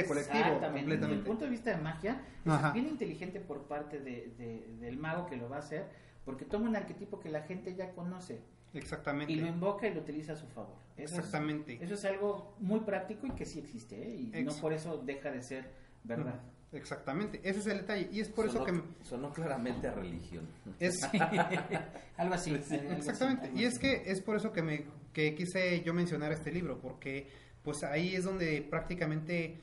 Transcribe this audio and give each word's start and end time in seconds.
colectivo, 0.00 0.38
Exactamente. 0.44 0.96
Desde 0.96 1.12
el 1.12 1.20
punto 1.20 1.44
de 1.44 1.50
vista 1.50 1.70
de 1.70 1.76
magia, 1.82 2.20
Ajá. 2.46 2.68
es 2.68 2.74
bien 2.74 2.86
inteligente 2.88 3.40
por 3.40 3.62
parte 3.64 3.98
de- 4.00 4.32
de- 4.38 4.76
del 4.80 4.96
mago 4.98 5.26
que 5.26 5.36
lo 5.36 5.48
va 5.48 5.56
a 5.56 5.58
hacer, 5.60 5.86
porque 6.24 6.44
toma 6.44 6.68
un 6.68 6.76
arquetipo 6.76 7.18
que 7.18 7.28
la 7.28 7.42
gente 7.42 7.74
ya 7.74 7.90
conoce 7.92 8.40
Exactamente. 8.72 9.32
y 9.32 9.36
lo 9.36 9.46
invoca 9.48 9.88
y 9.88 9.94
lo 9.94 10.00
utiliza 10.00 10.34
a 10.34 10.36
su 10.36 10.46
favor. 10.46 10.76
Eso 10.96 11.14
es- 11.14 11.18
Exactamente. 11.18 11.78
eso 11.82 11.94
es 11.94 12.04
algo 12.04 12.54
muy 12.60 12.80
práctico 12.80 13.26
y 13.26 13.30
que 13.32 13.44
sí 13.44 13.58
existe, 13.58 14.00
¿eh? 14.00 14.14
y 14.14 14.26
no 14.44 14.52
Ex- 14.52 14.60
por 14.60 14.72
eso 14.72 14.98
deja 14.98 15.30
de 15.32 15.42
ser 15.42 15.68
verdad. 16.04 16.40
Exactamente. 16.72 17.40
Ese 17.42 17.58
es 17.58 17.66
el 17.66 17.78
detalle. 17.78 18.08
Y 18.12 18.20
es 18.20 18.28
por 18.28 18.46
eso 18.46 18.64
sonó, 18.64 18.64
que... 18.84 19.04
sonó 19.04 19.32
claramente 19.32 19.88
a 19.88 19.92
religión. 19.92 20.46
Es, 20.78 21.02
algo 21.12 21.24
así. 21.34 21.74
algo 22.16 22.34
así, 22.34 22.54
Exactamente. 22.54 23.46
algo 23.48 23.58
Y 23.58 23.64
es 23.64 23.72
así. 23.74 23.80
que 23.80 24.02
es 24.06 24.20
por 24.22 24.36
eso 24.36 24.52
que 24.52 24.62
me 24.62 24.84
que 25.12 25.34
quise 25.34 25.82
yo 25.82 25.92
mencionar 25.92 26.30
este 26.30 26.52
libro, 26.52 26.78
porque 26.78 27.26
pues 27.64 27.82
ahí 27.82 28.14
es 28.14 28.22
donde 28.22 28.62
prácticamente 28.62 29.58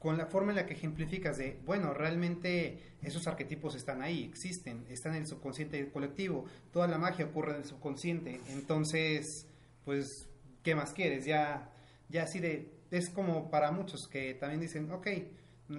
con 0.00 0.16
la 0.16 0.26
forma 0.26 0.50
en 0.50 0.56
la 0.56 0.66
que 0.66 0.72
ejemplificas 0.72 1.36
de, 1.36 1.60
bueno, 1.66 1.92
realmente 1.92 2.78
esos 3.02 3.26
arquetipos 3.26 3.74
están 3.74 4.00
ahí, 4.00 4.24
existen, 4.24 4.86
están 4.88 5.14
en 5.14 5.22
el 5.22 5.26
subconsciente 5.28 5.90
colectivo, 5.90 6.46
toda 6.72 6.88
la 6.88 6.96
magia 6.96 7.26
ocurre 7.26 7.52
en 7.52 7.58
el 7.58 7.64
subconsciente, 7.66 8.40
entonces, 8.48 9.46
pues, 9.84 10.26
¿qué 10.62 10.74
más 10.74 10.94
quieres? 10.94 11.26
Ya, 11.26 11.70
ya 12.08 12.22
así 12.22 12.40
de, 12.40 12.72
es 12.90 13.10
como 13.10 13.50
para 13.50 13.72
muchos 13.72 14.08
que 14.08 14.32
también 14.32 14.62
dicen, 14.62 14.90
ok, 14.90 15.06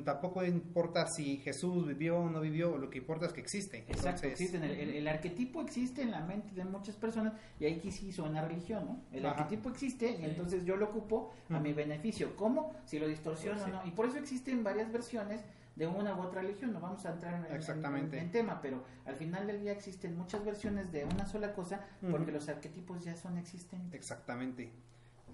tampoco 0.06 0.44
importa 0.46 1.06
si 1.08 1.38
Jesús 1.38 1.86
vivió 1.88 2.18
o 2.20 2.30
no 2.30 2.40
vivió, 2.42 2.78
lo 2.78 2.90
que 2.90 3.00
importa 3.00 3.26
es 3.26 3.34
que 3.34 3.42
existe. 3.42 3.80
Exacto, 3.80 4.08
Entonces, 4.08 4.32
existen. 4.32 4.64
El, 4.64 4.72
el- 4.72 4.96
el 4.96 5.08
arquetipo 5.08 5.62
existe 5.62 6.02
en 6.02 6.12
la 6.12 6.22
mente 6.22 6.54
de 6.56 6.64
muchas 6.64 6.96
personas 6.96 7.34
y 7.60 7.66
ahí 7.66 7.80
que 7.80 7.92
sí 7.92 8.12
suena 8.12 8.42
religión, 8.42 8.86
¿no? 8.86 9.02
El 9.12 9.26
Ajá. 9.26 9.42
arquetipo 9.44 9.70
existe 9.70 10.10
y 10.20 10.24
entonces 10.24 10.64
yo 10.66 10.76
lo 10.78 10.86
ocupo 10.86 11.34
a 11.50 11.60
mi 11.60 11.74
beneficio. 11.74 12.36
¿Cómo? 12.36 12.74
Si 12.86 13.00
lo 13.00 13.08
distorsiono 13.08 13.60
sí. 13.64 13.70
o 13.70 13.74
no. 13.74 13.86
Y 13.86 13.92
por 13.92 14.06
eso 14.08 14.18
existen 14.18 14.64
varias 14.64 14.92
versiones 14.92 15.42
de 15.76 15.88
una 15.88 16.16
u 16.16 16.22
otra 16.22 16.42
religión. 16.42 16.74
No 16.74 16.80
vamos 16.80 17.06
a 17.06 17.12
entrar 17.14 17.34
en, 17.34 17.46
en- 17.46 17.56
Exactamente. 17.56 18.18
en- 18.18 18.26
en 18.26 18.32
tema, 18.32 18.62
pero 18.62 18.84
al 19.06 19.16
final 19.16 19.48
del 19.48 19.62
día 19.62 19.72
existen 19.72 20.18
muchas 20.18 20.44
versiones 20.46 20.92
de 20.92 21.06
una 21.06 21.26
sola 21.26 21.54
cosa 21.54 21.86
porque 22.10 22.32
los 22.32 22.48
arquetipos 22.50 23.04
ya 23.04 23.16
son 23.16 23.38
existentes. 23.38 23.94
Exactamente. 24.00 24.72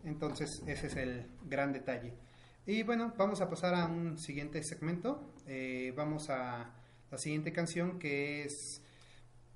Entonces, 0.03 0.61
ese 0.67 0.87
es 0.87 0.95
el 0.95 1.25
gran 1.49 1.73
detalle. 1.73 2.13
Y 2.67 2.83
bueno, 2.83 3.13
vamos 3.17 3.39
a 3.39 3.49
pasar 3.49 3.73
a 3.75 3.85
un 3.85 4.17
siguiente 4.17 4.61
segmento. 4.61 5.33
Eh, 5.47 5.93
vamos 5.95 6.29
a 6.29 6.69
la 7.09 7.17
siguiente 7.17 7.53
canción 7.53 7.97
que 7.97 8.43
es 8.43 8.83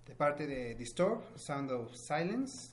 de 0.08 0.16
parte 0.16 0.48
de 0.48 0.76
Disturb, 0.76 1.22
Sound 1.36 1.72
of 1.72 1.94
Silence. 1.94 2.70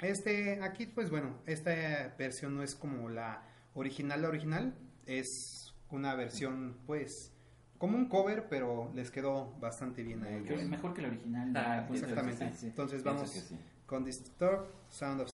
Este, 0.00 0.60
aquí, 0.60 0.86
pues 0.86 1.08
bueno, 1.08 1.38
esta 1.46 2.12
versión 2.18 2.56
no 2.56 2.64
es 2.64 2.74
como 2.74 3.08
la 3.08 3.44
original, 3.74 4.22
la 4.22 4.28
original. 4.28 4.74
Es 5.06 5.72
una 5.92 6.16
versión, 6.16 6.78
pues, 6.84 7.32
como 7.78 7.96
un 7.96 8.08
cover, 8.08 8.48
pero 8.48 8.90
les 8.92 9.12
quedó 9.12 9.54
bastante 9.60 10.02
bien 10.02 10.24
a 10.24 10.36
ellos. 10.36 10.64
Mejor 10.64 10.94
que 10.94 11.02
el 11.02 11.10
original. 11.12 11.52
Ah, 11.54 11.84
pues, 11.86 12.02
Exactamente. 12.02 12.50
sí, 12.50 12.58
sí. 12.58 12.66
Entonces 12.66 13.04
vamos 13.04 13.30
sí. 13.30 13.56
con 13.86 14.04
Disturb, 14.04 14.66
Sound 14.90 15.20
of 15.20 15.35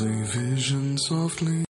Dazzling 0.00 0.24
vision 0.24 0.96
softly. 0.96 1.69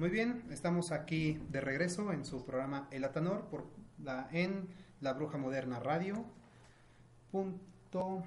Muy 0.00 0.08
bien, 0.08 0.42
estamos 0.50 0.92
aquí 0.92 1.38
de 1.50 1.60
regreso 1.60 2.10
en 2.12 2.24
su 2.24 2.46
programa 2.46 2.88
El 2.90 3.04
Atanor 3.04 3.42
por 3.50 3.66
la, 4.02 4.28
en 4.32 4.66
La 5.02 5.12
Bruja 5.12 5.36
Moderna 5.36 5.78
Radio. 5.78 6.24
Punto, 7.30 8.22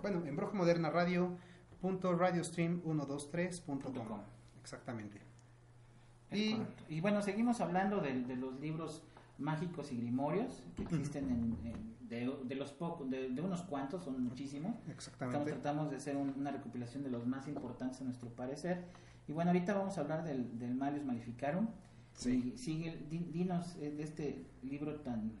bueno, 0.00 0.24
en 0.24 0.34
Bruja 0.36 0.54
Moderna 0.54 0.88
Radio. 0.88 1.36
Punto 1.82 2.16
radiostream123.com. 2.18 4.20
Exactamente. 4.62 5.20
Y. 6.32 6.56
Y 6.88 7.02
bueno, 7.02 7.20
seguimos 7.20 7.60
hablando 7.60 8.00
de, 8.00 8.22
de 8.22 8.36
los 8.36 8.58
libros 8.58 9.02
mágicos 9.38 9.92
y 9.92 9.98
grimorios 9.98 10.62
que 10.76 10.82
existen 10.84 11.24
en, 11.28 11.58
en- 11.66 11.92
de, 12.08 12.34
de 12.44 12.54
los 12.54 12.72
pocos, 12.72 13.10
de, 13.10 13.28
de 13.30 13.40
unos 13.42 13.62
cuantos, 13.62 14.04
son 14.04 14.22
muchísimos. 14.22 14.74
Estamos, 14.76 14.94
exactamente. 14.94 15.52
tratamos 15.52 15.90
de 15.90 15.96
hacer 15.96 16.16
un- 16.16 16.32
una 16.38 16.50
recopilación 16.52 17.02
de 17.02 17.10
los 17.10 17.26
más 17.26 17.48
importantes 17.48 18.00
a 18.00 18.04
nuestro 18.04 18.30
parecer. 18.30 18.84
Y 19.28 19.32
bueno, 19.32 19.50
ahorita 19.50 19.74
vamos 19.74 19.96
a 19.98 20.00
hablar 20.02 20.24
del, 20.24 20.58
del 20.58 20.74
Malleus 20.74 21.04
Maleficarum. 21.04 21.68
Sí. 22.14 22.52
Y 22.54 22.58
sigue, 22.58 22.96
di- 23.08 23.30
dinos 23.32 23.76
eh, 23.80 23.90
de 23.90 24.02
este 24.02 24.44
libro 24.62 25.00
tan 25.00 25.32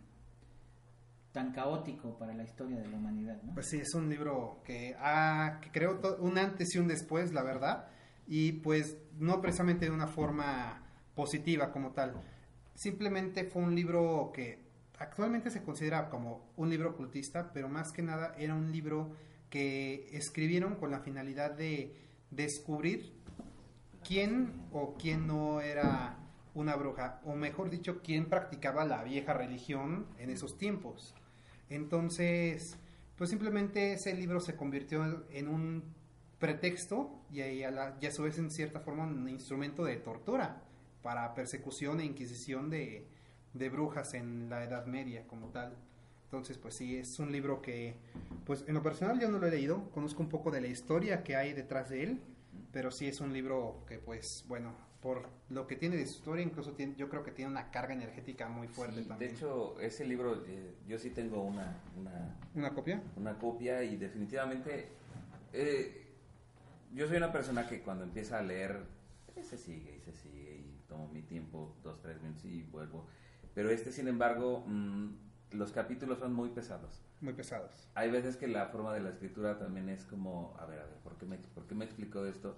tan 1.32 1.52
caótico 1.52 2.18
para 2.18 2.34
la 2.34 2.42
historia 2.44 2.76
de 2.76 2.86
la 2.88 2.96
humanidad, 2.98 3.40
¿no? 3.42 3.54
Pues 3.54 3.70
sí, 3.70 3.78
es 3.78 3.94
un 3.94 4.10
libro 4.10 4.60
que, 4.66 4.94
ha, 4.98 5.60
que 5.62 5.70
creó 5.70 5.98
un 6.20 6.36
antes 6.36 6.74
y 6.74 6.78
un 6.78 6.88
después, 6.88 7.32
la 7.32 7.42
verdad, 7.42 7.88
y 8.26 8.52
pues 8.52 8.98
no 9.18 9.40
precisamente 9.40 9.86
de 9.86 9.90
una 9.92 10.08
forma 10.08 10.82
positiva 11.14 11.72
como 11.72 11.92
tal. 11.92 12.20
Simplemente 12.74 13.44
fue 13.44 13.62
un 13.62 13.74
libro 13.74 14.30
que 14.34 14.58
actualmente 14.98 15.48
se 15.50 15.62
considera 15.62 16.10
como 16.10 16.50
un 16.58 16.68
libro 16.68 16.90
ocultista, 16.90 17.50
pero 17.54 17.66
más 17.66 17.92
que 17.92 18.02
nada 18.02 18.34
era 18.36 18.54
un 18.54 18.70
libro 18.70 19.12
que 19.48 20.08
escribieron 20.12 20.74
con 20.76 20.90
la 20.90 21.00
finalidad 21.00 21.52
de 21.52 21.96
descubrir 22.30 23.10
quién 24.06 24.52
o 24.72 24.94
quién 24.98 25.26
no 25.26 25.60
era 25.60 26.18
una 26.54 26.76
bruja, 26.76 27.20
o 27.24 27.34
mejor 27.34 27.70
dicho, 27.70 28.00
quién 28.02 28.26
practicaba 28.26 28.84
la 28.84 29.02
vieja 29.04 29.32
religión 29.32 30.06
en 30.18 30.30
esos 30.30 30.58
tiempos. 30.58 31.14
Entonces, 31.70 32.76
pues 33.16 33.30
simplemente 33.30 33.94
ese 33.94 34.14
libro 34.14 34.40
se 34.40 34.56
convirtió 34.56 35.24
en 35.30 35.48
un 35.48 35.82
pretexto 36.38 37.10
y, 37.30 37.62
a 37.62 37.70
la- 37.70 37.96
y 38.00 38.06
a 38.06 38.10
su 38.10 38.22
vez 38.24 38.38
en 38.38 38.50
cierta 38.50 38.80
forma 38.80 39.04
un 39.04 39.28
instrumento 39.28 39.84
de 39.84 39.96
tortura 39.96 40.62
para 41.02 41.34
persecución 41.34 42.00
e 42.00 42.04
inquisición 42.04 42.68
de, 42.70 43.06
de 43.54 43.68
brujas 43.70 44.14
en 44.14 44.50
la 44.50 44.64
Edad 44.64 44.86
Media 44.86 45.26
como 45.26 45.48
tal. 45.48 45.74
Entonces, 46.24 46.58
pues 46.58 46.74
sí, 46.74 46.96
es 46.96 47.18
un 47.18 47.30
libro 47.32 47.60
que, 47.62 47.94
pues 48.46 48.64
en 48.66 48.74
lo 48.74 48.82
personal 48.82 49.20
yo 49.20 49.28
no 49.30 49.38
lo 49.38 49.46
he 49.46 49.50
leído, 49.50 49.90
conozco 49.90 50.22
un 50.22 50.28
poco 50.28 50.50
de 50.50 50.60
la 50.60 50.66
historia 50.68 51.22
que 51.22 51.36
hay 51.36 51.52
detrás 51.52 51.90
de 51.90 52.02
él, 52.04 52.20
pero 52.72 52.90
sí 52.90 53.06
es 53.08 53.20
un 53.20 53.32
libro 53.32 53.84
que, 53.86 53.98
pues, 53.98 54.44
bueno, 54.48 54.74
por 55.00 55.28
lo 55.50 55.66
que 55.66 55.76
tiene 55.76 55.96
de 55.96 56.06
su 56.06 56.18
historia, 56.18 56.44
incluso 56.44 56.72
tiene, 56.72 56.94
yo 56.96 57.08
creo 57.08 57.22
que 57.24 57.32
tiene 57.32 57.50
una 57.50 57.70
carga 57.70 57.92
energética 57.92 58.48
muy 58.48 58.68
fuerte 58.68 58.96
Sí, 58.96 59.02
de 59.02 59.08
también. 59.08 59.34
hecho, 59.34 59.78
ese 59.80 60.04
libro, 60.04 60.44
eh, 60.46 60.74
yo 60.86 60.98
sí 60.98 61.10
tengo 61.10 61.42
una, 61.42 61.80
una, 61.98 62.36
¿Una 62.54 62.70
copia? 62.72 63.02
una 63.16 63.36
copia 63.38 63.82
y 63.82 63.96
definitivamente 63.96 64.88
eh, 65.52 66.06
yo 66.94 67.08
soy 67.08 67.16
una 67.16 67.32
persona 67.32 67.68
que 67.68 67.80
cuando 67.80 68.04
empieza 68.04 68.38
a 68.38 68.42
leer 68.42 68.84
eh, 69.36 69.42
se 69.42 69.58
sigue 69.58 69.96
y 69.96 70.00
se 70.00 70.12
sigue 70.12 70.56
y 70.58 70.82
tomo 70.88 71.08
mi 71.08 71.22
tiempo, 71.22 71.74
dos, 71.82 72.00
tres 72.00 72.20
minutos 72.22 72.44
y 72.44 72.62
vuelvo. 72.64 73.06
Pero 73.54 73.70
este, 73.70 73.90
sin 73.92 74.06
embargo, 74.08 74.62
mm, 74.66 75.08
los 75.54 75.72
capítulos 75.72 76.18
son 76.18 76.32
muy 76.32 76.50
pesados. 76.50 77.02
Muy 77.20 77.32
pesados. 77.34 77.88
Hay 77.94 78.10
veces 78.10 78.36
que 78.36 78.48
la 78.48 78.66
forma 78.66 78.92
de 78.94 79.00
la 79.00 79.10
escritura 79.10 79.58
también 79.58 79.88
es 79.88 80.04
como, 80.04 80.56
a 80.58 80.66
ver, 80.66 80.80
a 80.80 80.84
ver, 80.84 80.96
¿por 81.04 81.16
qué 81.16 81.26
me, 81.26 81.38
por 81.38 81.66
qué 81.66 81.74
me 81.74 81.84
explicó 81.84 82.24
esto 82.26 82.56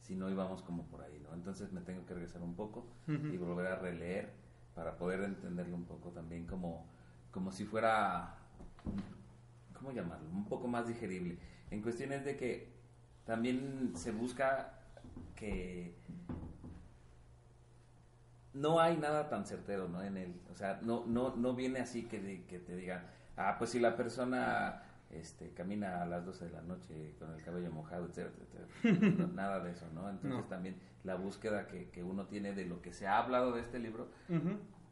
si 0.00 0.14
no 0.14 0.30
íbamos 0.30 0.62
como 0.62 0.84
por 0.86 1.02
ahí, 1.02 1.20
no? 1.20 1.34
Entonces 1.34 1.72
me 1.72 1.80
tengo 1.80 2.04
que 2.06 2.14
regresar 2.14 2.42
un 2.42 2.54
poco 2.54 2.86
Ujú. 3.08 3.26
y 3.28 3.36
volver 3.36 3.66
a 3.66 3.76
releer 3.76 4.30
para 4.74 4.96
poder 4.96 5.22
entenderlo 5.22 5.76
un 5.76 5.84
poco 5.84 6.10
también 6.10 6.46
como, 6.46 6.86
como 7.30 7.52
si 7.52 7.64
fuera, 7.64 8.36
¿cómo 9.74 9.92
llamarlo? 9.92 10.28
Un 10.30 10.46
poco 10.46 10.68
más 10.68 10.88
digerible. 10.88 11.38
En 11.70 11.82
cuestiones 11.82 12.24
de 12.24 12.36
que 12.36 12.72
también 13.24 13.92
se 13.94 14.12
busca 14.12 14.78
que 15.36 15.94
no 18.54 18.80
hay 18.80 18.96
nada 18.96 19.28
tan 19.28 19.46
certero, 19.46 19.88
¿no? 19.88 20.02
En 20.02 20.16
él, 20.16 20.34
o 20.50 20.54
sea, 20.56 20.80
no, 20.82 21.04
no, 21.06 21.36
no 21.36 21.54
viene 21.54 21.80
así 21.80 22.04
que, 22.06 22.44
que 22.48 22.58
te 22.58 22.76
digan, 22.76 23.04
ah, 23.36 23.56
pues 23.58 23.70
si 23.70 23.78
la 23.80 23.96
persona 23.96 24.82
este, 25.10 25.50
camina 25.50 26.02
a 26.02 26.06
las 26.06 26.24
12 26.24 26.46
de 26.46 26.50
la 26.52 26.62
noche 26.62 27.14
con 27.18 27.32
el 27.34 27.42
cabello 27.42 27.70
mojado, 27.72 28.06
etcétera, 28.06 28.34
etcétera. 28.82 29.16
No, 29.26 29.26
nada 29.34 29.60
de 29.60 29.72
eso, 29.72 29.86
¿no? 29.94 30.08
Entonces 30.08 30.40
No. 30.40 30.44
también 30.46 30.76
la 31.04 31.14
búsqueda 31.14 31.66
que, 31.66 31.90
que 31.90 32.02
uno 32.04 32.26
tiene 32.26 32.52
de 32.54 32.64
lo 32.66 32.80
que 32.82 32.92
se 32.92 33.06
ha 33.06 33.18
hablado 33.18 33.52
de 33.52 33.60
este 33.62 33.78
libro. 33.78 34.08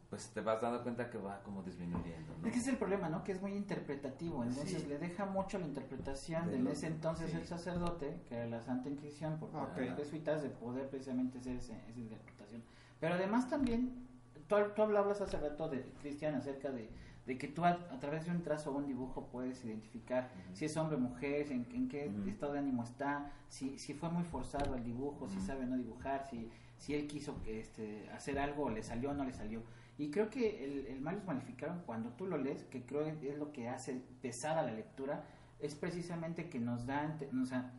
Pues 0.09 0.29
te 0.29 0.41
vas 0.41 0.59
dando 0.61 0.81
cuenta 0.81 1.09
que 1.09 1.17
va 1.19 1.41
como 1.43 1.61
disminuyendo, 1.61 2.33
¿no? 2.41 2.47
Es 2.47 2.53
que 2.53 2.59
es 2.59 2.67
el 2.67 2.77
problema, 2.77 3.09
¿no? 3.09 3.23
Que 3.23 3.31
es 3.31 3.41
muy 3.41 3.53
interpretativo, 3.53 4.43
entonces 4.43 4.81
Sí. 4.81 4.87
le 4.87 4.97
deja 4.97 5.25
mucho 5.27 5.59
la 5.59 5.67
interpretación 5.67 6.47
De 6.49 6.61
de 6.63 6.71
ese 6.71 6.87
entonces 6.87 7.29
sí. 7.29 7.37
el 7.37 7.45
sacerdote, 7.45 8.19
que 8.27 8.35
era 8.35 8.47
la 8.47 8.61
Santa 8.61 8.89
Inquisición, 8.89 9.37
por 9.39 9.49
Ok. 9.55 9.77
los 9.77 9.95
jesuitas, 9.97 10.41
de 10.41 10.49
poder 10.49 10.89
precisamente 10.89 11.37
hacer 11.37 11.57
esa 11.57 11.73
interpretación. 11.95 12.63
Pero 12.99 13.13
además 13.15 13.49
también, 13.49 14.07
tú, 14.47 14.55
tú 14.75 14.81
hablabas 14.81 15.21
hace 15.21 15.37
rato 15.37 15.69
de 15.69 15.83
Cristian 16.01 16.33
acerca 16.33 16.71
de, 16.71 16.89
de 17.27 17.37
que 17.37 17.47
tú 17.47 17.63
a, 17.63 17.69
a 17.69 17.99
través 17.99 18.25
de 18.25 18.31
un 18.31 18.41
trazo 18.41 18.71
o 18.71 18.77
un 18.77 18.87
dibujo 18.87 19.27
puedes 19.31 19.63
identificar 19.63 20.31
si 20.53 20.65
es 20.65 20.75
hombre 20.75 20.95
o 20.97 20.99
mujer, 20.99 21.51
en, 21.51 21.67
en 21.71 21.87
qué 21.87 22.11
estado 22.27 22.53
de 22.53 22.59
ánimo 22.59 22.83
está, 22.83 23.31
si, 23.47 23.77
si 23.77 23.93
fue 23.93 24.09
muy 24.09 24.23
forzado 24.23 24.73
el 24.73 24.83
dibujo, 24.83 25.29
si 25.29 25.39
sabe 25.39 25.67
no 25.67 25.77
dibujar, 25.77 26.25
si, 26.27 26.49
si 26.79 26.95
él 26.95 27.05
quiso 27.05 27.39
que, 27.43 27.59
este, 27.59 28.09
hacer 28.09 28.39
algo 28.39 28.71
le 28.71 28.81
salió 28.81 29.11
o 29.11 29.13
no 29.13 29.23
le 29.23 29.33
salió. 29.33 29.61
Y 29.99 30.09
creo 30.11 30.29
que 30.29 30.63
el, 30.63 30.87
el 30.87 31.01
Malus 31.01 31.23
Maleficarum, 31.25 31.81
cuando 31.85 32.09
tú 32.13 32.25
lo 32.25 32.37
lees, 32.37 32.63
que 32.63 32.85
creo 32.85 33.01
es, 33.05 33.21
es 33.21 33.37
lo 33.37 33.51
que 33.51 33.67
hace 33.69 34.01
pesada 34.21 34.63
la 34.63 34.71
lectura, 34.71 35.25
es 35.59 35.75
precisamente 35.75 36.49
que 36.49 36.57
nos 36.59 36.85
da, 36.87 37.15
sea, 37.45 37.71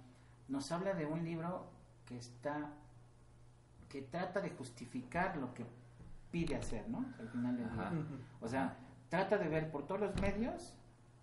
nos 0.48 0.70
habla 0.70 0.92
de 0.94 1.06
un 1.06 1.24
libro 1.24 1.70
que 2.04 2.18
está, 2.18 2.74
que 3.88 4.02
trata 4.02 4.40
de 4.42 4.50
justificar 4.50 5.36
lo 5.38 5.54
que 5.54 5.64
pide 6.30 6.56
hacer, 6.56 6.88
¿no? 6.88 7.06
Al 7.18 7.28
final 7.30 7.56
del 7.56 7.72
día. 7.72 7.92
O 8.42 8.48
sea, 8.48 8.76
trata 9.08 9.38
de 9.38 9.48
ver 9.48 9.70
por 9.70 9.86
todos 9.86 10.00
los 10.02 10.20
medios 10.20 10.74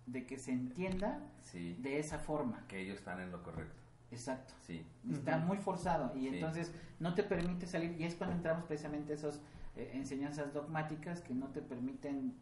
de 0.06 0.26
que 0.26 0.36
se 0.38 0.50
entienda 0.52 1.20
Sí, 1.42 1.76
de 1.80 1.98
esa 2.00 2.18
forma. 2.18 2.64
que 2.66 2.80
ellos 2.80 2.98
están 2.98 3.20
en 3.20 3.30
lo 3.30 3.42
correcto, 3.42 3.80
Exacto. 4.10 4.52
sí. 4.62 4.84
Está 5.12 5.36
Ujú. 5.38 5.46
muy 5.46 5.58
forzado 5.58 6.16
y 6.16 6.22
Sí. 6.28 6.34
entonces 6.34 6.74
no 6.98 7.14
te 7.14 7.22
permite 7.22 7.66
salir 7.66 7.92
y 8.00 8.04
es 8.04 8.16
cuando 8.16 8.34
entramos 8.36 8.64
precisamente 8.64 9.12
a 9.12 9.16
esas 9.16 9.40
eh, 9.78 9.90
enseñanzas 9.94 10.52
dogmáticas 10.52 11.20
que 11.22 11.32
no 11.34 11.46
te 11.48 11.62
permiten 11.62 12.34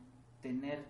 tener 0.42 0.82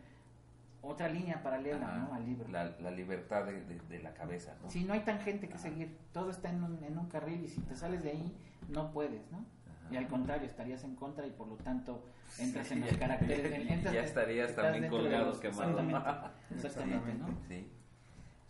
otra 0.82 1.08
línea 1.08 1.42
paralela 1.42 1.86
Ajá. 1.86 1.96
¿no? 2.08 2.14
al 2.14 2.24
libro. 2.24 2.48
La, 2.48 2.76
la 2.80 2.90
libertad 2.90 3.44
de, 3.44 3.64
de- 3.64 3.80
de 3.88 3.98
la 3.98 4.14
cabeza, 4.14 4.54
¿no? 4.62 4.70
Si 4.70 4.84
no 4.84 4.92
hay 4.92 5.00
tangente 5.00 5.48
que 5.48 5.54
Ajá. 5.54 5.62
seguir, 5.64 5.96
todo 6.12 6.30
está 6.30 6.48
en 6.50 6.62
un, 6.62 6.82
en 6.84 6.96
un 6.98 7.08
carril 7.08 7.44
y 7.44 7.48
si 7.48 7.60
te 7.62 7.74
sales 7.74 8.02
de 8.02 8.10
ahí 8.12 8.36
no 8.68 8.92
puedes, 8.92 9.30
¿no? 9.32 9.38
Ajá. 9.38 9.88
Y 9.94 9.96
al 9.96 10.06
contrario, 10.08 10.46
estarías 10.46 10.84
en 10.84 10.94
contra 10.94 11.26
y 11.26 11.30
por 11.30 11.48
lo 11.48 11.56
tanto 11.56 12.04
entras 12.38 12.68
Sí, 12.68 12.74
en 12.74 12.80
los 12.82 12.96
caracteres. 12.96 13.42
ya- 13.50 13.58
del- 13.58 13.68
entras- 13.68 13.92
ya 13.94 14.00
estarías 14.02 14.50
estás 14.50 14.64
también 14.72 14.88
colgado, 14.90 15.26
los- 15.26 15.38
quemado. 15.40 15.70
Exactamente, 15.80 16.28
exactamente, 16.54 17.14
¿no? 17.14 17.26
Sí. 17.48 17.70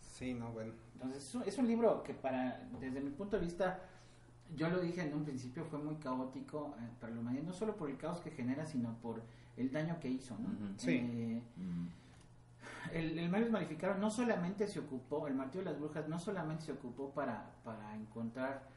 Sí, 0.01 0.33
no, 0.33 0.51
bueno. 0.51 0.73
Entonces 0.93 1.23
es 1.27 1.35
un, 1.35 1.43
es 1.43 1.57
un 1.57 1.67
libro 1.67 2.03
que 2.03 2.13
para, 2.13 2.59
desde 2.79 3.01
mi 3.01 3.11
punto 3.11 3.37
de 3.39 3.45
vista, 3.45 3.79
yo 4.55 4.69
lo 4.69 4.79
dije 4.79 5.01
en 5.01 5.13
un 5.13 5.23
principio, 5.23 5.65
fue 5.65 5.79
muy 5.79 5.95
caótico 5.95 6.75
eh, 6.79 6.89
para 6.99 7.13
la 7.13 7.19
humanidad, 7.19 7.43
no 7.43 7.53
solo 7.53 7.75
por 7.75 7.89
el 7.89 7.97
caos 7.97 8.21
que 8.21 8.31
genera, 8.31 8.65
sino 8.65 8.93
por 9.01 9.21
el 9.57 9.71
daño 9.71 9.99
que 9.99 10.09
hizo, 10.09 10.37
¿no? 10.37 10.49
Sí. 10.77 10.91
Eh, 10.91 11.41
el, 12.93 13.19
el 13.19 13.29
Marius 13.29 13.51
no 13.99 14.09
solamente 14.09 14.67
se 14.67 14.79
ocupó, 14.79 15.27
el 15.27 15.35
martillo 15.35 15.63
de 15.63 15.71
las 15.71 15.79
brujas 15.79 16.07
no 16.07 16.19
solamente 16.19 16.65
se 16.65 16.71
ocupó 16.71 17.11
para, 17.11 17.51
para 17.63 17.95
encontrar 17.95 18.67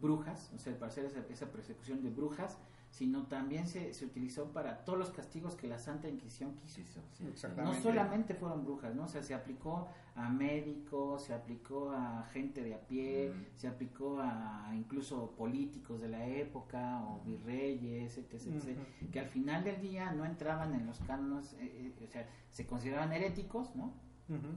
brujas, 0.00 0.52
o 0.54 0.58
sea, 0.58 0.74
para 0.78 0.90
hacer 0.90 1.06
esa, 1.06 1.20
esa 1.28 1.46
persecución 1.46 2.02
de 2.02 2.10
brujas, 2.10 2.58
sino 2.90 3.26
también 3.26 3.66
se, 3.66 3.92
se 3.92 4.04
utilizó 4.04 4.52
para 4.52 4.84
todos 4.84 4.98
los 4.98 5.10
castigos 5.10 5.54
que 5.54 5.66
la 5.66 5.78
Santa 5.78 6.08
Inquisición 6.08 6.54
quiso. 6.54 6.76
Sí, 6.76 6.84
sí, 6.84 7.00
sí. 7.34 7.48
No 7.56 7.74
solamente 7.74 8.34
fueron 8.34 8.64
brujas, 8.64 8.94
¿no? 8.94 9.04
O 9.04 9.08
sea, 9.08 9.22
se 9.22 9.34
aplicó 9.34 9.88
a 10.16 10.28
médicos, 10.30 11.24
se 11.24 11.34
aplicó 11.34 11.90
a 11.92 12.24
gente 12.32 12.62
de 12.62 12.74
a 12.74 12.80
pie, 12.80 13.30
Mm. 13.30 13.44
se 13.58 13.68
aplicó 13.68 14.18
a 14.20 14.70
incluso 14.74 15.32
políticos 15.32 16.00
de 16.00 16.08
la 16.08 16.26
época 16.26 17.02
o 17.04 17.20
virreyes, 17.24 18.16
etc, 18.18 18.78
que 19.12 19.20
al 19.20 19.26
final 19.28 19.62
del 19.62 19.80
día 19.80 20.12
no 20.12 20.24
entraban 20.24 20.74
en 20.74 20.86
los 20.86 20.98
cánones, 21.00 21.52
eh, 21.60 21.92
eh, 22.00 22.04
o 22.04 22.06
sea, 22.08 22.26
se 22.50 22.66
consideraban 22.66 23.12
heréticos, 23.12 23.76
¿no? 23.76 23.92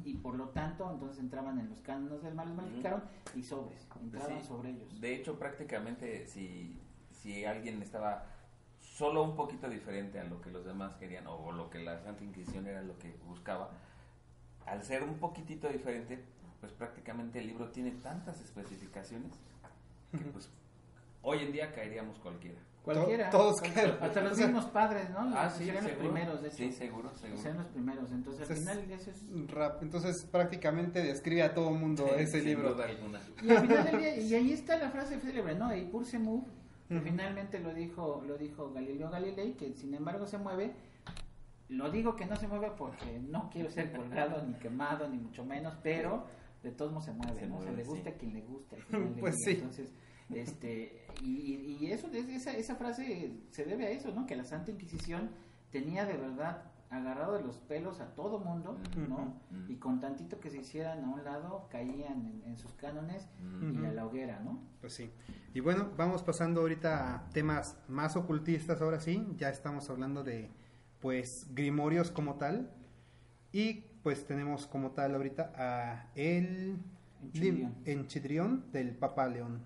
Y 0.04 0.16
por 0.16 0.34
lo 0.34 0.50
tanto, 0.50 0.90
entonces 0.92 1.20
entraban 1.20 1.60
en 1.60 1.70
los 1.70 1.80
cánones 1.82 2.24
del 2.24 2.34
mal, 2.34 2.56
los 2.56 3.36
y 3.36 3.44
sobres, 3.44 3.88
entraban 4.02 4.42
Sí. 4.42 4.48
sobre 4.48 4.72
ellos. 4.72 5.00
De 5.00 5.14
hecho, 5.16 5.38
prácticamente 5.38 6.26
si, 6.26 6.80
si 7.12 7.46
alguien 7.46 7.80
estaba 7.84 8.26
solo 8.80 9.22
un 9.24 9.36
poquito 9.36 9.70
diferente 9.70 10.20
a 10.20 10.24
lo 10.24 10.42
que 10.42 10.50
los 10.50 10.66
demás 10.66 10.96
querían 10.96 11.28
o 11.28 11.52
lo 11.52 11.70
que 11.70 11.80
la 11.84 12.00
Santa 12.00 12.24
Inquisición 12.24 12.66
era 12.66 12.82
lo 12.82 12.98
que 12.98 13.16
buscaba, 13.28 13.70
al 14.66 14.84
ser 14.84 15.04
un 15.04 15.16
poquitito 15.16 15.68
diferente, 15.70 16.20
pues 16.60 16.72
prácticamente 16.74 17.40
el 17.40 17.48
libro 17.48 17.70
tiene 17.70 17.92
tantas 17.92 18.40
especificaciones 18.42 19.32
que 20.12 20.18
pues 20.26 20.50
hoy 21.22 21.40
en 21.40 21.52
día 21.52 21.74
caeríamos 21.74 22.18
cualquiera. 22.20 22.60
Cualquiera. 22.84 23.30
To- 23.30 23.38
todos 23.38 23.60
cualquiera. 23.60 23.98
Hasta 24.02 24.22
los 24.22 24.38
mismos 24.38 24.66
padres, 24.66 25.10
¿no? 25.10 25.20
Ah, 25.36 25.50
sí, 25.50 25.66
Serían 25.66 25.84
los 25.84 25.94
primeros, 25.94 26.42
de 26.42 26.48
hecho. 26.48 26.58
Sí, 26.58 26.72
seguro, 26.72 27.12
seguro. 27.16 27.42
Serían 27.42 27.58
los 27.58 27.68
primeros. 27.68 28.12
Entonces, 28.12 28.50
al 28.50 28.56
final, 28.58 28.92
eso 28.92 29.12
es 29.12 29.50
Rap- 29.52 29.84
Entonces 29.84 30.26
prácticamente 30.32 31.04
describe 31.04 31.44
a 31.44 31.54
todo 31.54 31.72
mundo 31.72 32.06
Sí, 32.08 32.14
ese 32.22 32.40
sin 32.40 32.46
libro. 32.46 32.74
duda 32.74 32.86
alguna. 32.86 33.20
Y 33.44 33.50
al 33.52 33.60
final 33.68 33.84
del 33.86 33.98
día, 34.00 34.18
y 34.18 34.34
ahí 34.34 34.54
está 34.54 34.78
la 34.78 34.90
frase 34.90 35.20
célebre, 35.20 35.56
¿no? 35.56 35.76
Y 35.76 35.84
pur 35.86 36.06
se 36.06 36.18
move, 36.20 36.46
que 36.88 37.02
finalmente 37.02 37.60
lo 37.60 37.74
dijo, 37.74 38.24
lo 38.26 38.38
dijo 38.38 38.72
Galileo 38.74 39.10
Galilei, 39.12 39.54
que 39.54 39.74
sin 39.74 39.94
embargo 39.94 40.26
se 40.26 40.38
mueve. 40.38 40.74
Lo 41.70 41.90
digo 41.92 42.16
que 42.16 42.26
no 42.26 42.36
se 42.36 42.48
mueve 42.48 42.72
porque 42.78 43.20
no 43.20 43.50
quiero 43.52 43.70
ser 43.70 43.92
colgado 43.96 44.44
ni 44.46 44.54
quemado, 44.56 45.08
ni 45.08 45.18
mucho 45.18 45.46
menos, 45.46 45.76
pero 45.84 46.26
de 46.64 46.72
todos 46.72 46.92
modos 46.92 47.06
se 47.06 47.14
mueve, 47.14 47.40
Se 47.42 47.48
¿no? 47.48 47.56
mueve, 47.56 47.72
le 47.78 47.84
gusta 47.84 48.10
sí. 48.10 48.16
a 48.16 48.18
quien 48.18 48.34
le 48.34 48.42
gusta. 48.42 48.76
Pues 49.20 49.36
sí. 49.44 49.52
Entonces, 49.52 49.94
este, 50.34 51.06
y, 51.24 51.56
y- 51.82 51.92
eso, 51.92 52.08
es- 52.12 52.28
esa, 52.30 52.52
esa 52.56 52.76
frase 52.76 53.32
se 53.52 53.66
debe 53.66 53.86
a 53.88 53.90
eso, 53.92 54.12
¿no? 54.14 54.26
Que 54.26 54.36
la 54.36 54.44
Santa 54.46 54.72
Inquisición 54.72 55.30
tenía 55.72 56.06
de 56.06 56.18
verdad 56.18 56.64
agarrado 56.92 57.34
de 57.38 57.44
los 57.44 57.60
pelos 57.60 58.00
a 58.02 58.16
todo 58.16 58.40
mundo, 58.40 58.80
¿no? 59.08 59.36
Y 59.68 59.76
con 59.76 60.00
tantito 60.00 60.40
que 60.40 60.50
se 60.50 60.58
hicieran 60.58 61.04
a 61.04 61.10
un 61.10 61.24
lado, 61.24 61.68
caían 61.70 62.26
en, 62.26 62.42
en 62.48 62.58
sus 62.58 62.74
cánones 62.74 63.28
y 63.62 63.86
a 63.86 63.92
la 63.92 64.08
hoguera, 64.08 64.40
¿no? 64.40 64.60
Pues 64.82 64.94
sí. 64.94 65.12
Y 65.54 65.60
bueno, 65.60 65.90
vamos 65.98 66.24
pasando 66.24 66.62
ahorita 66.62 67.14
a 67.16 67.30
temas 67.30 67.78
más 67.88 68.16
ocultistas 68.16 68.82
ahora 68.82 69.00
sí. 69.00 69.24
Ya 69.38 69.50
estamos 69.50 69.88
hablando 69.92 70.24
de 70.24 70.50
pues 71.02 71.48
grimorios 71.54 72.12
como 72.12 72.36
tal. 72.36 72.72
Y 73.52 73.86
pues 74.04 74.26
tenemos 74.26 74.68
como 74.68 74.92
tal 74.92 75.16
ahorita 75.16 75.52
a 75.56 76.12
el 76.16 76.78
Enchiridión 77.86 78.72
del 78.72 78.96
Papa 78.96 79.28
León 79.28 79.62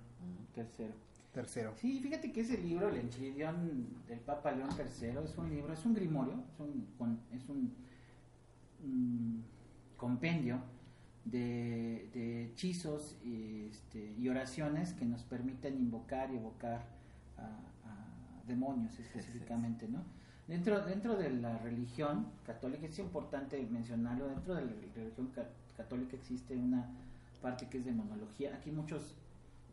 Tercero. 0.55 0.93
III. 1.35 1.71
Sí, 1.77 1.99
fíjate 1.99 2.31
que 2.31 2.41
ese 2.41 2.57
libro, 2.59 2.89
el 2.89 2.97
Enchiridión 2.97 3.87
del 4.07 4.19
Papa 4.19 4.51
León 4.51 4.69
III, 4.77 5.07
es 5.25 5.37
un 5.37 5.49
libro, 5.49 5.73
es 5.73 5.83
un 5.85 5.93
grimorio, 5.95 6.43
es 6.53 6.59
un, 6.59 6.85
con- 6.97 7.19
es 7.31 7.49
un, 7.49 7.73
mm, 8.83 9.39
compendio 9.97 10.59
de, 11.25 12.09
de 12.13 12.45
hechizos 12.45 13.17
y, 13.23 13.65
este, 13.69 14.13
y 14.17 14.29
oraciones 14.29 14.93
que 14.93 15.05
nos 15.05 15.23
permiten 15.23 15.75
invocar 15.77 16.31
y 16.31 16.35
evocar 16.35 16.85
a, 17.37 17.45
a 17.45 18.43
demonios 18.47 18.99
específicamente, 18.99 19.87
¿no? 19.87 20.03
Dentro, 20.47 20.81
dentro 20.85 21.15
de 21.15 21.29
la 21.31 21.57
religión 21.59 22.27
católica, 22.45 22.85
es 22.87 22.99
importante 22.99 23.65
mencionarlo, 23.69 24.27
dentro 24.27 24.55
de 24.55 24.61
la 24.65 24.71
religión 24.95 25.27
ca- 25.33 25.47
católica 25.77 26.15
existe 26.17 26.55
una 26.55 26.85
parte 27.41 27.67
que 27.69 27.77
es 27.77 27.85
demonología. 27.85 28.53
Aquí 28.55 28.71
muchos 28.71 29.15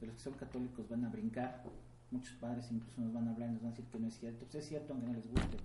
de 0.01 0.07
los 0.07 0.17
que 0.17 0.23
son 0.23 0.35
católicos 0.35 0.89
van 0.89 1.05
a 1.05 1.09
brincar, 1.09 1.63
muchos 2.11 2.35
padres 2.35 2.71
incluso 2.71 3.01
nos 3.01 3.13
van 3.13 3.29
a 3.29 3.33
hablar 3.33 3.49
y 3.49 3.53
nos 3.55 3.63
van 3.63 3.73
a 3.73 3.75
decir 3.75 3.91
que 3.91 3.99
no 3.99 4.07
es 4.07 4.15
cierto. 4.19 4.45
Pues 4.47 4.55
es 4.63 4.69
cierto 4.69 4.93
aunque 4.93 5.09
no 5.09 5.15
les 5.15 5.27
guste. 5.29 5.57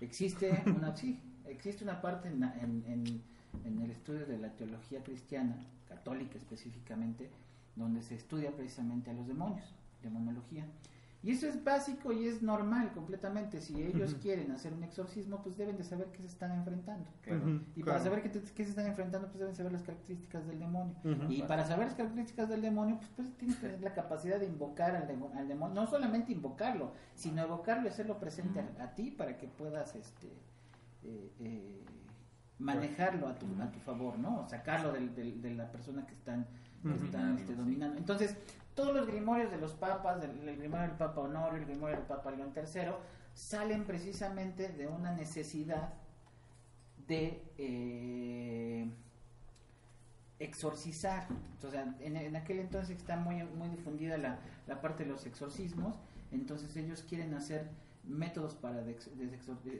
Existe 0.00 0.62
una, 0.66 0.96
sí, 0.96 1.20
existe 1.46 1.84
una 1.84 2.00
parte 2.02 2.28
en, 2.28 2.42
en- 2.42 3.22
en 3.64 3.80
el 3.80 3.90
estudio 3.92 4.26
de 4.26 4.36
la 4.38 4.48
teología 4.56 5.00
cristiana, 5.04 5.56
católica 5.88 6.36
específicamente, 6.38 7.30
donde 7.76 8.02
se 8.02 8.16
estudia 8.16 8.50
precisamente 8.50 9.10
a 9.10 9.14
los 9.14 9.28
demonios, 9.28 9.64
demonología. 10.02 10.64
Y 11.24 11.30
eso 11.30 11.48
es 11.48 11.64
básico 11.64 12.12
y 12.12 12.28
es 12.28 12.42
normal 12.42 12.92
completamente. 12.92 13.60
Si 13.62 13.82
ellos 13.82 14.14
quieren 14.20 14.50
hacer 14.52 14.74
un 14.74 14.84
exorcismo, 14.84 15.42
pues 15.42 15.56
deben 15.56 15.78
de 15.78 15.82
saber 15.82 16.08
qué 16.12 16.18
se 16.18 16.26
están 16.26 16.52
enfrentando. 16.52 17.06
Claro. 17.22 17.40
Y 17.74 17.82
claro. 17.82 17.86
para 17.86 17.98
saber 18.00 18.22
qué, 18.22 18.28
te- 18.28 18.52
qué 18.52 18.62
se 18.64 18.70
están 18.70 18.86
enfrentando, 18.86 19.28
pues 19.28 19.38
deben 19.40 19.54
saber 19.56 19.72
las 19.72 19.82
características 19.82 20.46
del 20.46 20.58
demonio. 20.58 20.94
Y 21.30 21.42
para 21.42 21.64
saber 21.64 21.86
las 21.86 21.94
características 21.94 22.50
del 22.50 22.60
demonio, 22.60 22.98
pues, 22.98 23.08
pues 23.16 23.32
tienes 23.38 23.56
que 23.56 23.66
tener 23.68 23.80
la 23.82 23.94
capacidad 23.94 24.38
de 24.38 24.46
invocar 24.46 24.94
al, 24.94 25.08
demo- 25.08 25.32
al 25.34 25.48
demonio. 25.48 25.74
No 25.74 25.86
solamente 25.86 26.30
invocarlo, 26.32 26.92
sino 27.14 27.40
evocarlo 27.42 27.84
y 27.86 27.88
hacerlo 27.88 28.20
presente 28.20 28.60
a, 28.60 28.84
a 28.84 28.94
ti 28.94 29.10
para 29.10 29.38
que 29.38 29.48
puedas 29.48 29.94
este 29.96 30.26
eh, 31.04 31.32
eh, 31.40 31.84
manejarlo 32.58 33.28
a 33.28 33.34
tu, 33.38 33.46
a 33.60 33.70
tu 33.70 33.78
favor, 33.80 34.18
¿no? 34.18 34.40
O 34.40 34.48
sacarlo 34.48 34.92
del- 34.92 35.14
del- 35.14 35.40
de 35.42 35.54
la 35.54 35.70
persona 35.72 36.06
que 36.06 36.12
están, 36.12 36.46
que 36.82 37.04
están 37.04 37.38
este, 37.38 37.54
dominando. 37.54 37.96
Entonces, 37.98 38.36
todos 38.74 38.94
los 38.94 39.06
grimorios 39.06 39.50
de 39.50 39.58
los 39.58 39.72
papas, 39.72 40.20
del, 40.20 40.48
el 40.48 40.56
grimorio 40.56 40.88
del 40.88 40.96
Papa 40.96 41.20
Honorio, 41.20 41.58
el 41.60 41.66
grimorio 41.66 41.96
del 41.96 42.06
Papa 42.06 42.30
León 42.32 42.52
III, 42.56 42.92
salen 43.34 43.84
precisamente 43.84 44.68
de 44.68 44.86
una 44.86 45.12
necesidad 45.12 45.94
de 47.06 47.42
eh, 47.58 48.88
exorcizar. 50.38 51.26
Sea, 51.70 51.94
en, 52.00 52.16
en 52.16 52.36
aquel 52.36 52.58
entonces 52.58 52.96
está 52.96 53.16
muy, 53.16 53.42
muy 53.44 53.68
difundida 53.68 54.18
la, 54.18 54.38
la 54.66 54.80
parte 54.80 55.04
de 55.04 55.10
los 55.10 55.24
exorcismos, 55.26 55.96
entonces 56.32 56.76
ellos 56.76 57.02
quieren 57.08 57.34
hacer 57.34 57.68
métodos 58.04 58.54
para 58.54 58.82
de 58.82 58.94
de 59.16 59.26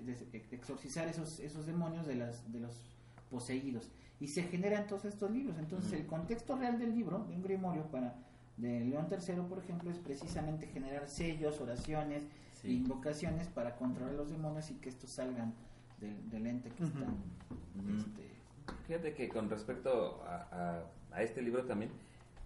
de- 0.02 0.46
exorcizar 0.52 1.06
esos, 1.08 1.40
esos 1.40 1.66
demonios 1.66 2.06
de, 2.06 2.14
las, 2.14 2.50
de 2.52 2.60
los 2.60 2.80
poseídos. 3.30 3.90
Y 4.20 4.28
se 4.28 4.44
generan 4.44 4.86
todos 4.86 5.04
estos 5.04 5.30
libros. 5.30 5.58
Entonces, 5.58 5.90
Ujú. 5.92 6.00
el 6.00 6.06
contexto 6.06 6.56
real 6.56 6.78
del 6.78 6.94
libro, 6.94 7.24
de 7.28 7.34
un 7.34 7.42
grimorio 7.42 7.82
para 7.90 8.14
de 8.56 8.80
León 8.84 9.08
III, 9.10 9.34
por 9.48 9.58
ejemplo, 9.58 9.90
es 9.90 9.98
precisamente 9.98 10.66
generar 10.68 11.08
sellos, 11.08 11.60
oraciones, 11.60 12.22
Sí. 12.54 12.68
e 12.68 12.72
invocaciones 12.74 13.48
para 13.48 13.76
controlar 13.76 14.14
los 14.14 14.30
demonios 14.30 14.70
y 14.70 14.74
que 14.74 14.88
estos 14.88 15.10
salgan 15.10 15.52
del, 16.00 16.30
del 16.30 16.46
ente 16.46 16.70
que 16.70 16.84
Ujú. 16.84 16.92
están 16.98 17.14
Ujú. 17.14 17.98
este, 17.98 18.34
Fíjate 18.86 19.14
que 19.14 19.28
con 19.28 19.50
respecto 19.50 20.22
a, 20.24 20.48
a- 20.52 20.84
a 21.16 21.22
este 21.22 21.42
libro 21.42 21.64
también, 21.66 21.90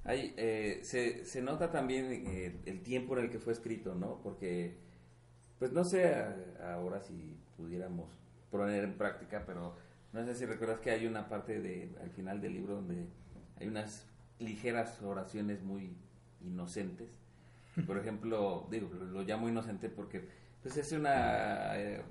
hay, 0.05 0.35
eh, 0.37 0.81
se, 0.83 1.25
se 1.25 1.43
nota 1.43 1.71
también 1.71 2.07
eh, 2.11 2.57
el 2.67 2.81
tiempo 2.83 3.17
en 3.17 3.25
el 3.25 3.31
que 3.31 3.38
fue 3.38 3.53
escrito, 3.53 3.95
¿no? 3.95 4.21
Porque, 4.23 4.77
pues 5.59 5.73
no 5.73 5.85
sé 5.85 6.07
a- 6.15 6.75
ahora 6.75 7.00
si 7.00 7.37
pudiéramos 7.57 8.09
poner 8.50 8.83
en 8.85 8.95
práctica, 8.95 9.45
pero 9.47 9.77
no 10.12 10.25
sé 10.25 10.35
si 10.35 10.47
recuerdas 10.47 10.81
que 10.81 10.91
hay 10.91 11.07
una 11.07 11.29
parte 11.29 11.61
de, 11.61 11.95
al 12.03 12.11
final 12.11 12.41
del 12.41 12.55
libro 12.55 12.75
donde 12.77 13.07
hay 13.61 13.69
unas 13.69 14.07
ligeras 14.38 15.00
oraciones 15.02 15.62
muy 15.62 15.97
inocentes. 16.40 17.11
Por 17.87 17.99
ejemplo, 17.99 18.66
digo, 18.71 18.88
lo, 18.92 19.23
llamo 19.23 19.49
inocente 19.49 19.88
porque 19.88 20.28
pues 20.62 20.76
es 20.76 20.92
una... 20.92 21.78
eh, 21.78 22.02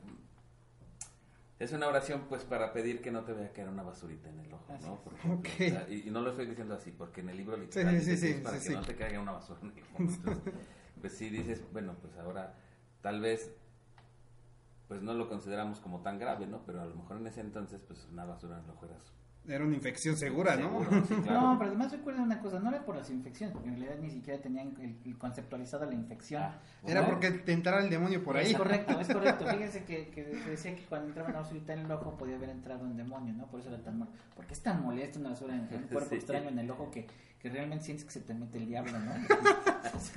es 1.60 1.72
una 1.72 1.88
oración 1.88 2.26
pues 2.30 2.44
para 2.44 2.72
pedir 2.72 3.02
que 3.02 3.10
no 3.10 3.24
te 3.24 3.34
vaya 3.34 3.48
a 3.48 3.52
caer 3.52 3.70
una 3.70 3.82
basurita 3.82 4.30
en 4.30 4.40
el 4.42 4.54
ojo, 4.54 4.72
Así 4.74 4.86
¿no? 4.86 5.02
Por 5.02 5.14
ejemplo. 5.16 5.40
Ok. 5.40 5.48
O 5.56 5.58
sea, 5.58 5.88
y, 5.90 6.08
y 6.08 6.12
no 6.12 6.22
lo 6.22 6.30
estoy 6.30 6.46
diciendo 6.46 6.76
así, 6.76 6.92
porque 6.92 7.22
en 7.22 7.30
el 7.30 7.38
libro 7.38 7.58
literal 7.58 8.00
Sí, 8.00 8.06
sí, 8.06 8.12
que 8.12 8.18
sí, 8.18 8.28
es 8.28 8.42
para 8.42 8.60
que 8.60 8.70
no 8.70 8.82
te 8.82 8.96
caiga 8.96 9.20
una 9.20 9.32
basura 9.32 9.60
en 9.64 9.72
el 9.72 9.84
ojo. 9.84 10.04
Entonces, 10.04 10.54
pues 11.02 11.14
sí 11.14 11.30
dices, 11.30 11.64
bueno, 11.74 11.96
pues 12.00 12.16
ahora 12.18 12.54
tal 13.02 13.22
vez 13.22 13.52
pues 14.88 15.02
no 15.02 15.14
lo 15.14 15.28
consideramos 15.28 15.80
como 15.80 16.02
tan 16.02 16.18
grave, 16.18 16.48
¿no? 16.48 16.64
Pero 16.66 16.82
a 16.82 16.86
lo 16.86 16.96
mejor 16.96 17.18
en 17.18 17.28
ese 17.28 17.42
entonces 17.42 17.82
pues 17.86 18.08
una 18.12 18.26
basura 18.26 18.58
en 18.58 18.64
el 18.64 18.70
ojo 18.70 18.86
era 18.86 18.98
Era 19.48 19.64
una 19.64 19.76
infección 19.76 20.18
segura, 20.18 20.56
¿no? 20.58 20.84
seguro, 20.84 21.06
sí, 21.08 21.16
claro. 21.24 21.42
No, 21.42 21.58
pero 21.58 21.70
además 21.72 21.92
recuerda 21.92 22.22
una 22.22 22.40
cosa, 22.42 22.60
no 22.60 22.70
era 22.70 22.84
por 22.84 22.98
las 22.98 23.10
infecciones, 23.10 23.54
porque 23.54 23.70
en 23.70 23.76
realidad 23.80 23.98
ni 24.02 24.10
siquiera 24.12 24.42
tenían 24.42 24.76
el, 24.82 24.98
el 25.06 25.18
conceptualizada 25.18 25.86
la 25.86 25.94
infección. 25.94 26.44
Ah, 26.44 26.60
Era 26.86 27.06
porque 27.06 27.32
te 27.32 27.54
entrara 27.54 27.82
el 27.82 27.90
demonio 27.90 28.22
por 28.24 28.36
ahí. 28.36 28.52
Es 28.52 28.58
correcto, 28.58 29.00
es 29.00 29.08
correcto. 29.14 29.46
Fíjense 29.48 29.86
que, 29.86 30.10
que 30.10 30.24
decía 30.26 30.76
que 30.76 30.84
cuando 30.84 31.08
entraba 31.08 31.30
una 31.30 31.40
basurita 31.40 31.74
en 31.74 31.80
el 31.80 31.92
ojo 31.92 32.18
podía 32.18 32.36
haber 32.36 32.50
entrado 32.50 32.84
un 32.84 32.98
demonio, 32.98 33.34
¿no? 33.34 33.48
Por 33.48 33.62
eso 33.62 33.70
era 33.70 33.82
tan 33.82 34.00
mal. 34.00 34.10
Porque 34.36 34.54
es 34.54 34.62
tan 34.62 34.82
molesto 34.84 35.20
una 35.20 35.30
basura 35.30 35.56
en 35.56 35.62
un 35.62 35.68
cuerpo 35.92 36.10
Sí. 36.10 36.16
extraño 36.16 36.50
en 36.50 36.60
el 36.60 36.70
ojo 36.70 36.92
que, 36.92 37.08
que 37.40 37.50
realmente 37.50 37.86
sientes 37.86 38.06
que 38.06 38.12
se 38.12 38.20
te 38.22 38.34
mete 38.34 38.58
el 38.58 38.68
diablo, 38.68 39.00
¿no? 39.00 39.12
Pues. 39.92 40.14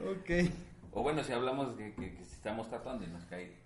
Ok. 0.00 0.50
O 0.92 1.02
bueno, 1.02 1.22
si 1.22 1.32
hablamos 1.32 1.76
de 1.76 1.92
que, 1.94 2.14
que 2.14 2.24
si 2.24 2.32
estamos 2.34 2.68
tatuando 2.70 3.04
y 3.04 3.08
nos 3.08 3.24
cae 3.24 3.56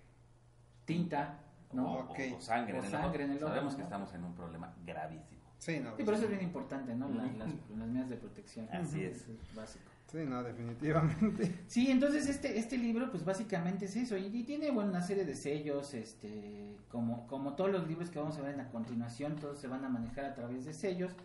Tinta, 0.85 1.39
¿no? 1.73 1.93
o, 1.93 1.99
Ok. 2.03 2.19
o 2.37 2.41
sangre, 2.41 2.73
O 2.73 2.79
en, 2.79 2.85
el 2.85 2.91
sangre 2.91 3.07
ojo, 3.09 3.31
en 3.31 3.31
el 3.31 3.37
ojo, 3.43 3.47
sabemos 3.47 3.73
que 3.75 3.79
¿no? 3.79 3.83
estamos 3.85 4.13
en 4.13 4.23
un 4.23 4.33
problema 4.33 4.73
gravísimo. 4.85 5.41
Sí, 5.57 5.79
no. 5.79 5.91
Sí, 5.95 6.03
pero 6.03 6.13
eso 6.17 6.23
es 6.25 6.29
bien 6.31 6.43
importante, 6.43 6.93
¿no? 6.95 7.07
La- 7.09 7.23
las, 7.23 7.49
las 7.77 7.87
medidas 7.87 8.09
de 8.09 8.17
protección. 8.17 8.67
Así 8.71 9.03
es. 9.03 9.21
Eso 9.21 9.31
básico. 9.55 9.85
Sí, 10.11 10.19
no, 10.27 10.43
definitivamente. 10.43 11.59
Sí, 11.67 11.89
entonces 11.89 12.27
este 12.29 12.59
este 12.59 12.77
libro 12.77 13.09
pues 13.09 13.23
básicamente 13.25 13.85
es 13.85 13.95
eso 13.95 14.15
y, 14.17 14.25
y 14.27 14.43
tiene 14.43 14.69
bueno 14.71 14.89
una 14.89 15.01
serie 15.01 15.25
de 15.25 15.35
sellos, 15.35 15.93
este 15.93 16.75
como 16.89 17.25
como 17.27 17.53
todos 17.55 17.71
los 17.71 17.87
libros 17.87 18.09
que 18.09 18.19
vamos 18.19 18.37
a 18.37 18.41
ver 18.41 18.53
en 18.55 18.59
a 18.61 18.69
continuación, 18.69 19.37
todos 19.37 19.57
se 19.59 19.67
van 19.67 19.83
a 19.85 19.89
manejar 19.89 20.25
a 20.25 20.33
través 20.35 20.65
de 20.65 20.73
sellos 20.73 21.15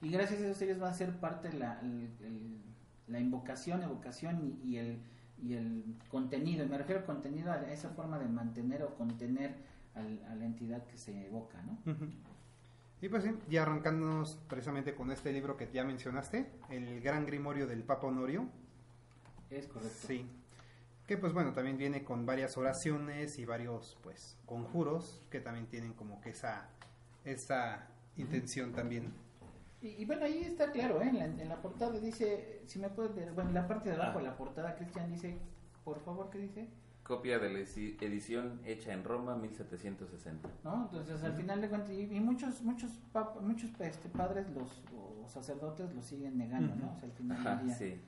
y 0.00 0.10
gracias 0.10 0.40
a 0.40 0.44
esos 0.44 0.56
sellos 0.56 0.80
va 0.80 0.88
a 0.88 0.94
ser 0.94 1.12
parte 1.16 1.52
la 1.52 1.80
el- 1.80 2.08
el- 2.24 2.58
la 3.08 3.18
invocación, 3.20 3.82
evocación 3.82 4.40
y, 4.62 4.68
y 4.68 4.76
el 4.78 4.98
y 5.42 5.54
el 5.54 5.84
contenido, 6.08 6.64
y 6.64 6.68
me 6.68 6.78
refiero 6.78 7.00
al 7.00 7.06
contenido 7.06 7.52
a 7.52 7.60
esa 7.70 7.90
forma 7.90 8.18
de 8.18 8.26
mantener 8.28 8.82
o 8.82 8.94
contener 8.96 9.54
al- 9.98 10.24
a 10.30 10.34
la 10.34 10.44
entidad 10.46 10.84
que 10.86 10.96
se 10.98 11.26
evoca, 11.26 11.60
¿no? 11.62 11.78
Y 13.00 13.08
pues 13.08 13.22
sí, 13.24 13.30
ya 13.48 13.62
arrancándonos 13.62 14.38
precisamente 14.48 14.94
con 14.94 15.10
este 15.12 15.32
libro 15.32 15.56
que 15.56 15.68
ya 15.72 15.84
mencionaste, 15.84 16.50
El 16.68 17.00
Gran 17.00 17.26
Grimorio 17.26 17.66
del 17.66 17.82
Papa 17.84 18.08
Honorio. 18.08 18.48
Es 19.50 19.66
correcto. 19.68 20.06
Sí. 20.08 20.26
Que 21.06 21.16
pues 21.16 21.32
bueno, 21.32 21.52
también 21.52 21.78
viene 21.78 22.04
con 22.04 22.26
varias 22.26 22.58
oraciones 22.58 23.38
y 23.38 23.44
varios 23.44 23.96
pues 24.02 24.36
conjuros 24.46 25.22
que 25.30 25.40
también 25.40 25.66
tienen 25.66 25.92
como 25.94 26.20
que 26.20 26.30
esa, 26.30 26.68
esa 27.24 27.86
intención 28.16 28.72
también. 28.72 29.12
Y, 29.80 29.88
y 29.90 30.04
bueno, 30.04 30.24
ahí 30.24 30.42
está 30.42 30.72
claro, 30.72 31.00
¿eh? 31.00 31.08
en, 31.08 31.18
la, 31.20 31.24
en 31.26 31.48
la 31.48 31.62
portada 31.62 31.98
dice, 32.00 32.62
si 32.66 32.78
me 32.80 32.88
puedes 32.90 33.12
bueno, 33.34 33.50
en 33.50 33.54
la 33.54 33.66
parte 33.68 33.90
de 33.90 33.94
abajo 33.94 34.18
Ah. 34.18 34.22
de 34.22 34.28
la 34.28 34.36
portada, 34.36 34.74
Cristian 34.74 35.08
dice, 35.08 35.38
por 35.84 36.00
favor, 36.00 36.28
¿qué 36.30 36.38
dice? 36.38 36.66
Copia 37.08 37.38
de 37.38 37.50
la 37.50 37.58
edi- 37.60 37.96
edición 38.02 38.60
hecha 38.64 38.92
en 38.92 39.02
Roma 39.02 39.34
1760. 39.34 40.48
¿No? 40.62 40.82
Entonces, 40.84 41.24
al 41.24 41.32
final 41.32 41.60
de 41.62 41.68
cuentas, 41.70 41.90
y, 41.90 42.02
y 42.02 42.20
muchos, 42.20 42.62
muchos, 42.62 42.90
pap- 43.14 43.40
muchos 43.40 43.70
este, 43.80 44.08
padres 44.10 44.46
los, 44.50 44.82
o 44.94 45.26
sacerdotes 45.26 45.94
lo 45.94 46.02
siguen 46.02 46.36
negando, 46.38 46.74
¿no? 46.76 46.92
O 46.92 46.96
sea, 46.96 47.08
al 47.08 47.14
final 47.14 47.38
Ajá, 47.38 47.56
del 47.56 47.66
día. 47.66 47.74
sí. 47.74 48.00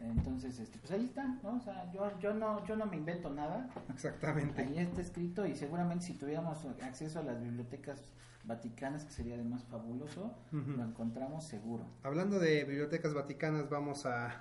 Entonces, 0.00 0.58
este, 0.60 0.78
pues 0.78 0.90
ahí 0.92 1.04
está, 1.04 1.24
¿no? 1.42 1.56
O 1.56 1.60
sea, 1.60 1.90
yo, 1.92 2.10
yo, 2.20 2.32
no, 2.34 2.64
yo 2.66 2.76
no 2.76 2.86
me 2.86 2.96
invento 2.96 3.30
nada, 3.30 3.68
Exactamente. 3.92 4.62
ahí 4.62 4.78
está 4.78 5.00
escrito 5.00 5.44
y 5.46 5.54
seguramente 5.56 6.04
si 6.06 6.14
tuviéramos 6.14 6.64
acceso 6.82 7.18
a 7.20 7.22
las 7.22 7.40
bibliotecas 7.42 8.00
vaticanas, 8.44 9.04
que 9.04 9.10
sería 9.12 9.34
además 9.34 9.64
fabuloso, 9.64 10.32
lo 10.52 10.84
encontramos 10.84 11.44
seguro. 11.44 11.84
Hablando 12.04 12.38
de 12.38 12.64
bibliotecas 12.64 13.12
vaticanas, 13.14 13.68
vamos 13.68 14.06
a 14.06 14.40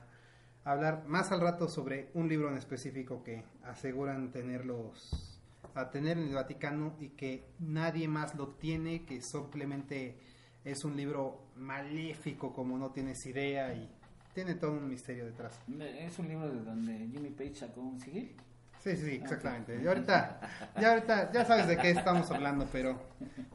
hablar 0.67 1.05
más 1.07 1.31
al 1.31 1.39
rato 1.39 1.69
sobre 1.69 2.09
un 2.13 2.27
libro 2.27 2.49
en 2.49 2.57
específico 2.57 3.23
que 3.23 3.43
aseguran 3.63 4.31
tenerlos 4.31 5.39
a 5.75 5.89
tener 5.89 6.17
en 6.17 6.27
el 6.27 6.35
Vaticano 6.35 6.95
y 6.99 7.09
que 7.09 7.45
nadie 7.59 8.07
más 8.07 8.35
lo 8.35 8.49
tiene, 8.49 9.05
que 9.05 9.21
simplemente 9.21 10.17
es 10.65 10.83
un 10.83 10.97
libro 10.97 11.45
maléfico 11.55 12.51
como 12.51 12.77
no 12.77 12.91
tienes 12.91 13.25
idea 13.25 13.73
y 13.73 13.89
tiene 14.33 14.55
todo 14.55 14.71
un 14.71 14.89
misterio 14.89 15.25
detrás. 15.25 15.57
Es 15.79 16.19
un 16.19 16.27
libro 16.27 16.49
de 16.49 16.61
donde 16.63 17.07
Jimmy 17.07 17.29
Page 17.29 17.55
sacó 17.55 17.81
un 17.81 17.99
sigil. 17.99 18.35
Sí, 18.79 18.95
sí, 18.95 19.11
exactamente. 19.11 19.77
Ok. 19.77 19.83
Y 19.83 19.87
ahorita, 19.87 20.39
ya 20.79 20.93
ahorita, 20.93 21.31
ya 21.31 21.45
sabes 21.45 21.67
de 21.67 21.77
qué 21.77 21.91
estamos 21.91 22.29
hablando, 22.31 22.67
pero 22.71 22.99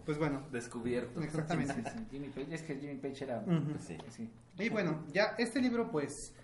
pues 0.04 0.18
bueno, 0.18 0.42
Descubierto. 0.50 1.20
exactamente. 1.22 1.74
Sí, 1.74 1.82
sí, 1.84 2.06
Jimmy 2.10 2.28
Page, 2.28 2.54
es 2.54 2.62
que 2.62 2.76
Jimmy 2.76 2.96
Page 2.96 3.24
era... 3.24 3.38
Ujú. 3.40 3.76
Sí. 3.80 3.98
sí. 4.08 4.30
Y 4.58 4.68
bueno, 4.70 5.04
ya 5.12 5.34
este 5.38 5.60
libro 5.60 5.90
pues 5.90 6.34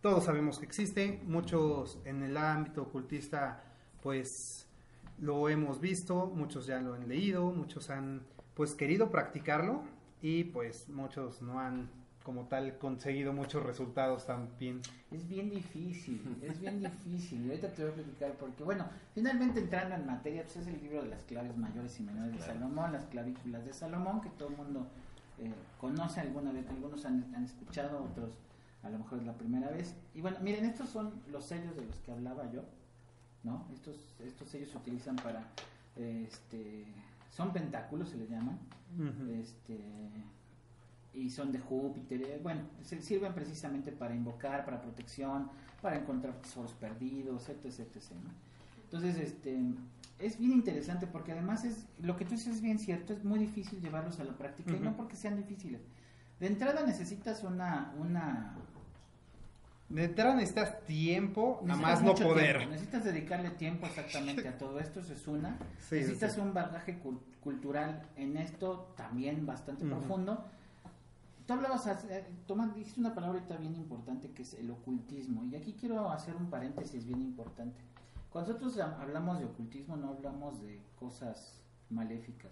todos 0.00 0.24
sabemos 0.24 0.58
que 0.58 0.66
existe, 0.66 1.20
muchos 1.26 1.98
en 2.04 2.22
el 2.22 2.36
ámbito 2.36 2.82
ocultista 2.82 3.64
pues 4.02 4.66
lo 5.18 5.48
hemos 5.48 5.80
visto, 5.80 6.26
muchos 6.26 6.66
ya 6.66 6.80
lo 6.80 6.94
han 6.94 7.08
leído, 7.08 7.50
muchos 7.50 7.90
han 7.90 8.22
pues 8.54 8.74
querido 8.74 9.10
practicarlo 9.10 9.82
y 10.22 10.44
pues 10.44 10.88
muchos 10.88 11.42
no 11.42 11.60
han 11.60 11.90
como 12.22 12.44
tal 12.46 12.76
conseguido 12.76 13.32
muchos 13.32 13.62
resultados 13.62 14.26
también. 14.26 14.82
Es 15.10 15.26
bien 15.26 15.48
difícil, 15.48 16.36
es 16.42 16.60
bien 16.60 16.80
difícil. 16.80 17.46
Y 17.46 17.48
ahorita 17.48 17.72
te 17.72 17.82
voy 17.82 17.92
a 17.92 17.94
explicar 17.94 18.32
porque, 18.38 18.62
bueno, 18.64 18.84
finalmente 19.14 19.60
entrando 19.60 19.94
en 19.94 20.04
materia, 20.04 20.42
pues 20.42 20.56
es 20.56 20.66
el 20.66 20.78
libro 20.78 21.02
de 21.02 21.08
las 21.08 21.22
claves 21.22 21.56
mayores 21.56 21.98
y 21.98 22.02
menores 22.02 22.34
de. 22.34 22.42
Salomón, 22.42 22.92
las 22.92 23.06
clavículas 23.06 23.64
de 23.64 23.72
Salomón, 23.72 24.20
que 24.20 24.28
todo 24.28 24.50
el 24.50 24.56
mundo 24.58 24.86
eh, 25.38 25.50
conoce 25.80 26.20
alguna 26.20 26.52
vez, 26.52 26.68
algunos 26.68 27.06
han, 27.06 27.34
han 27.34 27.44
escuchado, 27.44 28.04
otros 28.04 28.30
a 28.82 28.90
lo 28.90 28.98
mejor 28.98 29.18
es 29.18 29.26
la 29.26 29.36
primera 29.36 29.70
vez. 29.70 29.94
Y 30.14 30.20
bueno, 30.20 30.38
miren, 30.40 30.64
estos 30.64 30.88
son 30.88 31.22
los 31.30 31.44
sellos 31.44 31.76
de 31.76 31.84
los 31.84 31.96
que 31.96 32.12
hablaba 32.12 32.50
yo, 32.50 32.62
¿no? 33.42 33.66
Estos, 33.72 33.96
estos 34.20 34.48
sellos 34.48 34.70
se 34.70 34.78
utilizan 34.78 35.16
para, 35.16 35.48
este, 35.96 36.86
son 37.30 37.52
pentáculos, 37.52 38.10
se 38.10 38.16
les 38.16 38.30
llaman, 38.30 38.58
este 39.40 39.78
y 41.14 41.30
son 41.30 41.50
de 41.50 41.58
Júpiter, 41.58 42.22
eh, 42.22 42.40
bueno, 42.42 42.62
se 42.82 43.00
sirven 43.00 43.34
precisamente 43.34 43.90
para 43.92 44.14
invocar, 44.14 44.64
para 44.64 44.80
protección, 44.80 45.50
para 45.82 45.96
encontrar 45.96 46.34
tesoros 46.34 46.74
perdidos, 46.74 47.48
etc, 47.48 47.64
etc, 47.64 48.10
¿no? 48.22 48.30
Entonces, 48.84 49.16
este 49.16 49.58
es 50.18 50.38
bien 50.38 50.52
interesante 50.52 51.06
porque 51.06 51.32
además 51.32 51.64
es 51.64 51.86
lo 52.00 52.16
que 52.16 52.24
tú 52.24 52.32
dices 52.32 52.56
es 52.56 52.60
bien 52.62 52.78
cierto, 52.78 53.12
es 53.12 53.24
muy 53.24 53.38
difícil 53.38 53.80
llevarlos 53.80 54.18
a 54.20 54.24
la 54.24 54.36
práctica 54.36 54.72
y 54.72 54.80
no 54.80 54.96
porque 54.96 55.16
sean 55.16 55.36
difíciles. 55.36 55.80
De 56.40 56.46
entrada 56.46 56.84
necesitas 56.86 57.42
una 57.42 57.94
una 57.98 58.56
De 59.88 60.04
entrada 60.04 60.34
necesitas 60.34 60.84
tiempo, 60.84 61.60
a 61.62 61.66
necesitas 61.66 61.90
más 61.92 62.02
no 62.02 62.14
poder. 62.14 62.56
tiempo, 62.58 62.72
necesitas 62.74 63.04
dedicarle 63.04 63.50
tiempo 63.50 63.86
exactamente 63.86 64.46
a 64.46 64.58
todo 64.58 64.78
esto, 64.80 65.00
eso 65.00 65.14
es 65.14 65.26
una. 65.26 65.56
Sí, 65.88 65.94
necesitas 65.96 66.34
sí. 66.34 66.40
un 66.40 66.52
bagaje 66.52 67.00
cul- 67.02 67.20
cultural 67.42 68.02
en 68.16 68.36
esto 68.36 68.92
también 68.96 69.46
bastante 69.46 69.86
profundo. 69.86 70.44
Tú 71.46 71.54
hablabas, 71.54 71.86
hace- 71.86 72.26
Tomás, 72.46 72.74
dijiste 72.74 73.00
una 73.00 73.14
palabra 73.14 73.38
ahorita 73.38 73.56
bien 73.56 73.74
importante 73.76 74.30
que 74.32 74.42
es 74.42 74.52
el 74.54 74.70
ocultismo. 74.70 75.44
Y 75.46 75.56
aquí 75.56 75.72
quiero 75.72 76.10
hacer 76.10 76.36
un 76.36 76.50
paréntesis 76.50 77.06
bien 77.06 77.22
importante. 77.22 77.80
Cuando 78.30 78.52
nosotros 78.52 78.78
ha- 78.80 79.00
hablamos 79.00 79.38
de 79.38 79.46
ocultismo, 79.46 79.96
no 79.96 80.10
hablamos 80.10 80.60
de 80.60 80.78
cosas 80.98 81.62
maléficas. 81.88 82.50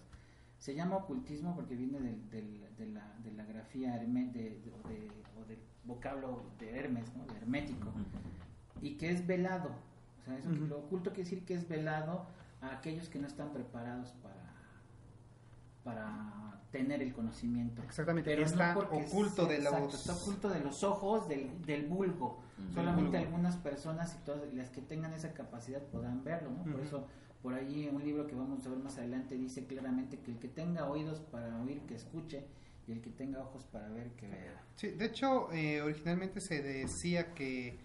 Se 0.59 0.75
llama 0.75 0.97
ocultismo 0.97 1.55
porque 1.55 1.77
viene 1.77 2.01
del- 2.01 2.29
del- 2.31 2.67
de, 2.77 2.87
la, 2.87 3.15
de 3.23 3.33
la 3.33 3.45
grafía 3.45 3.95
herme- 3.97 4.33
de- 4.33 4.59
de- 4.61 4.73
o, 4.85 4.89
de- 4.89 5.11
o 5.41 5.45
del 5.47 5.59
vocablo 5.85 6.43
de 6.59 6.77
Hermes, 6.79 7.15
¿no? 7.17 7.25
de 7.27 7.37
hermético 7.39 7.93
y 8.83 8.97
que 8.97 9.11
es 9.11 9.27
velado. 9.27 9.71
O 10.21 10.25
sea, 10.25 10.37
eso 10.39 10.51
que 10.51 10.59
lo 10.61 10.79
oculto 10.79 11.11
quiere 11.11 11.25
decir 11.31 11.45
que 11.45 11.55
es 11.55 11.69
velado 11.69 12.27
a 12.61 12.73
aquellos 12.73 13.09
que 13.09 13.19
no 13.19 13.27
están 13.29 13.53
preparados 13.53 14.11
para, 14.23 14.35
para 15.85 16.61
tener 16.73 17.01
el 17.01 17.13
conocimiento. 17.13 17.83
Exactamente, 17.83 18.31
Pero 18.31 18.45
está 18.45 18.75
no 18.75 18.81
oculto 18.81 19.47
de 19.47 19.57
exacto, 19.59 19.85
los- 19.85 19.95
está 19.95 20.15
oculto 20.15 20.49
de 20.49 20.61
los 20.61 20.83
ojos 20.85 21.29
del, 21.29 21.63
del 21.65 21.87
vulgo. 21.87 22.41
Solamente 22.75 23.19
algunas 23.19 23.57
personas 23.57 24.15
y 24.21 24.25
todas 24.25 24.53
las 24.55 24.71
que 24.71 24.81
tengan 24.83 25.13
esa 25.13 25.33
capacidad 25.33 25.81
podrán 25.83 26.25
verlo, 26.25 26.51
¿no? 26.51 26.65
Por 26.73 26.81
eso, 26.81 27.07
por 27.43 27.55
ahí 27.55 27.89
un 27.93 28.03
libro 28.03 28.27
que 28.27 28.35
vamos 28.35 28.65
a 28.67 28.71
ver 28.71 28.79
más 28.79 28.99
adelante 28.99 29.37
dice 29.37 29.67
claramente 29.67 30.19
que 30.19 30.33
el 30.33 30.39
que 30.39 30.49
tenga 30.49 30.89
oídos 30.89 31.21
para 31.21 31.61
oír, 31.63 31.81
que 31.83 31.95
escuche, 31.95 32.45
y 32.87 32.93
el 32.93 33.01
que 33.01 33.11
tenga 33.11 33.41
ojos 33.41 33.65
para 33.65 33.89
ver, 33.89 34.11
que 34.13 34.29
vea. 34.29 34.63
Sí, 34.77 34.89
de 34.89 35.07
hecho, 35.07 35.53
eh, 35.53 35.83
originalmente 35.83 36.41
se 36.41 36.63
decía 36.63 37.35
que, 37.35 37.79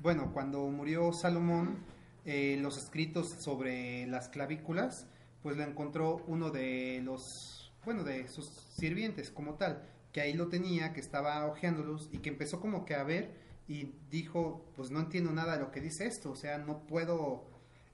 bueno, 0.00 0.32
cuando 0.32 0.66
murió 0.68 1.12
Salomón, 1.12 1.76
eh, 2.24 2.58
los 2.60 2.78
escritos 2.78 3.28
sobre 3.28 4.06
las 4.06 4.28
clavículas, 4.28 5.06
pues 5.42 5.56
lo 5.56 5.62
encontró 5.62 6.24
uno 6.26 6.50
de 6.50 7.00
los, 7.04 7.72
bueno, 7.84 8.02
de 8.02 8.28
sus 8.28 8.46
sirvientes 8.46 9.30
como 9.30 9.54
tal, 9.54 9.82
que 10.12 10.20
ahí 10.20 10.32
lo 10.32 10.48
tenía, 10.48 10.92
que 10.92 11.00
estaba 11.00 11.46
hojeándolos 11.46 12.08
y 12.12 12.18
que 12.18 12.30
empezó 12.30 12.60
como 12.60 12.84
que 12.84 12.94
a 12.94 13.04
ver 13.04 13.34
y 13.68 13.92
dijo, 14.10 14.64
pues 14.74 14.90
no 14.90 15.00
entiendo 15.00 15.32
nada 15.32 15.54
de 15.54 15.60
lo 15.60 15.70
que 15.70 15.80
dice 15.80 16.06
esto, 16.06 16.30
o 16.30 16.36
sea, 16.36 16.58
no 16.58 16.86
puedo 16.86 17.44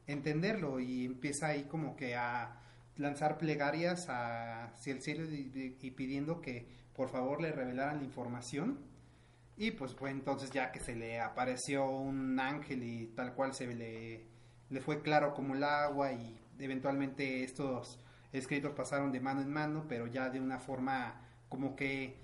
entenderlo 0.07 0.81
y 0.81 1.05
empieza 1.05 1.49
ahí 1.49 1.65
como 1.65 1.97
que 1.97 2.17
a 2.17 2.61
lanzar 2.97 3.39
plegarias 3.39 4.07
hacia 4.09 4.93
el 4.93 5.03
cielo 5.03 5.25
y, 5.25 5.77
y 5.81 5.91
pidiendo 5.93 6.41
que 6.41 6.67
por 6.95 7.09
favor 7.09 7.41
le 7.41 7.53
revelaran 7.53 7.99
la 7.99 8.05
información. 8.05 8.79
Y 9.57 9.73
pues 9.73 9.95
fue 9.95 10.11
entonces 10.11 10.51
ya 10.51 10.73
que 10.73 10.81
se 10.81 10.97
le 10.97 11.21
apareció 11.21 11.89
un 11.89 12.39
ángel 12.41 12.83
y 12.83 13.07
tal 13.09 13.35
cual 13.35 13.55
se 13.55 13.67
le, 13.67 14.27
le 14.71 14.81
fue 14.81 15.03
claro 15.03 15.35
como 15.35 15.55
el 15.55 15.63
agua 15.63 16.13
y 16.13 16.41
eventualmente 16.59 17.45
estos 17.45 18.01
escritos 18.33 18.73
pasaron 18.73 19.13
de 19.13 19.21
mano 19.21 19.43
en 19.43 19.53
mano 19.53 19.85
pero 19.89 20.07
ya 20.07 20.31
de 20.31 20.41
una 20.41 20.59
forma 20.59 21.21
como 21.51 21.77
que 21.77 22.17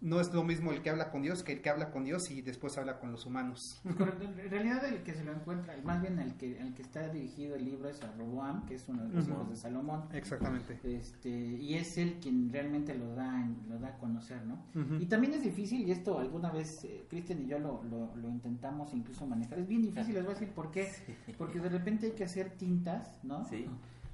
no 0.00 0.20
es 0.20 0.32
lo 0.32 0.44
mismo 0.44 0.72
el 0.72 0.82
que 0.82 0.90
habla 0.90 1.10
con 1.10 1.22
Dios 1.22 1.42
que 1.42 1.52
el 1.52 1.62
que 1.62 1.70
habla 1.70 1.90
con 1.90 2.04
Dios 2.04 2.30
y 2.30 2.42
después 2.42 2.76
habla 2.78 2.98
con 2.98 3.12
los 3.12 3.26
humanos. 3.26 3.80
En 3.84 4.50
realidad 4.50 4.84
el 4.84 5.02
que 5.02 5.14
se 5.14 5.24
lo 5.24 5.32
encuentra, 5.32 5.74
más 5.84 6.00
bien 6.00 6.18
el 6.18 6.34
que, 6.36 6.58
el 6.58 6.74
que 6.74 6.82
está 6.82 7.08
dirigido 7.08 7.56
el 7.56 7.64
libro 7.64 7.88
es 7.88 8.02
a 8.02 8.12
Roboam, 8.12 8.66
que 8.66 8.74
es 8.74 8.88
uno 8.88 9.04
de 9.04 9.14
los 9.14 9.28
hijos 9.28 9.48
de 9.48 9.56
Salomón. 9.56 10.04
Exactamente. 10.12 10.78
Este, 10.84 11.30
y 11.30 11.74
es 11.74 11.96
él 11.98 12.18
quien 12.20 12.50
realmente 12.50 12.94
lo 12.94 13.14
da, 13.14 13.48
lo 13.68 13.78
da 13.78 13.88
a 13.88 13.98
conocer, 13.98 14.44
¿no? 14.44 14.64
Y 15.00 15.06
también 15.06 15.34
es 15.34 15.42
difícil, 15.42 15.86
y 15.86 15.90
esto 15.90 16.18
alguna 16.18 16.50
vez 16.50 16.84
eh, 16.84 17.06
Cristian 17.08 17.42
y 17.42 17.46
yo 17.46 17.58
lo, 17.58 17.82
lo, 17.84 18.14
lo 18.16 18.28
intentamos 18.28 18.92
incluso 18.94 19.26
manejar, 19.26 19.58
es 19.58 19.68
bien 19.68 19.82
difícil, 19.82 20.14
les 20.14 20.24
voy 20.24 20.32
a 20.32 20.38
decir 20.38 20.52
por 20.54 20.70
qué, 20.70 20.90
porque 21.38 21.60
de 21.60 21.68
repente 21.68 22.06
hay 22.06 22.12
que 22.12 22.24
hacer 22.24 22.50
tintas, 22.50 23.18
¿no? 23.22 23.44
Sí. 23.44 23.66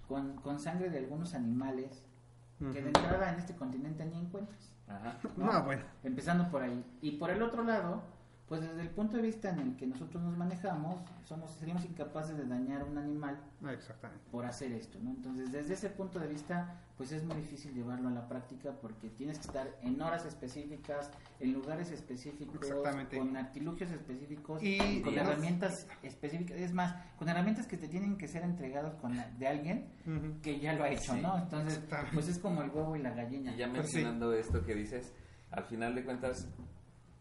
Con, 0.08 0.36
con 0.36 0.58
sangre 0.58 0.90
de 0.90 0.98
algunos 0.98 1.34
animales 1.34 2.02
que 2.58 2.80
de 2.80 2.88
entrada 2.88 3.32
en 3.32 3.40
este 3.40 3.56
continente 3.56 4.04
ni 4.04 4.18
encuentras. 4.18 4.71
Ajá. 4.96 5.16
¿no? 5.36 5.52
No, 5.52 5.64
bueno. 5.64 5.82
Empezando 6.04 6.50
por 6.50 6.62
ahí. 6.62 6.84
Y 7.00 7.12
por 7.12 7.30
el 7.30 7.42
otro 7.42 7.64
lado, 7.64 8.02
pues 8.48 8.60
desde 8.60 8.82
el 8.82 8.90
punto 8.90 9.16
de 9.16 9.22
vista 9.22 9.48
en 9.50 9.60
el 9.60 9.76
que 9.76 9.86
nosotros 9.86 10.22
nos 10.22 10.36
manejamos, 10.36 11.00
somos 11.24 11.52
seríamos 11.52 11.84
incapaces 11.86 12.36
de 12.36 12.44
dañar 12.44 12.82
a 12.82 12.84
un 12.84 12.98
animal 12.98 13.38
Exactamente. 13.70 14.24
por 14.30 14.44
hacer 14.44 14.72
esto, 14.72 14.98
¿no? 15.00 15.10
Entonces, 15.10 15.50
desde 15.52 15.72
ese 15.74 15.88
punto 15.88 16.18
de 16.18 16.26
vista, 16.28 16.78
pues 16.98 17.12
es 17.12 17.24
muy 17.24 17.36
difícil 17.36 17.72
llevarlo 17.72 18.08
a 18.08 18.12
la 18.12 18.28
práctica 18.28 18.72
porque 18.72 19.08
tienes 19.08 19.38
que 19.38 19.46
estar 19.46 19.68
en 19.80 20.00
horas 20.02 20.26
específicas, 20.26 21.10
en 21.40 21.52
lugares 21.54 21.90
específicos, 21.92 22.66
con 23.16 23.36
artilugios 23.36 23.90
específicos 23.90 24.62
Y- 24.62 25.00
con 25.00 25.14
y 25.14 25.16
herramientas 25.16 25.86
específicas. 26.02 26.58
Es 26.58 26.74
más, 26.74 26.94
con 27.18 27.28
herramientas 27.30 27.66
que 27.66 27.78
te 27.78 27.88
tienen 27.88 28.18
que 28.18 28.28
ser 28.28 28.42
entregados 28.42 28.94
con 28.96 29.16
la- 29.16 29.30
de 29.30 29.46
alguien 29.48 29.88
que 30.42 30.60
ya 30.60 30.74
lo 30.74 30.84
ha 30.84 30.90
hecho, 30.90 31.14
Sí. 31.14 31.20
¿no? 31.22 31.38
Entonces, 31.38 31.82
pues 32.12 32.28
es 32.28 32.38
como 32.38 32.60
el 32.62 32.70
huevo 32.70 32.96
y 32.96 33.02
la 33.02 33.12
gallina. 33.12 33.54
Y 33.54 33.58
ya 33.58 33.70
Pues 33.70 33.86
sí. 33.88 33.96
mencionando 33.96 34.34
esto 34.34 34.62
que 34.64 34.74
dices, 34.74 35.14
al 35.50 35.64
final 35.64 35.94
de 35.94 36.04
cuentas 36.04 36.46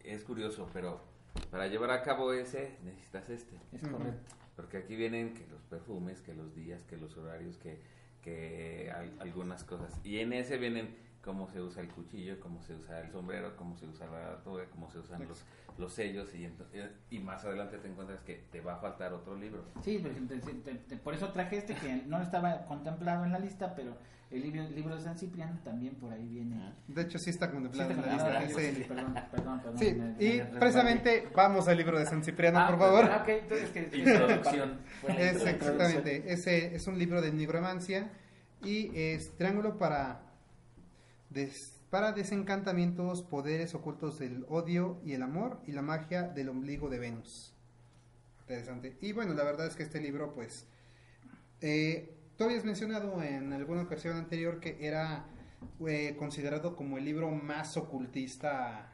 es 0.04 0.22
curioso, 0.24 0.68
pero 0.72 1.11
para 1.50 1.66
llevar 1.68 1.90
a 1.90 2.02
cabo 2.02 2.32
ese 2.32 2.76
necesitas 2.84 3.28
este. 3.30 3.56
Es 3.72 3.82
correcto. 3.88 4.34
Porque 4.56 4.76
aquí 4.78 4.96
vienen 4.96 5.34
que 5.34 5.46
los 5.46 5.62
perfumes, 5.64 6.20
que 6.20 6.34
los 6.34 6.54
días, 6.54 6.82
que 6.84 6.96
los 6.96 7.16
horarios, 7.16 7.56
que, 7.56 7.78
que 8.22 8.90
al- 8.94 9.18
algunas 9.20 9.64
cosas. 9.64 9.98
Y 10.04 10.18
en 10.20 10.32
ese 10.32 10.58
vienen 10.58 10.94
cómo 11.22 11.48
se 11.48 11.60
usa 11.60 11.82
el 11.82 11.88
cuchillo, 11.88 12.38
cómo 12.40 12.60
se 12.62 12.74
usa 12.74 13.00
el 13.00 13.10
sombrero, 13.10 13.56
cómo 13.56 13.76
se 13.76 13.86
usa 13.86 14.06
la 14.06 14.42
toga, 14.42 14.64
cómo 14.70 14.90
se 14.90 14.98
usan 14.98 15.26
los, 15.28 15.44
los 15.78 15.92
sellos. 15.94 16.34
Y, 16.34 16.44
ento- 16.44 16.66
y 17.10 17.18
más 17.20 17.44
adelante 17.44 17.78
te 17.78 17.88
encuentras 17.88 18.20
que 18.22 18.44
te 18.50 18.60
va 18.60 18.74
a 18.74 18.78
faltar 18.78 19.12
otro 19.12 19.36
libro. 19.36 19.64
Sí, 19.82 19.98
te- 19.98 20.10
te- 20.38 20.74
te- 20.74 20.96
por 20.96 21.14
eso 21.14 21.30
traje 21.32 21.58
este 21.58 21.74
que 21.74 22.02
no 22.06 22.20
estaba 22.20 22.64
contemplado 22.66 23.24
en 23.24 23.32
la 23.32 23.38
lista, 23.38 23.74
pero 23.74 23.96
el 24.32 24.42
libro, 24.42 24.62
el 24.62 24.74
libro 24.74 24.96
de 24.96 25.02
San 25.02 25.16
Cipriano 25.18 25.60
también 25.62 25.94
por 25.94 26.12
ahí 26.12 26.26
viene. 26.26 26.72
De 26.88 27.02
hecho, 27.02 27.18
sí 27.18 27.30
está 27.30 27.50
contemplado 27.52 27.88
te- 27.90 27.94
en 27.94 28.00
la 28.02 28.38
ah, 28.38 28.42
lista. 28.44 28.60
sí, 28.60 28.84
perdón, 28.88 29.14
perdón, 29.30 29.60
perdón. 29.60 29.78
Sí, 29.78 29.92
me- 29.94 30.24
y 30.24 30.38
me 30.38 30.44
precisamente 30.58 31.28
vamos 31.36 31.68
al 31.68 31.76
libro 31.76 31.98
de 32.00 32.06
San 32.06 32.24
Cipriano, 32.24 32.58
Ah, 32.58 32.66
por 32.68 32.78
pues, 32.78 32.90
favor. 32.90 33.04
ah, 33.12 33.18
ok, 33.22 33.28
entonces 33.28 33.70
que- 33.70 33.86
que- 33.90 33.98
Introducción. 33.98 34.80
Es 35.06 35.08
introducción. 35.08 35.28
exactamente, 35.28 36.32
ese 36.32 36.74
es 36.74 36.86
un 36.88 36.98
libro 36.98 37.20
de 37.22 37.30
nigromancia 37.32 38.10
y 38.64 38.90
es 38.98 39.36
triángulo 39.36 39.78
para 39.78 40.31
des- 41.32 41.78
para 41.90 42.12
desencantamientos, 42.12 43.22
poderes 43.22 43.74
ocultos 43.74 44.18
del 44.18 44.46
odio 44.48 45.00
y 45.04 45.12
el 45.12 45.22
amor 45.22 45.60
y 45.66 45.72
la 45.72 45.82
magia 45.82 46.22
del 46.22 46.48
ombligo 46.48 46.88
de 46.88 46.98
Venus. 46.98 47.54
Interesante. 48.40 48.96
Y 49.00 49.12
bueno, 49.12 49.34
la 49.34 49.44
verdad 49.44 49.66
es 49.66 49.76
que 49.76 49.82
este 49.82 50.00
libro, 50.00 50.34
pues, 50.34 50.66
eh, 51.60 52.16
tú 52.36 52.44
habías 52.44 52.64
mencionado 52.64 53.22
en 53.22 53.52
alguna 53.52 53.82
ocasión 53.82 54.16
anterior 54.16 54.58
que 54.58 54.78
era 54.86 55.26
eh, 55.86 56.16
considerado 56.18 56.74
como 56.76 56.98
el 56.98 57.04
libro 57.04 57.30
más 57.30 57.76
ocultista 57.76 58.88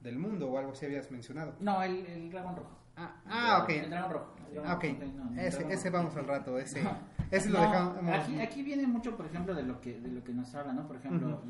del 0.00 0.18
mundo 0.18 0.50
o 0.50 0.58
algo 0.58 0.72
así 0.72 0.86
habías 0.86 1.10
mencionado. 1.10 1.56
No, 1.60 1.82
el, 1.82 2.06
el 2.06 2.30
dragón 2.30 2.56
rojo. 2.56 2.78
Ah, 2.96 3.22
ah, 3.26 3.60
ok. 3.64 3.70
El 3.70 3.90
dragón 3.90 4.12
rojo. 4.12 4.35
Ah, 4.64 4.74
ok. 4.74 4.84
Ese, 5.36 5.72
ese 5.72 5.90
vamos 5.90 6.16
al 6.16 6.26
rato, 6.26 6.58
ese, 6.58 6.82
No. 6.82 6.96
ese 7.30 7.50
lo 7.50 7.58
No, 7.60 7.64
dejamos. 7.68 8.14
Aquí, 8.14 8.40
aquí 8.40 8.62
viene 8.62 8.86
mucho, 8.86 9.16
por 9.16 9.26
ejemplo, 9.26 9.54
de 9.54 9.62
lo 9.62 9.80
que 9.80 10.00
de 10.00 10.10
lo 10.10 10.22
que 10.24 10.32
nos 10.32 10.54
habla, 10.54 10.72
¿no? 10.72 10.86
Por 10.86 10.96
ejemplo, 10.96 11.42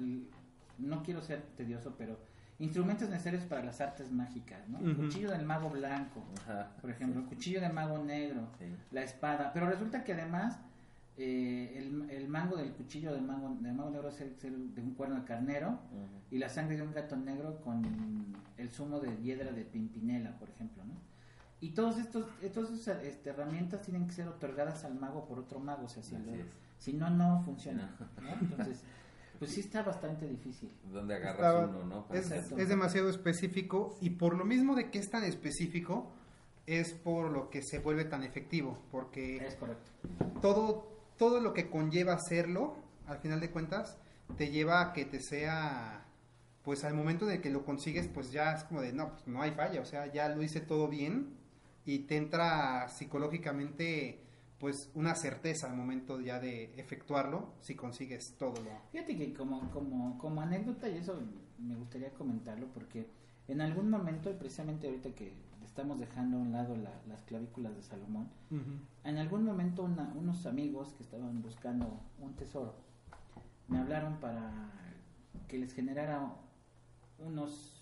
no 0.79 1.03
quiero 1.03 1.23
ser 1.23 1.43
tedioso, 1.57 1.95
pero 1.97 2.19
instrumentos 2.59 3.09
necesarios 3.11 3.45
para 3.45 3.63
las 3.63 3.81
artes 3.81 4.11
mágicas, 4.13 4.67
¿no? 4.69 4.79
Ujú. 4.79 5.03
Cuchillo 5.03 5.31
del 5.31 5.45
mago 5.45 5.69
blanco, 5.71 6.23
Ajá. 6.43 6.71
por 6.81 6.91
ejemplo, 6.91 7.25
cuchillo 7.27 7.61
del 7.61 7.73
mago 7.73 7.99
negro, 7.99 8.49
Sí. 8.59 8.65
la 8.93 9.03
espada. 9.03 9.53
Pero 9.53 9.67
resulta 9.69 10.03
que 10.05 10.13
además 10.15 10.59
eh, 11.19 11.75
el, 11.79 12.11
el 12.11 12.29
mango 12.29 12.57
del 12.57 12.73
cuchillo 12.73 13.13
del 13.13 13.23
mago, 13.23 13.57
del 13.61 13.73
mago 13.75 13.91
negro 13.91 14.09
es 14.11 14.21
el, 14.21 14.33
es 14.37 14.45
el 14.45 14.75
de 14.75 14.83
un 14.83 14.93
cuerno 14.95 15.17
de 15.17 15.25
carnero 15.25 15.79
y 16.31 16.37
la 16.39 16.49
sangre 16.51 16.77
de 16.77 16.83
un 16.83 16.93
gato 16.93 17.17
negro 17.17 17.61
con 17.63 17.83
el 18.59 18.69
zumo 18.71 19.01
de 19.01 19.17
hiedra 19.23 19.51
de 19.53 19.63
pimpinela, 19.65 20.33
por 20.39 20.49
ejemplo, 20.51 20.83
¿no? 20.85 20.95
Y 21.67 21.71
todos 21.75 21.99
estos, 21.99 22.27
todas 22.55 22.71
esas 22.71 23.03
este, 23.05 23.31
herramientas 23.31 23.83
tienen 23.83 24.07
que 24.07 24.13
ser 24.13 24.29
otorgadas 24.29 24.85
al 24.85 24.95
mago 24.99 25.27
por 25.27 25.39
otro 25.39 25.59
mago, 25.59 25.87
o 25.87 25.89
sea, 25.89 26.03
si, 26.03 26.13
lo- 26.17 26.45
si 26.79 26.93
no, 26.93 27.11
no 27.11 27.43
funciona. 27.45 27.97
¿no? 28.23 28.29
Entonces, 28.41 28.83
pues 29.39 29.51
sí 29.53 29.61
está 29.61 29.83
bastante 29.83 30.27
difícil. 30.29 30.71
¿Dónde 30.93 31.15
agarras 31.17 31.35
Estaba- 31.37 31.67
uno, 31.67 31.85
no? 31.85 32.15
Es, 32.15 32.31
es 32.31 32.69
demasiado 32.69 33.09
específico 33.11 33.97
y 34.01 34.11
por 34.11 34.37
lo 34.37 34.45
mismo 34.45 34.75
de 34.75 34.91
que 34.91 34.99
es 34.99 35.11
tan 35.11 35.25
específico 35.25 36.13
es 36.67 36.93
por 36.95 37.31
lo 37.31 37.49
que 37.51 37.63
se 37.63 37.79
vuelve 37.79 38.05
tan 38.07 38.23
efectivo 38.25 38.79
porque 38.91 39.37
Es 39.39 39.55
correcto. 39.55 39.91
todo 40.43 40.89
todo 41.17 41.41
lo 41.41 41.53
que 41.55 41.71
conlleva 41.71 42.15
hacerlo 42.15 42.75
al 43.07 43.19
final 43.19 43.39
de 43.41 43.51
cuentas 43.51 43.97
te 44.37 44.51
lleva 44.51 44.81
a 44.83 44.93
que 44.93 45.05
te 45.05 45.21
sea 45.21 46.05
pues 46.65 46.83
al 46.83 46.95
momento 46.95 47.25
de 47.25 47.41
que 47.41 47.51
lo 47.51 47.65
consigues 47.65 48.09
pues 48.09 48.33
ya 48.33 48.53
es 48.55 48.65
como 48.65 48.81
de 48.81 48.93
no 48.93 49.11
pues 49.13 49.29
no 49.29 49.43
hay 49.43 49.53
falla 49.53 49.81
o 49.81 49.85
sea 49.85 50.13
ya 50.13 50.29
lo 50.29 50.43
hice 50.43 50.61
todo 50.61 50.89
bien 50.89 51.37
y 51.87 52.01
te 52.01 52.17
entra 52.17 52.89
psicológicamente 52.89 54.21
pues 54.59 54.91
una 54.95 55.15
certeza 55.15 55.71
al 55.71 55.77
momento 55.77 56.19
ya 56.21 56.41
de 56.41 56.73
efectuarlo 56.81 57.53
si 57.61 57.75
consigues 57.75 58.35
todo 58.39 58.55
lo 58.63 58.71
Fíjate 58.93 59.17
que 59.17 59.33
como, 59.35 59.71
como, 59.71 60.17
como 60.19 60.41
anécdota, 60.41 60.89
y 60.89 60.99
eso 60.99 61.21
me 61.59 61.75
gustaría 61.77 62.11
comentarlo, 62.15 62.67
porque 62.75 63.07
en 63.49 63.61
algún 63.61 63.91
momento, 63.91 64.31
y 64.31 64.35
precisamente 64.35 64.87
ahorita 64.89 65.11
que 65.15 65.33
estamos 65.65 65.99
dejando 66.01 66.39
a 66.39 66.41
un 66.41 66.53
lado 66.53 66.75
la- 66.77 67.03
las 67.07 67.23
clavículas 67.25 67.75
de 67.77 67.83
Salomón, 67.83 68.29
en 69.05 69.19
algún 69.19 69.45
momento 69.45 69.83
una- 69.85 70.11
unos 70.17 70.47
amigos 70.47 70.95
que 70.95 71.03
estaban 71.03 71.43
buscando 71.43 72.01
un 72.19 72.35
tesoro 72.35 72.75
me 73.69 73.79
hablaron 73.79 74.17
para 74.21 74.71
que 75.49 75.59
les 75.59 75.75
generara 75.75 76.33
unos 77.19 77.76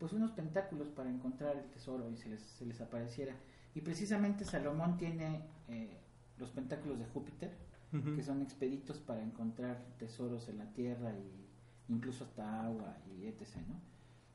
pues 0.00 0.12
unos 0.12 0.32
pentáculos 0.32 0.88
para 0.88 1.10
encontrar 1.10 1.56
el 1.56 1.70
tesoro 1.70 2.10
y 2.10 2.16
se 2.16 2.30
les, 2.30 2.42
se 2.42 2.66
les 2.66 2.80
apareciera 2.80 3.36
y 3.74 3.82
precisamente 3.82 4.44
Salomón 4.44 4.96
tiene 4.96 5.42
eh, 5.68 6.00
los 6.38 6.50
pentáculos 6.50 6.98
de 6.98 7.04
Júpiter 7.04 7.70
que 8.14 8.22
son 8.22 8.40
expeditos 8.40 9.00
para 9.00 9.20
encontrar 9.20 9.84
tesoros 9.98 10.48
en 10.48 10.58
la 10.58 10.66
tierra 10.72 11.12
y 11.12 11.92
incluso 11.92 12.22
hasta 12.22 12.64
agua 12.64 12.96
y 13.08 13.26
etc. 13.26 13.56
¿no? 13.68 13.80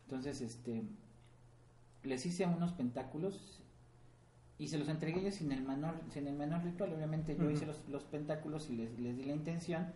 Entonces, 0.03 0.41
este, 0.41 0.83
les 2.03 2.25
hice 2.25 2.45
unos 2.45 2.73
pentáculos 2.73 3.63
y 4.57 4.67
se 4.67 4.77
los 4.77 4.89
entregué 4.89 5.21
ellos 5.21 5.35
sin 5.35 5.53
el 5.53 5.63
menor, 5.63 6.01
sin 6.09 6.27
el 6.27 6.35
menor 6.35 6.63
ritual. 6.63 6.93
Obviamente 6.93 7.37
yo 7.37 7.49
hice 7.49 7.65
los, 7.65 7.87
los 7.87 8.03
pentáculos 8.03 8.69
y 8.69 8.75
les, 8.75 8.99
les 8.99 9.15
di 9.15 9.23
la 9.23 9.33
intención 9.33 9.87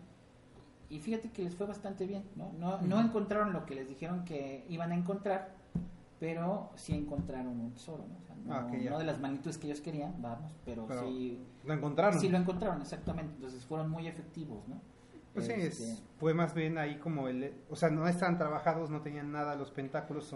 y 0.90 1.00
fíjate 1.00 1.30
que 1.32 1.44
les 1.44 1.54
fue 1.54 1.68
bastante 1.68 2.08
bien. 2.08 2.24
¿no? 2.36 2.54
No, 2.54 2.82
no 2.82 3.00
encontraron 3.00 3.54
lo 3.54 3.66
que 3.66 3.76
les 3.76 3.88
dijeron 3.88 4.26
que 4.26 4.66
iban 4.70 4.92
a 4.92 4.96
encontrar, 4.96 5.56
pero 6.20 6.72
sí 6.76 6.94
encontraron 6.94 7.60
un 7.60 7.72
tesoro. 7.74 8.06
¿no? 8.08 8.18
O 8.18 8.22
sea, 8.22 8.36
no, 8.36 8.54
Ah, 8.54 8.68
no 8.90 8.98
de 9.00 9.06
las 9.06 9.20
magnitudes 9.20 9.58
que 9.58 9.68
ellos 9.68 9.82
querían, 9.82 10.22
vamos, 10.22 10.52
pero, 10.66 10.86
Pero 10.88 11.02
sí 11.02 11.40
lo 11.64 11.74
encontraron 11.74 12.20
Sí, 12.20 12.30
lo 12.30 12.38
encontraron, 12.38 12.82
exactamente. 12.82 13.34
Entonces 13.36 13.66
fueron 13.66 13.90
muy 13.90 14.08
efectivos, 14.08 14.68
¿no? 14.68 14.82
Pues 15.34 15.46
sí, 15.46 15.54
es- 15.54 15.80
Este, 15.80 16.04
fue 16.18 16.34
más 16.34 16.54
bien 16.54 16.78
ahí 16.78 16.98
como 16.98 17.28
el... 17.28 17.54
O 17.70 17.76
sea, 17.76 17.90
no 17.90 18.08
estaban 18.08 18.38
trabajados, 18.38 18.90
no 18.90 19.02
tenían 19.02 19.32
nada 19.32 19.56
los 19.56 19.72
pentáculos, 19.72 20.34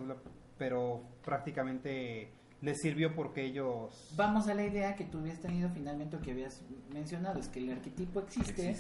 pero 0.58 1.02
prácticamente 1.26 2.32
les 2.62 2.80
sirvió 2.80 3.14
porque 3.14 3.44
ellos... 3.44 4.14
Vamos 4.16 4.48
a 4.48 4.54
la 4.54 4.64
idea 4.64 4.96
que 4.96 5.04
tú 5.04 5.18
habías 5.18 5.40
tenido 5.40 5.70
finalmente, 5.70 6.16
o 6.16 6.22
que 6.22 6.32
habías 6.32 6.62
mencionado, 6.94 7.38
es 7.40 7.50
que 7.50 7.60
el 7.60 7.72
arquetipo 7.74 8.22
existe, 8.22 8.74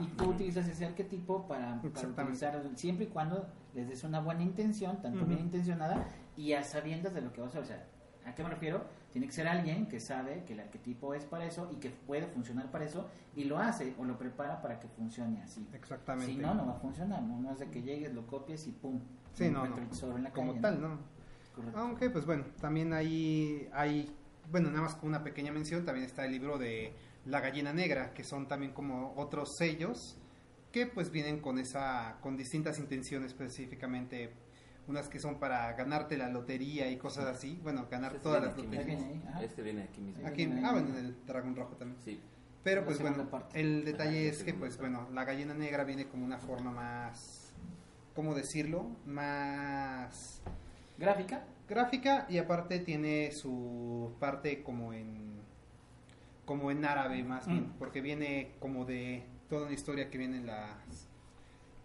y 0.00 0.06
tú 0.08 0.30
utilizas 0.30 0.68
ese 0.68 0.84
arquetipo 0.84 1.46
para, 1.48 1.80
para 1.80 2.08
utilizar 2.24 2.62
siempre 2.74 3.06
y 3.06 3.08
cuando 3.08 3.46
les 3.74 3.88
des 3.88 4.04
una 4.04 4.20
buena 4.20 4.42
intención, 4.42 5.00
tanto 5.00 5.24
bien 5.24 5.40
intencionada, 5.40 6.06
y 6.36 6.52
a 6.52 6.62
sabiendas 6.62 7.14
de 7.14 7.20
lo 7.20 7.32
que 7.32 7.40
vas 7.40 7.54
a 7.54 7.60
hacer. 7.60 7.62
O 7.62 7.66
sea, 7.66 8.30
¿a 8.30 8.34
qué 8.34 8.42
me 8.42 8.50
refiero? 8.50 8.84
Tiene 9.12 9.26
que 9.26 9.32
ser 9.32 9.48
alguien 9.48 9.88
que 9.88 9.98
sabe 9.98 10.44
que 10.44 10.52
el 10.52 10.60
arquetipo 10.60 11.14
es 11.14 11.24
para 11.24 11.44
eso 11.44 11.68
y 11.72 11.76
que 11.76 11.90
puede 11.90 12.26
funcionar 12.26 12.70
para 12.70 12.84
eso, 12.84 13.08
y 13.34 13.44
lo 13.44 13.58
hace 13.58 13.94
o 13.98 14.04
lo 14.04 14.16
prepara 14.18 14.62
para 14.62 14.78
que 14.78 14.88
funcione 14.88 15.42
así. 15.42 15.66
Exactamente. 15.72 16.32
Si 16.32 16.38
no, 16.38 16.54
no 16.54 16.66
va 16.66 16.72
a 16.72 16.80
funcionar, 16.80 17.22
¿no? 17.22 17.40
No 17.40 17.52
es 17.52 17.58
de 17.58 17.68
que 17.70 17.82
llegues, 17.82 18.14
lo 18.14 18.26
copies 18.26 18.66
y 18.66 18.72
pum. 18.72 19.00
Sí, 19.34 19.50
no, 19.50 19.66
no. 19.66 19.76
el 19.76 20.16
en 20.16 20.22
la 20.22 20.30
Como 20.30 20.52
calle, 20.52 20.62
tal, 20.62 20.80
¿no? 20.80 20.98
Correcto. 21.54 21.78
Aunque, 21.78 22.10
pues 22.10 22.24
bueno, 22.24 22.44
también 22.60 22.92
hay, 22.92 23.68
hay, 23.72 24.14
bueno, 24.50 24.70
nada 24.70 24.82
más 24.82 24.96
una 25.02 25.24
pequeña 25.24 25.50
mención, 25.50 25.84
también 25.84 26.06
está 26.06 26.24
el 26.24 26.32
libro 26.32 26.58
de 26.58 26.92
La 27.26 27.40
gallina 27.40 27.72
negra, 27.72 28.12
que 28.14 28.22
son 28.22 28.46
también 28.46 28.72
como 28.72 29.14
otros 29.16 29.56
sellos 29.56 30.16
que 30.72 30.86
pues 30.86 31.10
vienen 31.10 31.40
con 31.40 31.58
esa, 31.58 32.18
con 32.20 32.36
distintas 32.36 32.78
intenciones 32.78 33.32
específicamente, 33.32 34.32
unas 34.90 35.08
que 35.08 35.18
son 35.18 35.38
para 35.38 35.72
ganarte 35.74 36.18
la 36.18 36.28
lotería 36.28 36.90
y 36.90 36.96
cosas 36.98 37.24
así, 37.26 37.58
bueno, 37.62 37.86
ganar 37.90 38.12
Este 38.12 38.22
todas 38.22 38.42
las 38.42 38.56
loterías. 38.56 38.84
Viene 38.86 39.22
ahí. 39.34 39.44
Este 39.44 39.62
viene 39.62 39.82
aquí 39.84 40.00
mismo. 40.00 40.26
Aquí, 40.26 40.44
ah, 40.64 40.72
bueno, 40.72 40.88
en 40.90 40.96
el 40.96 41.26
dragón 41.26 41.56
rojo 41.56 41.76
también. 41.76 42.00
Sí. 42.04 42.20
Pero 42.62 42.84
pues 42.84 43.00
bueno, 43.00 43.30
parte. 43.30 43.58
el 43.58 43.84
detalle 43.86 44.26
Ah, 44.26 44.30
es 44.30 44.42
que 44.42 44.52
pues 44.52 44.76
parte. 44.76 44.90
bueno, 44.92 45.08
la 45.14 45.24
gallina 45.24 45.54
negra 45.54 45.84
viene 45.84 46.06
como 46.08 46.26
una 46.26 46.38
forma 46.38 46.70
más, 46.72 47.52
¿cómo 48.14 48.34
decirlo? 48.34 48.86
Más 49.06 50.42
Gráfica. 50.98 51.44
gráfica 51.68 52.26
y 52.28 52.36
aparte 52.38 52.80
tiene 52.80 53.32
su 53.32 54.12
parte 54.20 54.62
como 54.62 54.92
en 54.92 55.30
como 56.44 56.70
en 56.72 56.84
árabe 56.84 57.22
más 57.22 57.46
bien, 57.46 57.68
Mm. 57.68 57.78
porque 57.78 58.00
viene 58.00 58.52
como 58.58 58.84
de 58.84 59.24
toda 59.48 59.62
una 59.66 59.72
historia 59.72 60.10
que 60.10 60.18
viene 60.18 60.38
en 60.38 60.46
las 60.46 61.06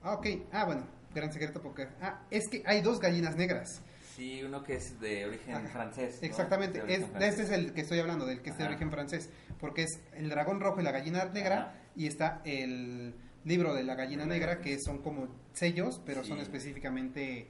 Ah, 0.01 0.13
ok. 0.15 0.27
Ah, 0.51 0.65
bueno, 0.65 0.83
gran 1.15 1.31
secreto 1.33 1.61
porque 1.61 1.87
ah, 2.01 2.21
es 2.29 2.47
que 2.47 2.61
hay 2.65 2.81
dos 2.81 2.99
gallinas 2.99 3.35
negras. 3.35 3.81
Sí, 4.15 4.43
uno 4.43 4.63
que 4.63 4.75
es 4.75 4.99
de 4.99 5.25
origen 5.25 5.55
Ajá. 5.55 5.67
francés. 5.67 6.19
¿no? 6.21 6.27
Exactamente, 6.27 6.81
origen 6.81 7.03
es, 7.03 7.09
francés. 7.09 7.29
este 7.31 7.43
es 7.43 7.49
el 7.51 7.73
que 7.73 7.81
estoy 7.81 7.99
hablando, 7.99 8.25
del 8.25 8.41
que 8.41 8.51
es 8.51 8.57
de 8.57 8.63
origen 8.65 8.89
francés, 8.91 9.29
porque 9.59 9.83
es 9.83 9.99
el 10.13 10.29
dragón 10.29 10.59
rojo 10.61 10.79
y 10.79 10.83
la 10.83 10.91
gallina 10.91 11.25
negra, 11.25 11.57
Ajá. 11.59 11.73
y 11.95 12.07
está 12.07 12.41
el 12.45 13.13
libro 13.43 13.73
de 13.73 13.83
la 13.83 13.95
gallina 13.95 14.25
negra, 14.25 14.61
que 14.61 14.79
son 14.79 14.99
como 14.99 15.27
sellos, 15.53 16.01
pero 16.05 16.23
Sí. 16.23 16.29
son 16.29 16.39
específicamente, 16.39 17.47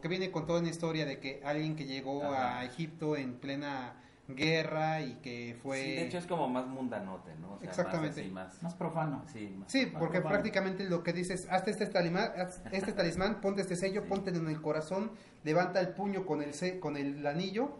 que 0.00 0.08
viene 0.08 0.30
con 0.30 0.46
toda 0.46 0.60
una 0.60 0.70
historia 0.70 1.04
de 1.04 1.18
que 1.18 1.40
alguien 1.44 1.74
que 1.76 1.84
llegó 1.84 2.32
a 2.32 2.64
Egipto 2.64 3.16
en 3.16 3.34
plena 3.34 3.94
guerra 4.34 5.00
y 5.00 5.14
que 5.22 5.56
fue... 5.62 5.82
Sí, 5.82 5.90
de 5.92 6.06
hecho 6.06 6.18
es 6.18 6.26
como 6.26 6.48
más 6.48 6.66
mundanote, 6.66 7.34
¿no? 7.40 7.54
O 7.54 7.58
sea, 7.60 7.68
Exactamente. 7.68 8.22
Más, 8.30 8.48
así, 8.48 8.56
más, 8.56 8.62
Más 8.62 8.74
profano. 8.74 9.24
sí, 9.32 9.54
más 9.58 9.70
Sí, 9.70 9.86
profano. 9.86 9.98
porque 10.00 10.20
prácticamente 10.20 10.84
lo 10.88 11.02
que 11.02 11.12
dices, 11.12 11.46
hazte 11.50 11.70
este 11.70 11.86
talismán, 11.86 12.30
haz 12.38 12.62
este 12.72 12.92
talismán, 12.92 13.40
ponte 13.40 13.62
este 13.62 13.76
sello, 13.76 14.02
Sí. 14.02 14.08
ponte 14.08 14.30
en 14.30 14.46
el 14.48 14.60
corazón, 14.60 15.10
levanta 15.44 15.80
el 15.80 15.88
puño 15.88 16.26
con 16.26 16.42
el 16.42 16.52
con 16.80 16.96
el 16.96 17.26
anillo 17.26 17.70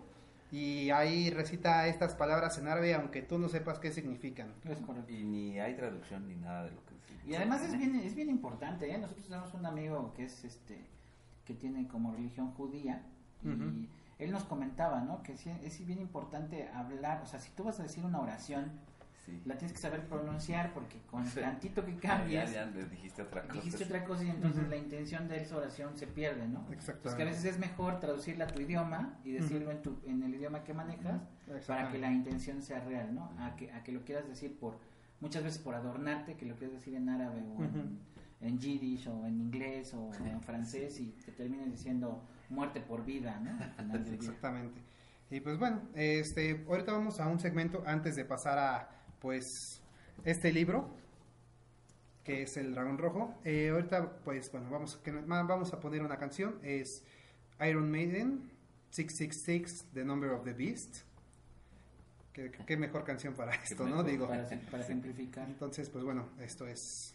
y 0.50 0.90
ahí 0.90 1.30
recita 1.30 1.86
estas 1.86 2.14
palabras 2.14 2.58
en 2.58 2.68
árabe 2.68 2.94
aunque 2.94 3.22
tú 3.22 3.38
no 3.38 3.48
sepas 3.48 3.78
qué 3.78 3.90
significan. 3.92 4.52
Es 4.64 4.78
correcto. 4.80 5.10
Y 5.12 5.24
ni 5.24 5.58
hay 5.60 5.74
traducción 5.74 6.28
ni 6.28 6.34
nada 6.36 6.64
de 6.64 6.70
lo 6.72 6.84
que 6.84 6.94
sí. 7.08 7.14
Y 7.30 7.34
además 7.34 7.62
es 7.62 7.76
bien, 7.78 7.94
es 7.96 8.14
bien 8.14 8.28
importante, 8.30 8.90
¿eh? 8.92 8.98
Nosotros 8.98 9.26
tenemos 9.26 9.54
un 9.54 9.64
amigo 9.64 10.12
que 10.14 10.24
es 10.24 10.44
este 10.44 10.84
que 11.46 11.54
tiene 11.54 11.88
como 11.88 12.12
religión 12.12 12.52
judía 12.52 13.02
y. 13.42 13.88
él 14.24 14.30
nos 14.32 14.44
comentaba, 14.44 15.00
¿no? 15.00 15.22
Que 15.22 15.36
sí, 15.36 15.50
es 15.62 15.84
bien 15.86 16.00
importante 16.00 16.68
hablar, 16.68 17.20
o 17.22 17.26
sea, 17.26 17.40
si 17.40 17.50
tú 17.52 17.64
vas 17.64 17.78
a 17.80 17.82
decir 17.82 18.04
una 18.04 18.20
oración, 18.20 18.70
Sí. 19.24 19.40
la 19.44 19.56
tienes 19.56 19.72
que 19.72 19.80
saber 19.80 20.04
pronunciar 20.08 20.74
porque 20.74 20.98
con 21.08 21.24
Sí. 21.24 21.38
tantito 21.38 21.84
que 21.84 21.94
Ya, 21.94 22.00
cambies, 22.00 22.52
ya 22.52 22.64
le 22.66 22.84
dijiste 22.86 23.22
otra 23.22 23.42
cosa. 23.42 23.54
dijiste 23.54 23.84
otra 23.84 24.04
cosa 24.04 24.24
y 24.24 24.30
entonces 24.30 24.68
la 24.68 24.76
intención 24.76 25.28
de 25.28 25.36
esa 25.40 25.56
oración 25.58 25.96
se 25.96 26.08
pierde, 26.08 26.48
¿no? 26.48 26.64
Pues 26.66 26.78
Exactamente. 26.80 27.16
que 27.16 27.22
a 27.22 27.26
veces 27.32 27.44
es 27.44 27.58
mejor 27.60 28.00
traducirla 28.00 28.46
a 28.46 28.48
tu 28.48 28.60
idioma 28.60 29.16
y 29.22 29.30
decirlo 29.30 29.70
en, 29.70 29.80
tu, 29.80 30.00
en 30.06 30.24
el 30.24 30.34
idioma 30.34 30.64
que 30.64 30.74
manejas 30.74 31.20
para 31.68 31.92
que 31.92 31.98
la 31.98 32.10
intención 32.10 32.62
sea 32.62 32.80
real, 32.80 33.14
¿no? 33.14 33.30
A 33.38 33.54
que, 33.54 33.70
a 33.70 33.84
que 33.84 33.92
lo 33.92 34.04
quieras 34.04 34.26
decir 34.26 34.58
por, 34.58 34.80
muchas 35.20 35.44
veces 35.44 35.60
por 35.62 35.76
adornarte, 35.76 36.34
que 36.36 36.44
lo 36.44 36.56
quieras 36.56 36.74
decir 36.74 36.96
en 36.96 37.08
árabe 37.08 37.44
o 37.56 37.62
en, 37.62 38.00
en 38.40 38.58
yiddish 38.58 39.06
o 39.06 39.24
en 39.24 39.38
inglés 39.40 39.94
o 39.94 40.10
en 40.24 40.40
francés 40.42 40.98
y 40.98 41.10
te 41.24 41.30
termines 41.30 41.70
diciendo 41.70 42.24
muerte 42.52 42.80
por 42.80 43.04
vida, 43.04 43.40
¿no? 43.40 43.50
Al 43.62 43.72
final 43.72 44.04
del 44.04 44.04
día. 44.04 44.14
Exactamente. 44.14 44.80
Y 45.30 45.40
pues 45.40 45.58
bueno, 45.58 45.80
este, 45.94 46.64
ahorita 46.68 46.92
vamos 46.92 47.18
a 47.18 47.26
un 47.26 47.40
segmento 47.40 47.82
antes 47.86 48.16
de 48.16 48.24
pasar 48.24 48.58
a 48.58 48.90
pues 49.18 49.80
este 50.24 50.52
libro 50.52 50.90
que 52.24 52.42
es 52.42 52.56
el 52.56 52.74
dragón 52.74 52.98
rojo. 52.98 53.34
Eh, 53.44 53.70
ahorita 53.70 54.18
pues 54.24 54.52
bueno, 54.52 54.70
vamos 54.70 54.96
que 54.96 55.10
vamos 55.10 55.72
a 55.72 55.80
poner 55.80 56.02
una 56.02 56.18
canción 56.18 56.58
es 56.62 57.02
Iron 57.66 57.90
Maiden 57.90 58.50
666 58.90 59.86
The 59.94 60.04
Number 60.04 60.30
of 60.30 60.44
the 60.44 60.52
Beast. 60.52 60.98
Qué, 62.32 62.50
qué 62.50 62.76
mejor 62.76 63.04
canción 63.04 63.34
para 63.34 63.54
esto, 63.54 63.86
¿no? 63.86 64.02
Digo. 64.02 64.28
Para, 64.28 64.48
para 64.70 64.82
simplificar. 64.82 65.48
Entonces, 65.48 65.90
pues 65.90 66.04
bueno, 66.04 66.28
esto 66.40 66.66
es 66.66 67.14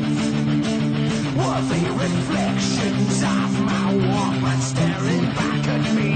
were 1.37 1.61
reflections 1.97 3.23
of 3.23 3.61
my 3.61 3.93
Walkman 3.93 4.59
staring 4.61 5.25
back 5.35 5.67
at 5.67 5.93
me. 5.95 6.11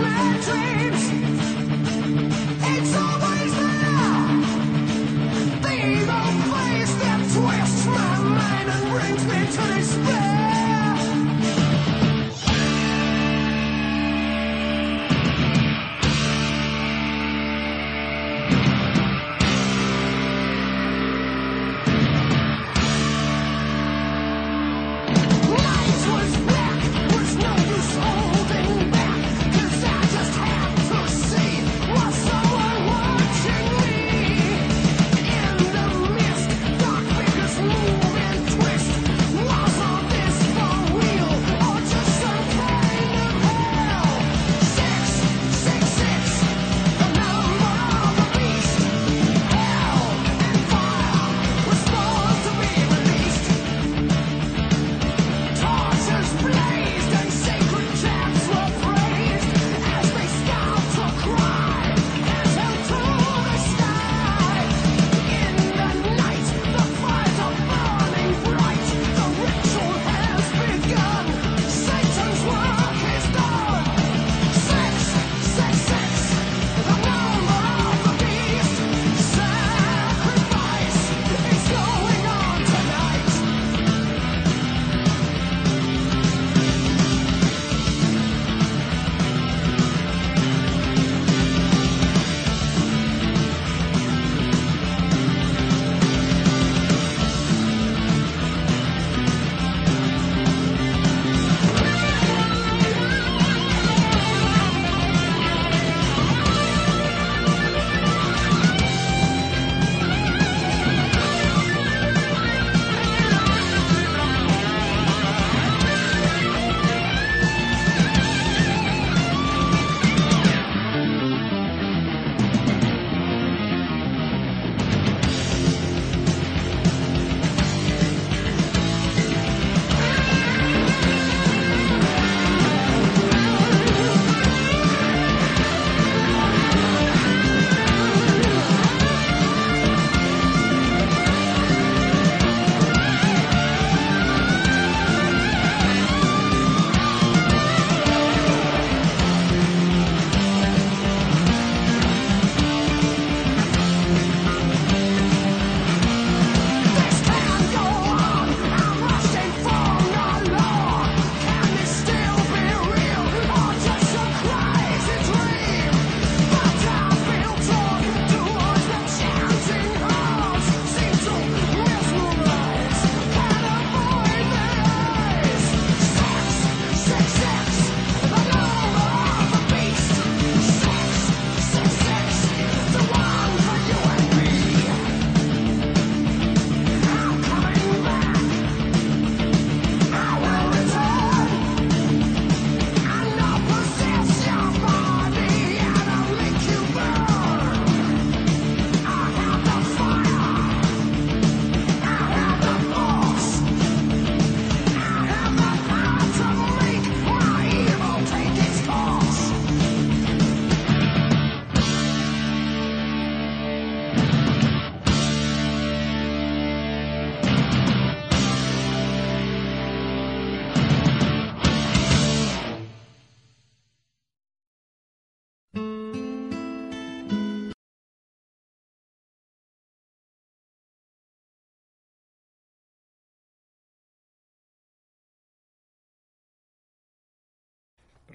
My 0.00 0.40
dreams, 0.44 1.04
it's 2.62 2.92
always 2.96 3.17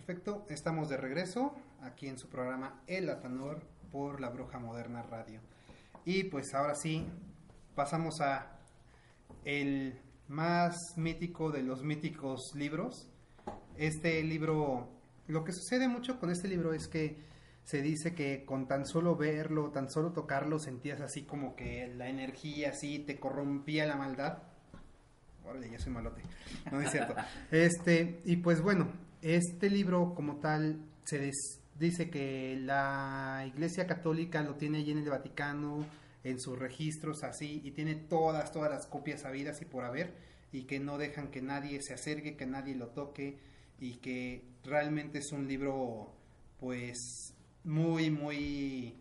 Perfecto, 0.05 0.45
estamos 0.49 0.89
de 0.89 0.97
regreso 0.97 1.55
aquí 1.81 2.09
en 2.09 2.19
su 2.19 2.27
programa 2.27 2.81
El 2.87 3.09
Atanor 3.09 3.61
por 3.89 4.19
la 4.19 4.27
Bruja 4.27 4.59
Moderna 4.59 5.01
Radio. 5.01 5.39
Y 6.03 6.25
pues 6.25 6.53
ahora 6.53 6.75
sí, 6.75 7.07
pasamos 7.73 8.19
a 8.19 8.59
el 9.45 9.97
más 10.27 10.75
mítico 10.97 11.51
de 11.51 11.63
los 11.63 11.83
míticos 11.83 12.51
libros. 12.53 13.07
Este 13.77 14.21
libro, 14.23 14.89
lo 15.27 15.45
que 15.45 15.53
sucede 15.53 15.87
mucho 15.87 16.19
con 16.19 16.31
este 16.31 16.49
libro 16.49 16.73
es 16.73 16.89
que 16.89 17.23
se 17.63 17.81
dice 17.81 18.13
que 18.13 18.43
con 18.43 18.67
tan 18.67 18.85
solo 18.85 19.15
verlo, 19.15 19.71
tan 19.71 19.89
solo 19.89 20.11
tocarlo, 20.11 20.59
sentías 20.59 20.99
así 20.99 21.23
como 21.23 21.55
que 21.55 21.87
la 21.87 22.09
energía 22.09 22.71
así 22.71 22.99
te 22.99 23.21
corrompía 23.21 23.85
la 23.85 23.95
maldad. 23.95 24.39
Órale, 25.45 25.69
ya 25.69 25.79
soy 25.79 25.93
malote. 25.93 26.23
No 26.73 26.81
es 26.81 26.91
cierto. 26.91 27.15
Este, 27.51 28.21
y 28.25 28.35
pues 28.35 28.61
bueno, 28.61 28.91
este 29.23 29.69
libro 29.69 30.13
como 30.13 30.37
tal 30.37 30.85
se 31.05 31.17
des- 31.19 31.59
dice 31.79 32.09
que 32.09 32.57
la 32.61 33.43
Iglesia 33.47 33.87
Católica 33.87 34.43
lo 34.43 34.55
tiene 34.55 34.79
allí 34.79 34.91
en 34.91 34.99
el 34.99 35.09
Vaticano, 35.09 35.85
en 36.23 36.39
sus 36.39 36.57
registros 36.59 37.23
así, 37.23 37.61
y 37.63 37.71
tiene 37.71 37.95
todas, 37.95 38.51
todas 38.51 38.69
las 38.69 38.85
copias 38.87 39.25
habidas 39.25 39.61
y 39.61 39.65
por 39.65 39.83
haber, 39.85 40.13
y 40.51 40.63
que 40.63 40.79
no 40.79 40.97
dejan 40.97 41.29
que 41.31 41.41
nadie 41.41 41.81
se 41.81 41.93
acerque, 41.93 42.35
que 42.37 42.45
nadie 42.45 42.75
lo 42.75 42.89
toque, 42.89 43.39
y 43.79 43.95
que 43.97 44.43
realmente 44.63 45.19
es 45.19 45.31
un 45.31 45.47
libro, 45.47 46.13
pues, 46.59 47.33
muy, 47.63 48.09
muy, 48.11 48.95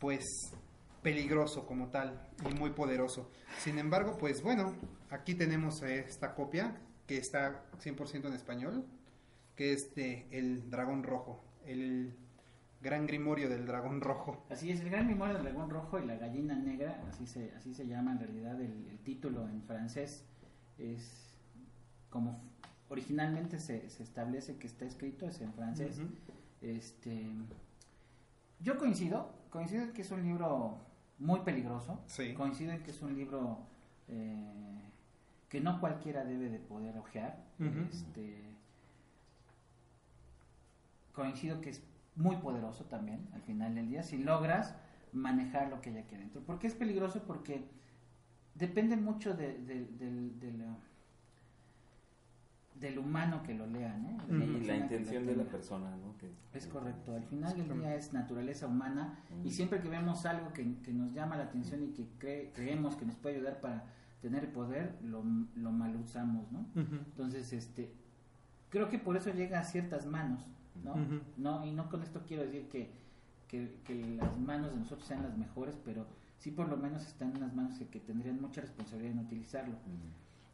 pues, 0.00 0.24
peligroso 1.02 1.66
como 1.66 1.88
tal, 1.90 2.28
y 2.50 2.54
muy 2.54 2.70
poderoso. 2.70 3.30
Sin 3.58 3.78
embargo, 3.78 4.16
pues 4.18 4.42
bueno, 4.42 4.74
aquí 5.10 5.34
tenemos 5.34 5.82
esta 5.82 6.34
copia, 6.34 6.80
que 7.06 7.18
está 7.18 7.64
100% 7.80 8.26
en 8.28 8.34
español, 8.34 8.84
que 9.60 9.74
es 9.74 9.94
de 9.94 10.26
El 10.30 10.70
Dragón 10.70 11.02
Rojo, 11.02 11.44
el 11.66 12.14
gran 12.80 13.06
grimorio 13.06 13.50
del 13.50 13.66
Dragón 13.66 14.00
Rojo. 14.00 14.42
Así 14.48 14.70
es, 14.70 14.80
el 14.80 14.88
gran 14.88 15.06
memoria 15.06 15.34
del 15.34 15.42
dragón 15.42 15.68
rojo 15.68 15.98
y 15.98 16.06
la 16.06 16.16
gallina 16.16 16.54
negra, 16.54 17.04
así 17.10 17.26
se, 17.26 17.52
así 17.52 17.74
se 17.74 17.86
llama 17.86 18.12
en 18.12 18.20
realidad 18.20 18.58
el, 18.58 18.86
el 18.88 18.98
título 19.00 19.46
en 19.50 19.62
francés, 19.62 20.24
es 20.78 21.36
como 22.08 22.40
originalmente 22.88 23.58
se, 23.58 23.90
se 23.90 24.02
establece 24.02 24.56
que 24.56 24.66
está 24.66 24.86
escrito, 24.86 25.28
es 25.28 25.42
en 25.42 25.52
francés. 25.52 26.00
Este, 26.62 27.26
yo 28.60 28.78
coincido, 28.78 29.30
coincido 29.50 29.82
en 29.82 29.92
que 29.92 30.00
es 30.00 30.10
un 30.10 30.22
libro 30.22 30.78
muy 31.18 31.40
peligroso, 31.40 32.00
Sí. 32.06 32.32
coincido 32.32 32.72
en 32.72 32.82
que 32.82 32.92
es 32.92 33.02
un 33.02 33.14
libro 33.14 33.58
eh, 34.08 34.80
que 35.50 35.60
no 35.60 35.78
cualquiera 35.80 36.24
debe 36.24 36.48
de 36.48 36.60
poder 36.60 36.96
ojear, 36.96 37.44
este, 37.92 38.56
coincido 41.12 41.60
que 41.60 41.70
es 41.70 41.82
muy 42.16 42.36
poderoso 42.36 42.84
también 42.84 43.28
al 43.32 43.42
final 43.42 43.74
del 43.74 43.88
día 43.88 44.02
si 44.02 44.18
logras 44.18 44.74
manejar 45.12 45.68
lo 45.70 45.80
que 45.80 45.90
hay 45.90 45.98
aquí 45.98 46.14
adentro. 46.14 46.40
¿Por 46.42 46.58
qué 46.58 46.66
es 46.66 46.74
peligroso? 46.74 47.22
Porque 47.26 47.64
depende 48.54 48.96
mucho 48.96 49.34
de, 49.34 49.58
de- 49.58 49.86
del- 49.86 50.40
humano 52.98 53.42
que 53.42 53.54
lo 53.54 53.66
lea, 53.66 53.96
¿no? 53.98 54.16
Y 54.34 54.64
la 54.66 54.76
intención 54.76 55.26
de 55.26 55.36
la 55.36 55.44
persona, 55.50 55.96
¿no? 55.96 56.16
Que- 56.16 56.30
Es 56.54 56.66
correcto, 56.66 57.14
al 57.14 57.24
final 57.24 57.50
del 57.58 57.68
día 57.80 57.94
es 57.96 58.12
naturaleza 58.12 58.66
humana 58.66 59.18
y 59.44 59.50
siempre 59.50 59.80
que 59.80 59.88
vemos 59.88 60.24
algo 60.26 60.52
que, 60.52 60.78
que 60.82 60.92
nos 60.92 61.12
llama 61.12 61.36
la 61.36 61.44
atención 61.44 61.82
y 61.82 61.88
que 61.88 62.04
cre- 62.18 62.50
creemos 62.54 62.96
que 62.96 63.04
nos 63.04 63.16
puede 63.16 63.36
ayudar 63.36 63.60
para 63.60 63.84
tener 64.22 64.52
poder, 64.52 64.98
lo, 65.02 65.22
lo 65.56 65.72
mal 65.72 65.94
usamos, 65.96 66.50
¿no? 66.52 66.66
Entonces, 66.74 67.52
este, 67.52 67.92
creo 68.70 68.88
que 68.88 68.98
por 68.98 69.16
eso 69.16 69.30
llega 69.32 69.58
a 69.60 69.64
ciertas 69.64 70.06
manos, 70.06 70.46
¿no? 70.84 70.94
No 71.36 71.64
y 71.66 71.70
no 71.72 71.88
con 71.90 72.02
esto 72.02 72.22
quiero 72.26 72.44
decir 72.44 72.68
que, 72.68 72.90
que, 73.48 73.74
que 73.84 73.94
las 74.16 74.38
manos 74.38 74.72
de 74.72 74.78
nosotros 74.78 75.06
sean 75.06 75.22
las 75.22 75.36
mejores, 75.36 75.76
pero 75.84 76.06
sí 76.38 76.50
por 76.50 76.68
lo 76.68 76.76
menos 76.76 77.06
están 77.06 77.34
en 77.34 77.40
las 77.40 77.54
manos 77.54 77.78
que, 77.78 77.86
que 77.86 78.00
tendrían 78.00 78.40
mucha 78.40 78.60
responsabilidad 78.60 79.12
en 79.12 79.18
utilizarlo. 79.20 79.74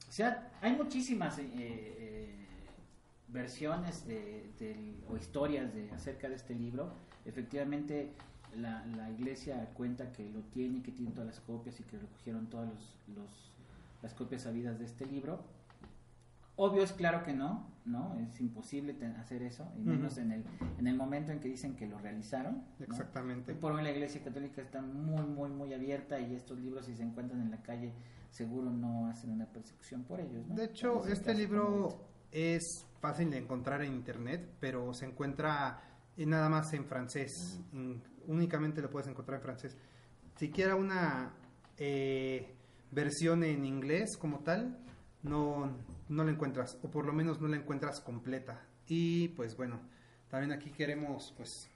O 0.09 0.13
sea, 0.13 0.51
hay 0.63 0.75
muchísimas 0.77 1.39
eh, 1.39 1.51
eh, 1.55 2.35
versiones 3.29 4.07
de, 4.07 4.51
del- 4.59 5.03
o 5.09 5.17
historias 5.17 5.75
de, 5.75 5.91
acerca 5.93 6.29
de 6.29 6.37
este 6.37 6.55
libro. 6.55 6.93
Efectivamente, 7.25 8.13
la, 8.57 8.87
la 8.87 9.11
iglesia 9.11 9.69
cuenta 9.75 10.13
que 10.13 10.31
lo 10.31 10.41
tiene, 10.43 10.83
que 10.83 10.93
tiene 10.93 11.11
todas 11.11 11.27
las 11.27 11.41
copias 11.41 11.79
y 11.81 11.83
que 11.85 11.99
recogieron 11.99 12.47
todas 12.47 12.69
los, 12.69 12.95
los- 13.17 13.53
las 14.03 14.15
copias 14.15 14.47
habidas 14.47 14.79
de 14.79 14.85
este 14.85 15.07
libro. 15.07 15.41
Obvio 16.57 16.83
es 16.83 16.93
claro 16.93 17.23
que 17.23 17.35
no, 17.35 17.67
¿no? 17.85 18.15
Es 18.19 18.41
imposible 18.41 18.97
hacer 19.19 19.43
eso, 19.43 19.71
y 19.77 19.83
menos 19.83 20.17
en, 20.17 20.33
el, 20.33 20.45
en 20.79 20.87
el 20.87 20.97
momento 20.97 21.31
en 21.33 21.39
que 21.41 21.49
dicen 21.49 21.77
que 21.77 21.87
lo 21.87 21.99
realizaron. 21.99 22.65
¿no? 22.79 22.85
Exactamente. 22.87 23.53
Hoy 23.53 23.59
por 23.59 23.73
hoy 23.73 23.83
la 23.85 23.91
iglesia 23.91 24.23
católica 24.25 24.63
está 24.63 24.81
muy, 24.81 25.23
muy, 25.27 25.51
muy 25.51 25.75
abierta 25.75 26.19
y 26.19 26.35
estos 26.35 26.59
libros 26.59 26.87
si 26.87 26.97
se 26.97 27.03
encuentran 27.03 27.43
en 27.43 27.51
la 27.51 27.63
calle 27.63 27.93
seguro 28.31 28.71
no 28.71 29.09
hacen 29.09 29.31
una 29.31 29.47
persecución 29.47 30.05
por 30.05 30.19
ellos. 30.21 30.47
¿no? 30.49 30.55
De 30.55 30.65
hecho, 30.65 31.07
este 31.07 31.35
libro 31.35 32.01
es 32.33 32.87
fácil 33.01 33.31
de 33.31 33.39
encontrar 33.39 33.83
en 33.83 33.93
internet, 33.95 34.51
pero 34.59 34.93
se 34.95 35.05
encuentra 35.07 35.81
en- 36.17 36.31
nada 36.31 36.49
más 36.49 36.73
en 36.73 36.87
francés. 36.87 37.61
En- 37.75 38.03
únicamente 38.27 38.81
lo 38.81 38.91
puedes 38.91 39.09
encontrar 39.09 39.37
en 39.39 39.43
francés. 39.43 39.77
Siquiera 40.37 40.75
una 40.75 41.33
eh, 41.79 42.55
versión 42.91 43.45
en 43.45 43.65
inglés 43.67 44.17
como 44.17 44.39
tal, 44.41 44.79
no, 45.23 45.71
no 46.09 46.25
la 46.25 46.31
encuentras, 46.31 46.79
o 46.83 46.91
por 46.91 47.07
lo 47.07 47.13
menos 47.13 47.41
no 47.41 47.49
la 47.49 47.57
encuentras 47.57 48.01
completa. 48.01 48.63
Y 48.87 49.29
pues 49.29 49.57
bueno, 49.57 49.81
también 50.31 50.53
aquí 50.53 50.71
queremos 50.71 51.33
pues 51.37 51.71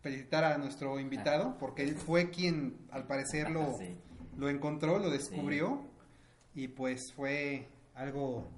felicitar 0.00 0.44
a 0.44 0.58
nuestro 0.58 0.98
invitado, 1.00 1.56
porque 1.58 1.82
él 1.82 1.96
fue 1.96 2.30
quien 2.30 2.76
al 2.90 3.06
parecer 3.06 3.50
lo, 3.50 3.74
Sí. 3.78 3.96
lo 4.36 4.48
encontró, 4.48 4.98
lo 4.98 5.10
descubrió 5.10 5.82
y 6.54 6.68
pues 6.68 7.12
fue 7.14 7.68
algo, 7.94 8.48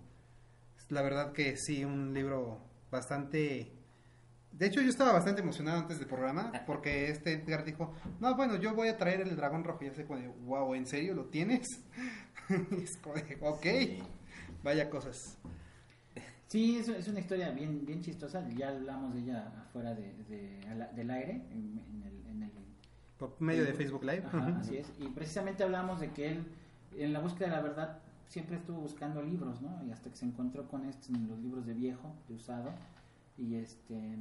la 0.89 1.03
verdad 1.03 1.33
que 1.33 1.57
sí, 1.57 1.85
un 1.85 2.13
libro 2.15 2.61
bastante... 2.91 3.73
De 4.53 4.67
hecho 4.67 4.83
yo 4.83 4.91
estaba 4.91 5.13
bastante 5.13 5.41
emocionado 5.43 5.79
antes 5.79 5.99
del 6.01 6.09
programa 6.09 6.51
porque 6.67 7.09
este 7.09 7.35
Edgar 7.35 7.65
dijo, 7.65 7.95
no, 8.19 8.35
bueno, 8.35 8.57
yo 8.57 8.75
voy 8.75 8.89
a 8.89 8.97
traer 8.99 9.21
el 9.21 9.37
dragón 9.37 9.63
rojo 9.65 9.85
y 9.85 9.87
yo 9.87 9.95
sé 9.95 10.05
de, 10.05 10.29
wow, 10.45 10.75
¿en 10.75 10.87
serio 10.87 11.15
lo 11.15 11.27
tienes? 11.27 11.67
Y 12.73 12.83
es 12.83 12.97
como 12.99 13.15
ok, 13.49 13.63
Sí. 13.63 14.03
Vaya 14.63 14.89
cosas. 14.91 15.39
Sí, 16.49 16.79
es, 16.79 16.89
es 16.89 17.07
una 17.09 17.21
historia 17.21 17.51
bien, 17.53 17.87
bien 17.87 18.01
chistosa. 18.03 18.47
Ya 18.51 18.71
hablamos 18.71 19.15
de 19.15 19.21
ella 19.21 19.53
afuera 19.61 19.95
de, 19.95 20.13
del 20.97 21.11
aire, 21.11 21.33
en, 21.53 21.81
en 21.93 22.03
el, 22.05 22.27
en 22.27 22.43
el- 22.43 22.51
Por 23.19 23.41
medio 23.41 23.65
de 23.65 23.73
Facebook 23.73 24.03
Live. 24.03 24.25
Ajá, 24.27 24.57
así 24.59 24.77
es. 24.77 24.93
Y 24.99 25.07
precisamente 25.09 25.63
hablamos 25.63 26.01
de 26.01 26.11
que 26.11 26.33
él, 26.33 26.45
en 26.97 27.13
la 27.13 27.21
búsqueda 27.21 27.51
de 27.51 27.57
la 27.57 27.63
verdad, 27.63 27.99
siempre 28.27 28.57
estuvo 28.57 28.81
buscando 28.81 29.23
libros, 29.23 29.63
¿no? 29.63 29.81
Y 29.87 29.93
hasta 29.93 30.11
que 30.11 30.17
se 30.17 30.25
encontró 30.27 30.67
con 30.69 30.85
estos, 30.87 31.11
en 31.11 31.29
los 31.29 31.39
libros 31.39 31.67
de 31.67 31.75
viejo, 31.75 32.13
de 32.29 32.35
usado. 32.35 32.71
Y 33.39 33.55
este 33.55 34.17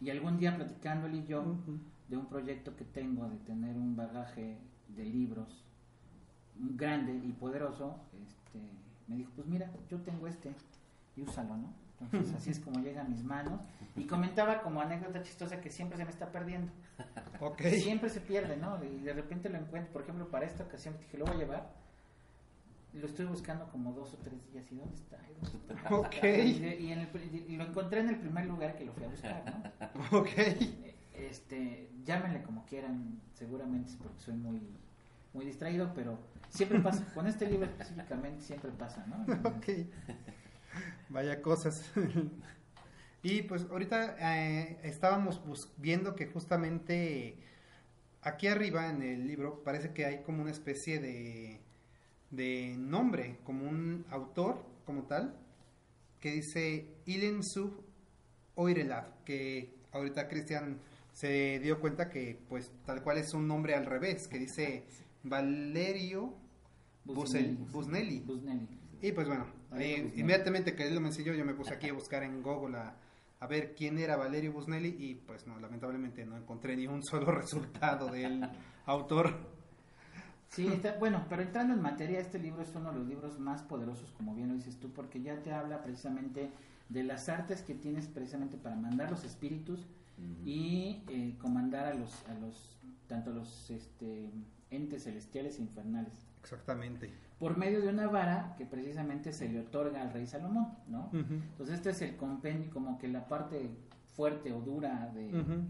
y 0.00 0.10
algún 0.10 0.38
día 0.38 0.54
platicando 0.56 1.06
él 1.08 1.16
y 1.16 1.26
yo 1.26 1.56
de 2.08 2.16
un 2.16 2.26
proyecto 2.26 2.76
que 2.76 2.84
tengo 2.84 3.28
de 3.28 3.36
tener 3.38 3.76
un 3.76 3.96
bagaje 3.96 4.56
de 4.96 5.04
libros 5.04 5.64
grande 6.56 7.14
y 7.24 7.32
poderoso, 7.32 7.96
este, 8.24 8.60
me 9.08 9.16
dijo, 9.16 9.30
pues 9.34 9.46
mira, 9.48 9.70
yo 9.90 9.98
tengo 10.02 10.26
este 10.28 10.52
y 11.16 11.22
úsalo, 11.22 11.56
¿no? 11.56 11.72
Entonces 12.00 12.32
así 12.36 12.50
es 12.50 12.60
como 12.60 12.78
llega 12.80 13.00
a 13.00 13.04
mis 13.04 13.24
manos. 13.24 13.60
Y 13.96 14.04
comentaba 14.06 14.62
como 14.62 14.80
anécdota 14.80 15.20
chistosa 15.22 15.60
que 15.60 15.68
siempre 15.70 15.98
se 15.98 16.04
me 16.04 16.10
está 16.10 16.30
perdiendo. 16.30 16.70
Ok. 17.40 17.60
Siempre 17.80 18.08
se 18.10 18.20
pierde, 18.20 18.56
¿no? 18.56 18.82
Y 18.84 18.98
de 19.00 19.12
repente 19.12 19.48
lo 19.48 19.58
encuentro, 19.58 19.92
por 19.92 20.02
ejemplo, 20.02 20.28
para 20.28 20.44
esta 20.46 20.64
ocasión 20.64 20.96
dije, 20.98 21.16
lo 21.18 21.24
voy 21.24 21.34
a 21.34 21.38
llevar. 21.38 21.70
Lo 22.94 23.06
estoy 23.06 23.26
buscando 23.26 23.68
como 23.70 23.92
dos 23.92 24.14
o 24.14 24.16
tres 24.18 24.34
días. 24.52 24.64
¿Y 24.72 24.76
dónde 24.76 24.96
está? 24.96 25.16
¿Y 25.28 25.34
dónde 25.34 25.74
está? 25.74 25.94
Ok. 25.96 26.14
Y, 26.24 26.58
de- 26.58 26.80
y 26.80 26.92
en 26.92 26.98
el 27.00 27.08
y 27.48 27.56
lo 27.56 27.64
encontré 27.64 28.00
en 28.00 28.08
el 28.08 28.16
primer 28.18 28.46
lugar 28.46 28.76
que 28.76 28.84
lo 28.84 28.92
fui 28.92 29.04
a 29.04 29.08
buscar, 29.08 29.44
¿no? 30.10 30.18
Ok. 30.18 30.28
Eh, 30.36 30.94
Este, 31.14 31.90
llámenle 32.04 32.42
como 32.42 32.64
quieran, 32.64 33.20
seguramente 33.34 33.90
es 33.90 33.96
porque 33.96 34.18
soy 34.20 34.34
muy 34.34 34.60
muy 35.38 35.46
distraído, 35.46 35.92
pero 35.94 36.18
siempre 36.48 36.80
pasa, 36.80 37.04
con 37.14 37.28
este 37.28 37.48
libro 37.48 37.66
específicamente 37.66 38.42
siempre 38.42 38.72
pasa, 38.72 39.06
¿no? 39.06 39.24
Ok. 39.48 39.66
Vaya 41.10 41.40
cosas. 41.40 41.88
y 43.22 43.42
pues 43.42 43.64
ahorita 43.70 44.16
eh, 44.18 44.80
estábamos 44.82 45.40
viendo 45.76 46.16
que 46.16 46.26
justamente 46.26 47.36
aquí 48.22 48.48
arriba 48.48 48.90
en 48.90 49.02
el 49.02 49.28
libro 49.28 49.62
parece 49.62 49.92
que 49.92 50.06
hay 50.06 50.22
como 50.24 50.42
una 50.42 50.50
especie 50.50 50.98
de, 50.98 51.60
de 52.32 52.74
nombre, 52.76 53.38
como 53.44 53.68
un 53.68 54.06
autor 54.10 54.60
como 54.84 55.04
tal, 55.04 55.38
que 56.18 56.32
dice 56.32 56.96
Ilen 57.06 57.44
Sub 57.44 57.84
Oirelav, 58.56 59.22
que 59.24 59.72
ahorita 59.92 60.26
Cristian 60.26 60.80
se 61.12 61.60
dio 61.60 61.78
cuenta 61.78 62.08
que 62.08 62.40
pues 62.48 62.72
tal 62.84 63.04
cual 63.04 63.18
es 63.18 63.32
un 63.34 63.46
nombre 63.46 63.76
al 63.76 63.86
revés, 63.86 64.26
que 64.26 64.40
dice 64.40 64.84
Valerio 65.22 66.34
Busnelli. 67.04 67.56
Busnelli. 68.20 68.20
Y 69.00 69.12
pues 69.12 69.26
bueno, 69.28 69.46
ahí, 69.70 70.12
inmediatamente 70.16 70.74
que 70.74 70.86
él 70.86 70.94
lo 70.94 71.00
me 71.00 71.08
enseñó, 71.08 71.32
yo 71.34 71.44
me 71.44 71.54
puse 71.54 71.72
aquí 71.74 71.88
a 71.88 71.92
buscar 71.92 72.22
en 72.24 72.42
Google 72.42 72.76
a, 72.78 72.96
a 73.40 73.46
ver 73.46 73.74
quién 73.74 73.98
era 73.98 74.16
Valerio 74.16 74.52
Busnelli 74.52 74.88
y 74.98 75.14
pues 75.14 75.46
no, 75.46 75.58
lamentablemente 75.60 76.24
no 76.26 76.36
encontré 76.36 76.76
ni 76.76 76.86
un 76.86 77.02
solo 77.04 77.26
resultado 77.32 78.08
del 78.10 78.48
autor. 78.86 79.36
Sí, 80.48 80.66
está- 80.66 80.96
bueno, 80.98 81.26
pero 81.28 81.42
entrando 81.42 81.74
en 81.74 81.82
materia, 81.82 82.18
este 82.20 82.38
libro 82.38 82.62
es 82.62 82.74
uno 82.74 82.90
de 82.92 82.98
los 82.98 83.06
libros 83.06 83.38
más 83.38 83.62
poderosos, 83.62 84.10
como 84.12 84.34
bien 84.34 84.48
lo 84.48 84.54
dices 84.54 84.78
tú, 84.80 84.90
porque 84.90 85.20
ya 85.20 85.42
te 85.42 85.52
habla 85.52 85.82
precisamente 85.82 86.50
de 86.88 87.04
las 87.04 87.28
artes 87.28 87.62
que 87.62 87.74
tienes 87.74 88.08
precisamente 88.08 88.56
para 88.56 88.74
mandar 88.74 89.10
los 89.10 89.24
espíritus 89.24 89.86
y 90.44 91.02
eh, 91.08 91.36
comandar 91.40 91.86
a 91.86 91.94
los, 91.94 92.26
a 92.28 92.34
los, 92.34 92.76
tanto 93.06 93.30
a 93.30 93.34
los 93.34 93.70
este, 93.70 94.30
entes 94.70 95.04
celestiales 95.04 95.58
e 95.58 95.62
infernales, 95.62 96.26
Exactamente. 96.42 97.10
por 97.38 97.56
medio 97.56 97.80
de 97.80 97.88
una 97.88 98.06
vara 98.08 98.54
que 98.56 98.66
precisamente 98.66 99.32
se 99.32 99.48
le 99.48 99.60
otorga 99.60 100.02
al 100.02 100.12
rey 100.12 100.26
Salomón, 100.26 100.68
¿no? 100.88 101.06
Ujú, 101.12 101.34
Entonces 101.34 101.76
este 101.76 101.90
es 101.90 102.02
el 102.02 102.16
compendio, 102.16 102.70
como 102.70 102.98
que 102.98 103.08
la 103.08 103.26
parte 103.28 103.70
fuerte 104.16 104.52
o 104.52 104.60
dura 104.60 105.10
de, 105.14 105.28
ujú. 105.28 105.62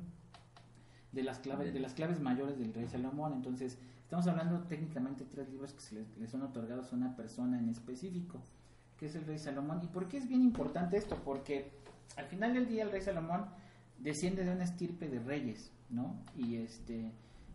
de 1.12 1.22
las 1.22 1.38
claves 1.38 1.72
de 1.72 1.80
las 1.80 1.94
claves 1.94 2.20
mayores 2.20 2.58
del 2.58 2.72
rey 2.74 2.88
Salomón. 2.88 3.32
Entonces 3.34 3.78
estamos 4.02 4.26
hablando 4.26 4.60
técnicamente 4.64 5.24
de 5.24 5.30
tres 5.30 5.48
libros 5.50 5.72
que 5.72 5.80
se 5.80 5.94
les, 5.94 6.16
les 6.18 6.30
son 6.30 6.42
otorgados 6.42 6.92
a 6.92 6.96
una 6.96 7.14
persona 7.14 7.58
en 7.58 7.68
específico 7.68 8.40
que 8.98 9.06
es 9.06 9.14
el 9.14 9.24
rey 9.26 9.38
Salomón. 9.38 9.80
Y 9.82 9.86
por 9.86 10.08
qué 10.08 10.16
es 10.16 10.26
bien 10.28 10.42
importante 10.42 10.96
esto 10.96 11.16
porque 11.24 11.70
al 12.16 12.26
final 12.26 12.54
del 12.54 12.66
día 12.66 12.82
el 12.82 12.90
rey 12.90 13.00
Salomón 13.02 13.44
desciende 13.98 14.44
de 14.44 14.52
una 14.52 14.64
estirpe 14.64 15.08
de 15.08 15.20
reyes 15.20 15.70
no 15.90 16.16
y 16.36 16.56
este 16.56 17.12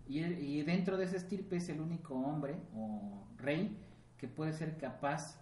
y, 0.07 0.19
y 0.19 0.63
dentro 0.63 0.97
de 0.97 1.05
esa 1.05 1.17
estirpe 1.17 1.57
es 1.57 1.69
el 1.69 1.79
único 1.81 2.15
hombre 2.15 2.55
o 2.75 3.23
rey 3.37 3.77
que 4.17 4.27
puede 4.27 4.53
ser 4.53 4.77
capaz 4.77 5.39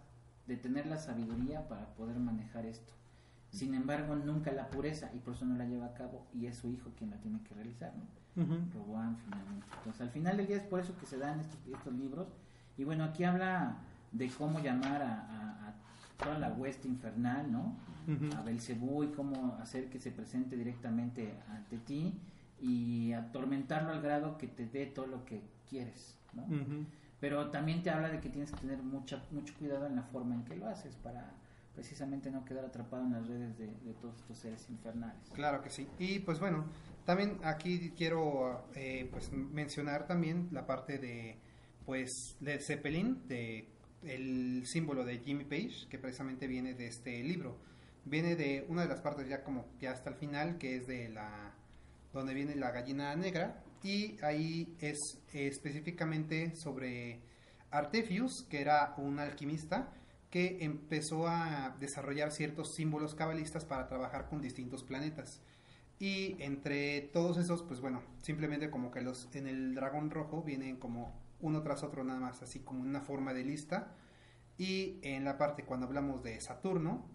de 0.48 0.58
tener 0.58 0.86
la 0.88 0.98
sabiduría 0.98 1.68
para 1.68 1.88
poder 1.96 2.18
manejar 2.20 2.66
esto 2.66 2.94
sin 3.52 3.74
embargo 3.74 4.16
nunca 4.16 4.52
la 4.52 4.70
pureza 4.70 5.12
y 5.14 5.20
por 5.20 5.34
eso 5.34 5.46
no 5.46 5.58
la 5.58 5.66
lleva 5.66 5.88
a 5.88 5.94
cabo 5.94 6.26
y 6.34 6.46
es 6.46 6.58
su 6.58 6.70
hijo 6.70 6.90
quien 6.98 7.10
la 7.10 7.18
tiene 7.18 7.42
que 7.44 7.54
realizar 7.54 7.94
¿no? 7.96 8.04
Roboam 8.74 9.18
finalmente. 9.18 9.68
Entonces, 9.80 10.02
al 10.02 10.10
final 10.10 10.38
del 10.38 10.48
día 10.48 10.56
es 10.56 10.64
por 10.64 10.80
eso 10.80 10.96
que 10.98 11.06
se 11.06 11.18
dan 11.18 11.42
estos, 11.42 11.60
estos 11.68 11.94
libros. 11.94 12.28
Y 12.78 12.86
bueno, 12.86 13.04
aquí 13.04 13.26
habla 13.26 13.76
de 14.14 14.30
cómo 14.30 14.62
llamar 14.62 15.02
a, 15.02 15.14
a- 15.20 15.68
a 15.68 15.74
toda 16.24 16.40
la 16.40 16.48
hueste 16.54 16.88
infernal, 16.88 17.52
¿no? 17.52 17.76
A 18.38 18.42
Belcebú 18.42 19.04
y 19.04 19.08
cómo 19.12 19.58
hacer 19.62 19.90
que 19.90 20.00
se 20.00 20.12
presente 20.12 20.56
directamente 20.56 21.34
ante 21.50 21.78
ti 21.80 22.18
y 22.62 23.14
atormentarlo 23.14 23.92
al 23.92 24.02
grado 24.02 24.38
que 24.38 24.48
te 24.48 24.68
dé 24.68 24.86
todo 24.86 25.08
lo 25.08 25.26
que 25.26 25.42
quieres, 25.70 26.18
¿no? 26.34 26.44
Ujú. 26.44 26.86
Pero 27.20 27.50
también 27.50 27.84
te 27.84 27.90
habla 27.90 28.10
de 28.10 28.20
que 28.20 28.30
tienes 28.30 28.52
que 28.52 28.62
tener 28.62 28.82
mucha, 28.82 29.24
mucho 29.32 29.54
cuidado 29.58 29.88
en 29.88 29.96
la 29.96 30.04
forma 30.04 30.36
en 30.36 30.44
que 30.44 30.56
lo 30.56 30.68
haces 30.68 30.96
para 30.96 31.34
precisamente 31.76 32.30
no 32.32 32.44
quedar 32.46 32.66
atrapado 32.66 33.04
en 33.04 33.14
las 33.14 33.28
redes 33.28 33.58
de, 33.58 33.68
de 33.68 33.94
todos 34.02 34.18
estos 34.18 34.38
seres 34.38 34.70
infernales. 34.70 35.30
Claro 35.34 35.62
que 35.62 35.70
sí. 35.70 35.88
Y 36.00 36.20
pues 36.20 36.40
bueno, 36.40 36.66
también 37.06 37.38
aquí 37.44 37.94
quiero 37.98 38.66
eh, 38.76 39.08
pues 39.12 39.32
mencionar 39.32 40.08
también 40.08 40.50
la 40.52 40.66
parte 40.66 40.98
de 40.98 41.38
pues 41.86 42.38
Led 42.42 42.62
Zeppelin, 42.62 43.28
de 43.28 43.68
el 44.04 44.66
símbolo 44.66 45.06
de 45.06 45.20
Jimmy 45.20 45.46
Page, 45.46 45.88
que 45.90 45.98
precisamente 45.98 46.48
viene 46.48 46.74
de 46.74 46.88
este 46.88 47.24
libro. 47.24 47.58
Viene 48.06 48.36
de 48.36 48.66
una 48.68 48.82
de 48.82 48.88
las 48.88 49.02
partes 49.02 49.28
ya 49.28 49.44
como 49.44 49.66
ya 49.80 49.92
hasta 49.92 50.10
el 50.10 50.16
final, 50.16 50.58
que 50.58 50.78
es 50.78 50.88
de 50.88 51.10
la 51.10 51.54
donde 52.14 52.34
viene 52.34 52.56
la 52.56 52.72
gallina 52.72 53.16
negra 53.16 53.64
y 53.84 54.18
ahí 54.24 54.76
es 54.80 55.20
eh, 55.34 55.48
específicamente 55.48 56.56
sobre 56.56 57.22
Artefius, 57.72 58.44
que 58.44 58.62
era 58.62 58.94
un 58.98 59.20
alquimista 59.20 59.92
que 60.30 60.60
empezó 60.62 61.28
a 61.28 61.76
desarrollar 61.80 62.32
ciertos 62.32 62.74
símbolos 62.76 63.16
cabalistas 63.16 63.66
para 63.66 63.88
trabajar 63.88 64.28
con 64.30 64.42
distintos 64.42 64.84
planetas. 64.84 65.42
Y 66.00 66.42
entre 66.42 67.02
todos 67.02 67.38
esos, 67.38 67.64
pues 67.64 67.82
bueno, 67.82 68.02
simplemente 68.22 68.72
como 68.72 68.92
que 68.92 69.02
los 69.02 69.28
en 69.36 69.48
el 69.48 69.76
dragón 69.76 70.10
rojo 70.10 70.42
vienen 70.42 70.78
como 70.78 71.14
uno 71.42 71.62
tras 71.62 71.84
otro 71.84 72.04
nada 72.04 72.20
más, 72.20 72.42
así 72.42 72.60
como 72.60 72.82
una 72.82 73.02
forma 73.02 73.34
de 73.34 73.44
lista. 73.44 73.94
Y 74.58 75.00
en 75.02 75.26
la 75.26 75.38
parte 75.38 75.66
cuando 75.66 75.86
hablamos 75.88 76.24
de 76.24 76.40
Saturno, 76.40 77.10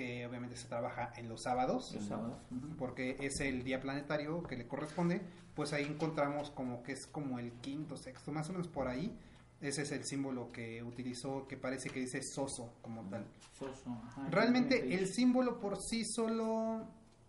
que 0.00 0.24
obviamente 0.26 0.56
se 0.56 0.66
trabaja 0.66 1.12
en 1.18 1.28
los 1.28 1.42
sábados, 1.42 1.92
Los 1.94 2.04
sábados. 2.06 2.38
ujú. 2.50 2.74
porque 2.78 3.18
es 3.20 3.38
el 3.40 3.62
día 3.64 3.82
planetario 3.82 4.42
que 4.44 4.56
le 4.56 4.66
corresponde, 4.66 5.20
pues 5.54 5.74
ahí 5.74 5.84
encontramos 5.84 6.50
como 6.52 6.82
que 6.82 6.92
es 6.92 7.06
como 7.06 7.38
el 7.38 7.52
quinto, 7.60 7.98
sexto, 7.98 8.32
más 8.32 8.48
o 8.48 8.52
menos 8.52 8.66
por 8.68 8.88
ahí. 8.88 9.14
Ese 9.60 9.82
es 9.82 9.92
el 9.92 10.04
símbolo 10.04 10.50
que 10.52 10.82
utilizó, 10.82 11.46
que 11.46 11.58
parece 11.58 11.90
que 11.90 12.00
dice 12.00 12.22
soso 12.22 12.72
como 12.80 13.02
tal. 13.10 13.26
Soso, 13.58 13.90
ajá, 14.06 14.26
Realmente 14.30 14.94
el 14.94 15.06
símbolo 15.06 15.60
por 15.60 15.76
sí 15.76 16.02
solo 16.06 16.86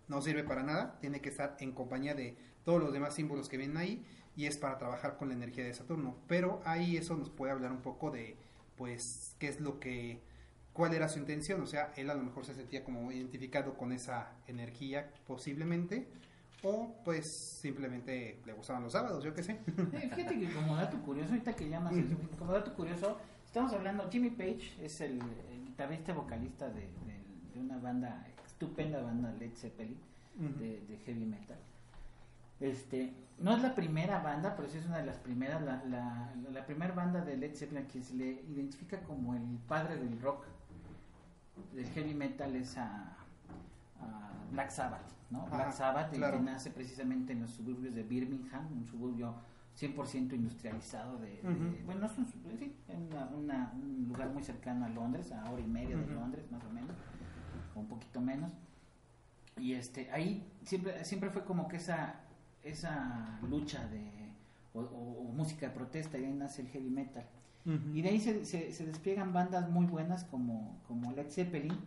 no 0.07 0.21
sirve 0.21 0.45
para 0.45 0.63
nada, 0.63 0.97
tiene 1.01 1.19
que 1.19 1.27
estar 1.27 1.57
en 1.59 1.73
compañía 1.73 2.13
de 2.15 2.37
todos 2.63 2.81
los 2.81 2.93
demás 2.93 3.15
símbolos 3.15 3.49
que 3.49 3.57
vienen 3.57 3.75
ahí 3.75 4.05
y 4.37 4.45
es 4.45 4.57
para 4.57 4.77
trabajar 4.77 5.17
con 5.17 5.27
la 5.27 5.33
energía 5.33 5.65
de 5.65 5.73
Saturno. 5.73 6.15
Pero 6.27 6.61
ahí 6.63 6.95
eso 6.95 7.17
nos 7.17 7.29
puede 7.29 7.51
hablar 7.51 7.73
un 7.73 7.81
poco 7.81 8.11
de, 8.11 8.37
pues, 8.77 9.35
qué 9.37 9.49
es 9.49 9.59
lo 9.59 9.77
que, 9.81 10.21
cuál 10.73 10.93
era 10.93 11.07
su 11.09 11.19
intención. 11.19 11.61
O 11.61 11.65
sea, 11.67 11.91
él 11.95 12.09
a 12.09 12.13
lo 12.13 12.23
mejor 12.23 12.45
se 12.45 12.53
sentía 12.53 12.83
como 12.83 13.11
identificado 13.11 13.75
con 13.75 13.91
esa 13.91 14.31
energía 14.47 15.11
posiblemente 15.27 16.07
o 16.63 16.93
pues 17.03 17.25
simplemente 17.61 18.39
le 18.45 18.53
gustaban 18.53 18.83
los 18.83 18.93
sábados, 18.93 19.23
yo 19.23 19.33
qué 19.33 19.41
sé. 19.43 19.53
Eh, 19.93 20.09
Fíjate 20.15 20.39
que 20.39 20.53
como 20.53 20.75
dato 20.75 21.01
curioso, 21.01 21.29
ahorita 21.31 21.53
que 21.55 21.67
llamas, 21.69 21.93
eso, 21.95 22.15
como 22.37 22.51
dato 22.53 22.73
curioso, 22.75 23.17
estamos 23.45 23.73
hablando, 23.73 24.07
Jimmy 24.11 24.29
Page 24.29 24.75
es 24.79 25.01
el, 25.01 25.19
el 25.51 25.65
guitarrista 25.65 26.13
vocalista 26.13 26.69
de, 26.69 26.81
de- 26.81 27.21
de 27.55 27.59
una 27.59 27.77
banda, 27.79 28.25
estupenda 28.45 29.01
banda 29.01 29.33
Led 29.39 29.53
Zeppelin, 29.55 29.97
de, 30.35 30.81
de 30.87 30.97
heavy 31.05 31.25
metal. 31.25 31.57
Este, 32.59 33.11
no 33.39 33.55
es 33.55 33.61
la 33.63 33.73
primera 33.73 34.19
banda, 34.19 34.55
pero 34.55 34.69
sí 34.69 34.77
es 34.77 34.85
una 34.85 34.99
de 34.99 35.05
las 35.07 35.17
primeras, 35.17 35.61
la, 35.63 35.83
la, 35.85 36.31
la 36.51 36.65
primera 36.65 36.93
banda 36.93 37.21
de 37.25 37.37
Led 37.37 37.55
Zeppelin 37.55 37.87
que 37.87 38.03
se 38.03 38.13
le 38.13 38.43
identifica 38.49 38.99
como 39.01 39.33
el 39.33 39.57
padre 39.67 39.95
del 39.97 40.21
rock, 40.21 40.45
del 41.73 41.85
heavy 41.89 42.13
metal 42.13 42.55
es 42.55 42.77
a, 42.77 43.15
a 43.99 44.31
Black 44.51 44.69
Sabbath, 44.69 45.01
¿no? 45.29 45.43
Ajá, 45.47 45.55
Black 45.55 45.71
Sabbath, 45.73 46.11
el 46.13 46.17
claro. 46.19 46.37
que 46.37 46.43
nace 46.43 46.71
precisamente 46.71 47.33
en 47.33 47.41
los 47.41 47.51
suburbios 47.51 47.93
de 47.95 48.03
Birmingham, 48.03 48.67
un 48.71 48.85
suburbio 48.85 49.35
100% 49.79 50.33
industrializado 50.33 51.17
de, 51.19 51.39
bueno, 51.85 52.01
no 52.01 52.05
es 52.07 52.17
un, 52.17 52.27
una- 53.09 53.25
una- 53.27 53.71
un 53.73 54.05
lugar 54.07 54.29
muy 54.29 54.43
cercano 54.43 54.85
a 54.85 54.89
Londres, 54.89 55.31
a 55.31 55.49
hora 55.49 55.61
y 55.61 55.67
media 55.67 55.95
de. 55.97 56.05
Londres, 56.07 56.45
más 56.51 56.63
o 56.65 56.69
menos, 56.71 56.91
o 57.75 57.79
un 57.79 57.87
poquito 57.87 58.19
menos. 58.19 58.51
Y 59.57 59.73
este, 59.73 60.11
ahí 60.11 60.45
siempre, 60.63 61.03
siempre 61.05 61.29
fue 61.29 61.45
como 61.45 61.67
que 61.67 61.77
esa, 61.77 62.15
esa 62.63 63.39
lucha 63.47 63.87
de, 63.87 64.03
o, 64.73 64.81
o- 64.81 65.29
o 65.29 65.31
música 65.31 65.67
de 65.69 65.73
protesta, 65.73 66.17
y 66.17 66.25
ahí 66.25 66.33
nace 66.33 66.63
el 66.63 66.67
heavy 66.69 66.89
metal. 66.89 67.25
Y 67.65 68.01
de 68.01 68.09
ahí 68.09 68.19
se, 68.19 68.43
se, 68.45 68.71
se 68.71 68.85
despliegan 68.85 69.33
bandas 69.33 69.69
muy 69.69 69.85
buenas 69.85 70.23
como, 70.23 70.79
como 70.87 71.11
Led 71.11 71.29
Zeppelin, 71.29 71.77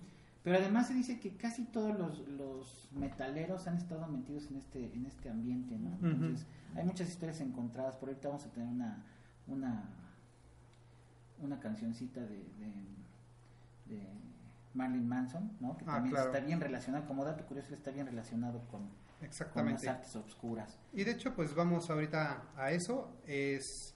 pero 0.44 0.56
además 0.58 0.86
se 0.86 0.94
dice 0.94 1.18
que 1.18 1.36
casi 1.36 1.64
todos 1.64 1.98
los, 1.98 2.28
los 2.28 2.88
metaleros 2.92 3.66
han 3.66 3.76
estado 3.76 4.06
metidos 4.06 4.48
en 4.50 4.56
este, 4.58 4.92
en 4.94 5.06
este 5.06 5.30
ambiente, 5.30 5.76
¿no? 5.76 5.98
Entonces, 6.06 6.46
hay 6.76 6.84
muchas 6.84 7.08
historias 7.08 7.40
encontradas, 7.40 7.96
por 7.96 8.08
ahorita 8.08 8.28
vamos 8.28 8.44
a 8.46 8.50
tener 8.50 8.68
una, 8.68 9.02
una, 9.48 9.82
una 11.40 11.58
cancioncita 11.60 12.20
de, 12.20 12.36
de, 12.36 13.94
de 13.96 14.06
Marilyn 14.74 15.08
Manson, 15.08 15.50
¿no? 15.60 15.76
Que 15.76 15.84
Ah, 15.88 15.94
también 15.94 16.14
claro. 16.14 16.32
está 16.32 16.44
bien 16.46 16.60
relacionado, 16.60 17.06
como 17.06 17.24
dato 17.24 17.44
curioso, 17.46 17.74
está 17.74 17.90
bien 17.90 18.06
relacionado 18.06 18.60
con, 18.70 18.82
con 19.52 19.66
las 19.70 19.86
artes 19.86 20.14
obscuras. 20.16 20.78
Y 20.92 21.04
de 21.04 21.12
hecho, 21.12 21.34
pues 21.34 21.54
vamos 21.54 21.90
ahorita 21.90 22.42
a 22.56 22.70
eso. 22.70 23.16
Es 23.26 23.93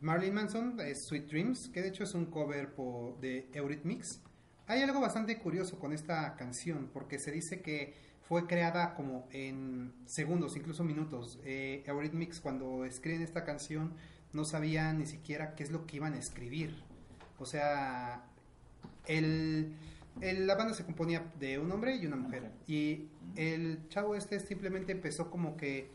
Marilyn 0.00 0.34
Manson, 0.34 0.80
es 0.80 1.04
Sweet 1.04 1.26
Dreams, 1.28 1.68
que 1.68 1.82
de 1.82 1.88
hecho 1.88 2.04
es 2.04 2.14
un 2.14 2.26
cover 2.26 2.74
por, 2.74 3.18
de 3.20 3.48
Eurythmics. 3.52 4.20
Hay 4.66 4.82
algo 4.82 5.00
bastante 5.00 5.38
curioso 5.38 5.78
con 5.78 5.92
esta 5.92 6.36
canción, 6.36 6.88
porque 6.92 7.18
se 7.18 7.30
dice 7.32 7.60
que 7.60 7.94
fue 8.22 8.46
creada 8.46 8.94
como 8.94 9.28
en 9.32 9.92
segundos, 10.06 10.56
incluso 10.56 10.84
minutos. 10.84 11.38
Eh, 11.44 11.82
Eurythmics 11.86 12.40
cuando 12.40 12.84
escriben 12.84 13.22
esta 13.22 13.44
canción 13.44 13.94
no 14.32 14.44
sabían 14.44 14.98
ni 14.98 15.06
siquiera 15.06 15.54
qué 15.54 15.64
es 15.64 15.70
lo 15.72 15.86
que 15.86 15.96
iban 15.96 16.14
a 16.14 16.18
escribir. 16.18 16.82
O 17.38 17.44
sea, 17.44 18.24
el, 19.06 19.74
el- 20.20 20.46
la 20.46 20.54
banda 20.54 20.72
se 20.74 20.84
componía 20.84 21.30
de 21.38 21.58
un 21.58 21.70
hombre 21.72 21.96
y 21.96 22.06
una 22.06 22.16
mujer. 22.16 22.42
Mujer. 22.42 22.56
Y 22.68 23.08
el 23.36 23.86
chavo 23.88 24.14
este 24.14 24.38
simplemente 24.40 24.92
empezó 24.92 25.30
como 25.30 25.56
que 25.56 25.90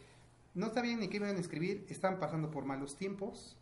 no 0.54 0.74
sabían 0.74 1.00
ni 1.00 1.08
qué 1.08 1.18
iban 1.18 1.36
a 1.36 1.40
escribir, 1.40 1.86
estaban 1.90 2.20
pasando 2.20 2.52
por 2.52 2.66
malos 2.66 2.98
tiempos. 2.98 3.58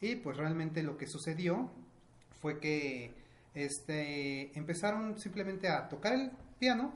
Y 0.00 0.16
pues 0.16 0.36
realmente 0.36 0.82
lo 0.82 0.96
que 0.96 1.06
sucedió 1.06 1.70
fue 2.40 2.60
que 2.60 3.14
este 3.54 4.56
empezaron 4.58 5.18
simplemente 5.18 5.68
a 5.68 5.88
tocar 5.88 6.12
el 6.12 6.30
piano 6.58 6.92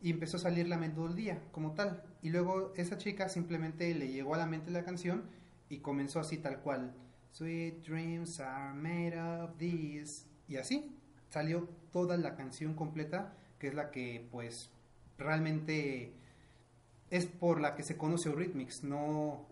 y 0.00 0.10
empezó 0.10 0.36
a 0.36 0.40
salir 0.40 0.68
la 0.68 0.78
melodía 0.78 1.42
como 1.52 1.72
tal. 1.72 2.02
Y 2.22 2.30
luego 2.30 2.72
esa 2.76 2.98
chica 2.98 3.28
simplemente 3.28 3.92
le 3.94 4.08
llegó 4.08 4.34
a 4.34 4.38
la 4.38 4.46
mente 4.46 4.70
la 4.70 4.84
canción 4.84 5.24
y 5.68 5.78
comenzó 5.78 6.20
así 6.20 6.38
tal 6.38 6.60
cual. 6.60 6.94
Sweet 7.32 7.84
dreams 7.86 8.40
are 8.40 8.72
made 8.74 9.18
of 9.20 9.56
these. 9.58 10.26
Y 10.48 10.56
así 10.56 10.96
salió 11.28 11.68
toda 11.92 12.16
la 12.16 12.36
canción 12.36 12.74
completa, 12.74 13.34
que 13.58 13.68
es 13.68 13.74
la 13.74 13.90
que 13.90 14.28
pues 14.30 14.70
realmente 15.18 16.12
es 17.10 17.26
por 17.26 17.60
la 17.60 17.74
que 17.74 17.82
se 17.82 17.96
conoce 17.96 18.28
Eurythmics, 18.28 18.84
no... 18.84 19.46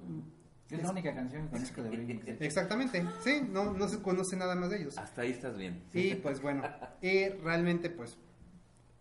Es 0.77 0.83
la 0.83 0.91
única 0.91 1.15
canción 1.15 1.45
que 1.47 1.51
conozco 1.53 1.83
de 1.83 1.89
Eurythmics. 1.89 2.27
Exactamente, 2.41 3.05
sí, 3.23 3.43
no, 3.51 3.73
no 3.73 3.89
se 3.89 4.01
conoce 4.03 4.37
nada 4.37 4.55
más 4.55 4.71
de 4.71 4.81
ellos. 4.81 4.99
Hasta 4.99 5.23
ahí 5.23 5.31
estás 5.31 5.57
bien. 5.57 5.83
Y 5.93 6.15
pues 6.17 6.41
bueno, 6.43 6.63
y 7.03 7.29
realmente 7.29 7.91
pues 7.91 8.17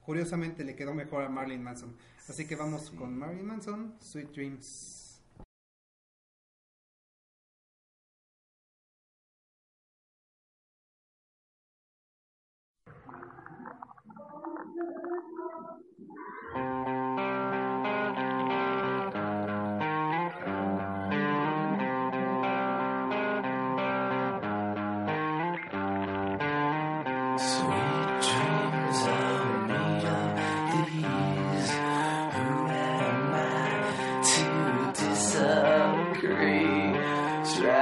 curiosamente 0.02 0.64
le 0.64 0.76
quedó 0.76 0.94
mejor 0.94 1.24
a 1.24 1.30
Marilyn 1.30 1.64
Manson. 1.64 1.96
Así 2.30 2.46
que 2.46 2.56
vamos 2.56 2.88
Sí. 2.88 2.96
con 2.96 3.18
Marilyn 3.18 3.46
Manson, 3.46 3.96
Sweet 4.00 4.32
Dreams. 4.32 5.00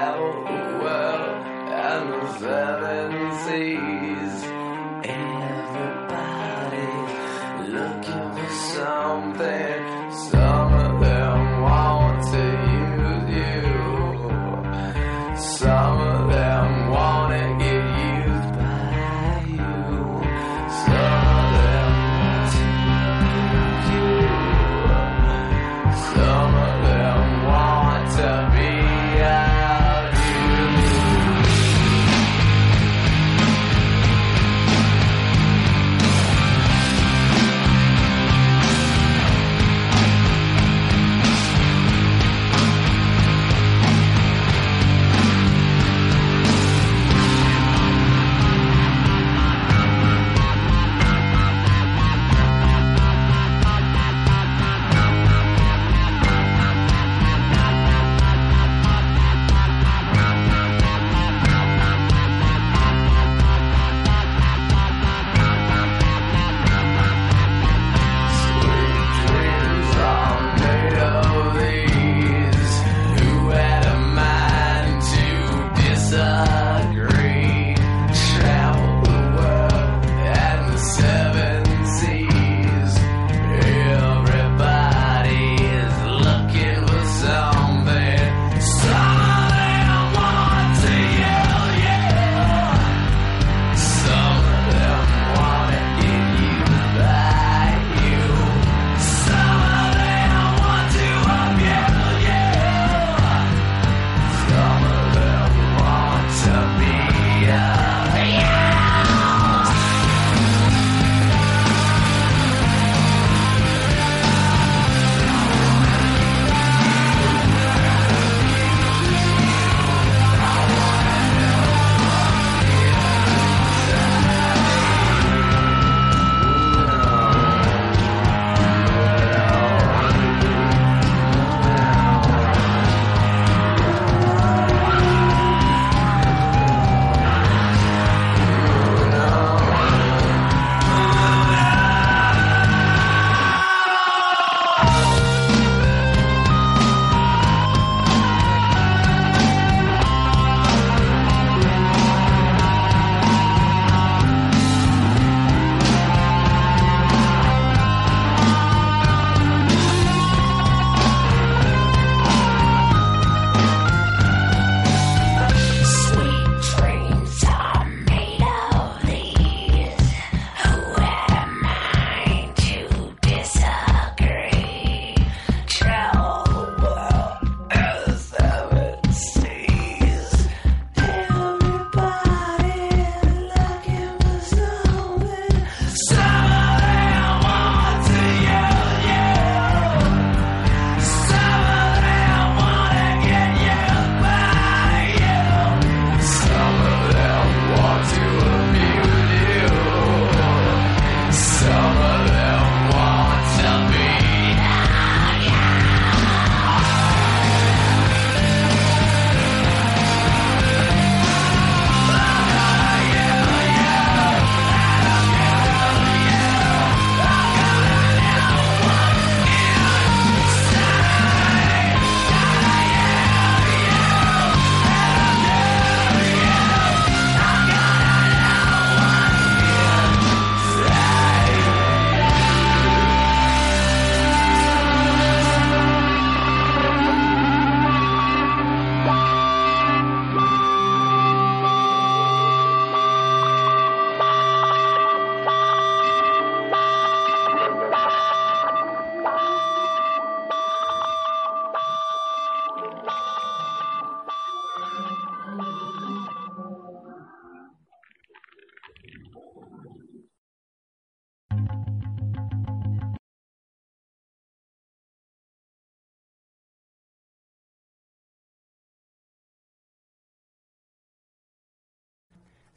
Travel 0.02 0.34
the 0.46 0.84
world 0.84 1.46
and 1.70 2.12
the 2.12 2.40
seven 2.40 3.12
seas. 3.46 4.01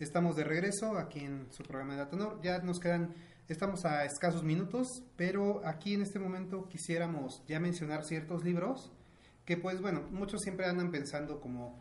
Estamos 0.00 0.34
de 0.34 0.42
regreso 0.42 0.98
aquí 0.98 1.20
en 1.20 1.46
su 1.52 1.62
programa 1.62 1.94
de 1.94 2.02
Atonor. 2.02 2.40
Ya 2.42 2.58
nos 2.58 2.80
quedan, 2.80 3.14
estamos 3.48 3.84
a 3.84 4.04
escasos 4.04 4.42
minutos, 4.42 4.88
pero 5.16 5.64
aquí 5.64 5.94
en 5.94 6.02
este 6.02 6.18
momento 6.18 6.68
quisiéramos 6.68 7.44
ya 7.46 7.60
mencionar 7.60 8.04
ciertos 8.04 8.42
libros 8.44 8.90
que 9.44 9.56
pues 9.56 9.80
bueno, 9.80 10.02
muchos 10.10 10.40
siempre 10.40 10.66
andan 10.66 10.90
pensando 10.90 11.40
como 11.40 11.78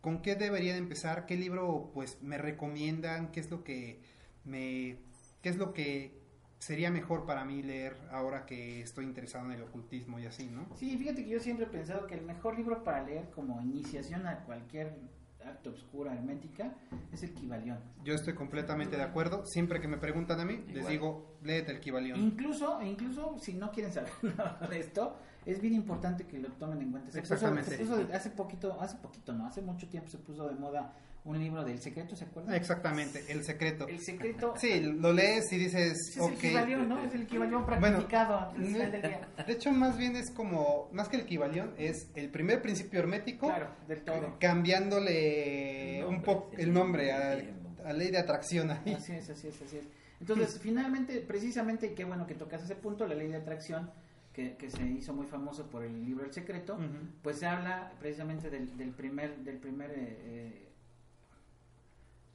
con 0.00 0.22
qué 0.22 0.36
deberían 0.36 0.76
empezar, 0.76 1.26
qué 1.26 1.36
libro 1.36 1.90
pues 1.94 2.22
me 2.22 2.38
recomiendan, 2.38 3.32
qué 3.32 3.40
es 3.40 3.50
lo 3.50 3.64
que 3.64 4.00
me 4.44 4.98
qué 5.42 5.48
es 5.48 5.56
lo 5.56 5.72
que 5.72 6.16
sería 6.60 6.90
mejor 6.90 7.26
para 7.26 7.44
mí 7.44 7.62
leer 7.62 7.96
ahora 8.12 8.46
que 8.46 8.82
estoy 8.82 9.04
interesado 9.04 9.46
en 9.46 9.52
el 9.52 9.62
ocultismo 9.62 10.18
y 10.20 10.26
así, 10.26 10.46
¿no? 10.46 10.68
Sí, 10.76 10.96
fíjate 10.96 11.24
que 11.24 11.30
yo 11.30 11.40
siempre 11.40 11.66
he 11.66 11.68
pensado 11.68 12.06
que 12.06 12.14
el 12.14 12.22
mejor 12.22 12.56
libro 12.56 12.84
para 12.84 13.02
leer 13.02 13.30
como 13.30 13.60
iniciación 13.62 14.26
a 14.26 14.44
cualquier 14.44 14.96
arte 15.44 15.68
obscura 15.68 16.12
hermética 16.14 16.74
es 17.12 17.22
el 17.22 17.32
Kibalión. 17.34 17.78
Yo 18.04 18.14
estoy 18.14 18.34
completamente 18.34 18.96
de 18.96 19.02
acuerdo. 19.02 19.44
Siempre 19.46 19.80
que 19.80 19.88
me 19.88 19.96
preguntan 19.98 20.40
a 20.40 20.44
mí, 20.44 20.64
les 20.72 20.86
digo, 20.88 21.36
léete 21.42 21.72
el 21.72 21.80
Kibalión. 21.80 22.20
Incluso, 22.20 22.80
incluso 22.82 23.38
si 23.38 23.54
no 23.54 23.70
quieren 23.70 23.92
saber 23.92 24.10
nada 24.36 24.66
de 24.68 24.80
esto, 24.80 25.16
es 25.46 25.60
bien 25.60 25.74
importante 25.74 26.26
que 26.26 26.38
lo 26.38 26.48
tomen 26.52 26.82
en 26.82 26.90
cuenta. 26.90 27.10
Se 27.10 27.20
puso- 27.20 27.34
Exactamente. 27.34 27.70
se 27.76 27.84
puso 27.84 28.08
hace 28.12 28.30
poquito, 28.30 28.80
hace 28.80 28.96
poquito, 28.98 29.32
no, 29.32 29.46
hace 29.46 29.62
mucho 29.62 29.88
tiempo 29.88 30.08
se 30.10 30.18
puso 30.18 30.48
de 30.48 30.54
moda 30.54 30.92
un 31.24 31.38
libro 31.38 31.64
del 31.64 31.80
secreto, 31.80 32.16
¿se 32.16 32.24
acuerdan? 32.24 32.54
Exactamente, 32.54 33.24
el 33.28 33.44
secreto. 33.44 33.86
El 33.86 33.98
secreto. 34.00 34.54
Sí, 34.56 34.80
lo 34.80 35.12
lees 35.12 35.52
y 35.52 35.58
dices, 35.58 36.12
Sí, 36.14 36.20
es 36.20 36.26
el. 36.26 36.38
Kibalión, 36.38 36.88
¿no? 36.88 37.04
Es 37.04 37.14
el 37.14 37.26
Bueno, 37.26 37.66
practicado 37.66 38.38
al 38.38 38.56
final 38.64 38.92
del 38.92 39.02
día. 39.02 39.28
De 39.46 39.52
hecho, 39.52 39.70
más 39.72 39.98
bien 39.98 40.16
es 40.16 40.30
como, 40.30 40.88
más 40.92 41.08
que 41.08 41.16
el 41.16 41.26
Kibalión, 41.26 41.74
es 41.76 42.10
el 42.14 42.30
primer 42.30 42.62
principio 42.62 43.00
hermético, 43.00 43.48
Claro, 43.48 43.68
del 43.86 44.02
todo. 44.02 44.36
cambiándole 44.38 46.04
un 46.06 46.22
poco 46.22 46.50
el 46.56 46.72
nombre 46.72 47.12
a, 47.12 47.36
sí, 47.38 47.46
el 47.46 47.62
nombre. 47.62 47.84
a 47.84 47.92
ley 47.92 48.10
de 48.10 48.18
atracción 48.18 48.70
ahí. 48.70 48.94
Así 48.94 49.12
es, 49.12 49.28
así 49.30 49.48
es, 49.48 49.60
así 49.62 49.76
es. 49.78 49.84
Entonces, 50.20 50.58
finalmente, 50.60 51.20
precisamente, 51.20 51.94
qué 51.94 52.04
bueno 52.04 52.26
que 52.26 52.34
tocas 52.34 52.62
ese 52.64 52.74
punto, 52.74 53.06
la 53.06 53.14
ley 53.14 53.28
de 53.28 53.36
atracción, 53.36 53.90
que, 54.32 54.56
que 54.56 54.70
se 54.70 54.82
hizo 54.84 55.12
muy 55.14 55.26
famoso 55.26 55.66
por 55.68 55.84
el 55.84 56.04
libro 56.04 56.24
El 56.24 56.32
Secreto, 56.32 56.78
pues 57.22 57.38
se 57.38 57.46
habla 57.46 57.92
precisamente 58.00 58.50
del, 58.50 58.76
del 58.76 58.90
primer, 58.90 59.36
del 59.38 59.58
primer 59.58 59.90
eh, 59.90 59.96
eh, 59.98 60.68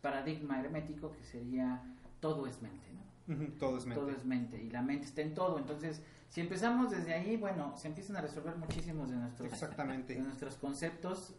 paradigma 0.03 0.59
hermético 0.59 1.13
que 1.13 1.23
sería 1.23 1.81
todo 2.19 2.45
es 2.45 2.61
mente, 2.61 2.85
¿no? 2.91 3.47
Todo 3.57 3.77
es 3.77 3.85
mente. 3.85 4.01
Todo 4.01 4.11
es 4.11 4.25
mente 4.25 4.61
y 4.61 4.69
la 4.69 4.81
mente 4.81 5.05
está 5.05 5.21
en 5.21 5.33
todo. 5.33 5.57
Entonces, 5.57 6.03
si 6.27 6.41
empezamos 6.41 6.91
desde 6.91 7.13
ahí, 7.13 7.37
bueno, 7.37 7.73
se 7.77 7.87
empiezan 7.87 8.17
a 8.17 8.21
resolver 8.21 8.57
muchísimos 8.57 9.09
de 9.09 9.15
nuestros, 9.15 9.47
Exactamente. 9.51 10.13
de 10.13 10.21
nuestros 10.21 10.57
conceptos, 10.57 11.33